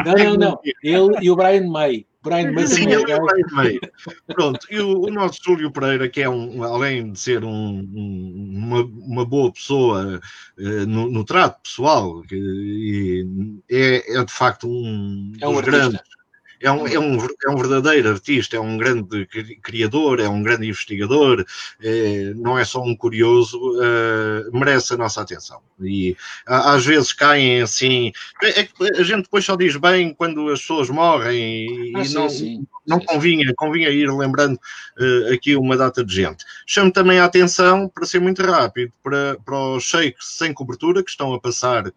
não, 0.05 0.15
não, 0.15 0.35
não. 0.35 0.59
Ele 0.83 1.17
e 1.21 1.31
o 1.31 1.35
Brian 1.35 1.67
May. 1.69 2.05
Brian 2.21 2.51
May 2.51 2.67
Sim, 2.67 2.89
ele 2.91 3.09
é 3.11 3.15
o 3.15 3.25
Brian 3.25 3.47
May. 3.51 3.79
Pronto, 4.27 4.67
e 4.69 4.79
o, 4.79 5.05
o, 5.05 5.09
nosso 5.09 5.39
Júlio 5.43 5.71
Pereira, 5.71 6.09
que 6.09 6.21
é 6.21 6.29
um, 6.29 6.63
além 6.63 7.13
de 7.13 7.19
ser 7.19 7.45
um, 7.45 7.49
um, 7.49 8.53
uma, 8.57 8.83
uma, 8.83 9.25
boa 9.25 9.51
pessoa 9.53 10.19
uh, 10.57 10.85
no, 10.85 11.09
no, 11.09 11.23
trato 11.23 11.61
pessoal, 11.63 12.21
que, 12.23 13.25
é, 13.71 14.17
é, 14.17 14.25
de 14.25 14.33
facto 14.33 14.67
um 14.67 15.31
é 15.39 15.47
um 15.47 15.53
dos 15.53 15.61
grandes 15.61 16.01
é 16.61 16.71
um, 16.71 16.87
é, 16.87 16.99
um, 16.99 17.17
é 17.17 17.49
um 17.49 17.57
verdadeiro 17.57 18.09
artista, 18.09 18.57
é 18.57 18.59
um 18.59 18.77
grande 18.77 19.25
criador, 19.61 20.19
é 20.19 20.27
um 20.27 20.43
grande 20.43 20.67
investigador, 20.67 21.45
é, 21.81 22.33
não 22.35 22.57
é 22.57 22.65
só 22.65 22.81
um 22.81 22.95
curioso, 22.95 23.57
é, 23.81 24.49
merece 24.51 24.93
a 24.93 24.97
nossa 24.97 25.21
atenção. 25.21 25.61
E 25.81 26.15
às 26.45 26.85
vezes 26.85 27.13
caem 27.13 27.61
assim. 27.61 28.11
É, 28.43 28.61
é 28.61 28.69
a 28.97 29.03
gente 29.03 29.23
depois 29.23 29.45
só 29.45 29.55
diz 29.55 29.75
bem 29.77 30.13
quando 30.13 30.49
as 30.49 30.59
pessoas 30.59 30.89
morrem 30.89 31.65
e, 31.65 31.93
ah, 31.95 32.03
sim, 32.03 32.13
não, 32.13 32.29
sim. 32.29 32.67
não 32.85 32.99
convinha, 32.99 33.53
convinha 33.55 33.89
ir 33.89 34.11
lembrando 34.11 34.55
uh, 34.55 35.33
aqui 35.33 35.55
uma 35.55 35.77
data 35.77 36.03
de 36.03 36.13
gente. 36.13 36.43
Chamo 36.65 36.91
também 36.91 37.19
a 37.19 37.25
atenção, 37.25 37.87
para 37.87 38.05
ser 38.05 38.19
muito 38.19 38.41
rápido, 38.41 38.91
para, 39.01 39.37
para 39.45 39.57
os 39.57 39.83
shakes 39.83 40.37
sem 40.37 40.53
cobertura 40.53 41.03
que 41.03 41.09
estão 41.09 41.33
a 41.33 41.39
passar 41.39 41.87
uh, 41.87 41.93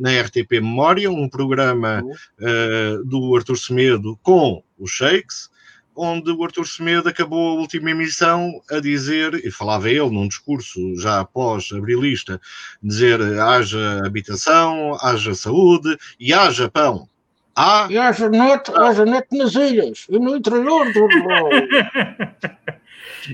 na 0.00 0.20
RTP 0.20 0.52
Memória, 0.52 1.10
um 1.10 1.28
programa 1.28 2.02
uh, 2.04 3.04
do 3.04 3.34
Artur 3.34 3.56
Semedo 3.72 4.18
com 4.22 4.62
os 4.78 4.90
shakes 4.90 5.50
onde 5.96 6.30
o 6.30 6.44
Artur 6.44 6.66
Semedo 6.66 7.08
acabou 7.08 7.50
a 7.50 7.60
última 7.60 7.90
emissão 7.90 8.62
a 8.70 8.80
dizer, 8.80 9.34
e 9.34 9.50
falava 9.50 9.88
ele 9.90 10.10
num 10.10 10.28
discurso 10.28 10.78
já 10.98 11.20
após 11.20 11.70
abrilista, 11.72 12.40
dizer 12.82 13.20
haja 13.40 14.02
habitação, 14.04 14.96
haja 15.00 15.34
saúde 15.34 15.96
e 16.18 16.32
haja 16.32 16.70
pão. 16.70 17.08
Há... 17.54 17.86
E 17.90 17.98
haja 17.98 18.28
net, 18.28 18.70
haja 18.74 19.04
net 19.04 19.26
nas 19.32 19.54
ilhas 19.54 20.06
e 20.08 20.18
no 20.18 20.36
interior 20.36 20.90
do 20.92 21.08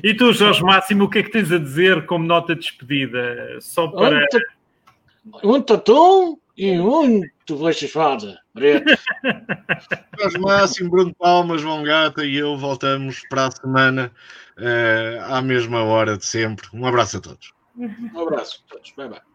E 0.02 0.12
tu, 0.12 0.32
Jorge 0.32 0.62
Máximo, 0.62 1.04
o 1.04 1.08
que 1.08 1.20
é 1.20 1.22
que 1.22 1.30
tens 1.30 1.50
a 1.50 1.58
dizer 1.58 2.04
como 2.06 2.26
nota 2.26 2.54
de 2.54 2.60
despedida? 2.60 3.58
Só 3.60 3.88
para... 3.88 4.26
Um 5.42 5.60
tatum 5.62 6.36
e 6.58 6.76
muito 6.76 7.56
fechada. 7.72 8.40
Jorge 10.18 10.38
Máximo, 10.38 10.90
Bruno 10.90 11.14
Palmas, 11.14 11.60
João 11.60 11.84
Gata 11.84 12.24
e 12.24 12.36
eu 12.36 12.56
voltamos 12.56 13.22
para 13.30 13.46
a 13.46 13.50
semana 13.52 14.12
uh, 14.58 15.32
à 15.32 15.40
mesma 15.40 15.84
hora 15.84 16.18
de 16.18 16.26
sempre. 16.26 16.66
Um 16.74 16.84
abraço 16.84 17.18
a 17.18 17.20
todos. 17.20 17.52
Um 17.76 18.20
abraço 18.20 18.64
a 18.66 18.74
todos. 18.74 18.92
Bye 18.96 19.08
bye. 19.08 19.27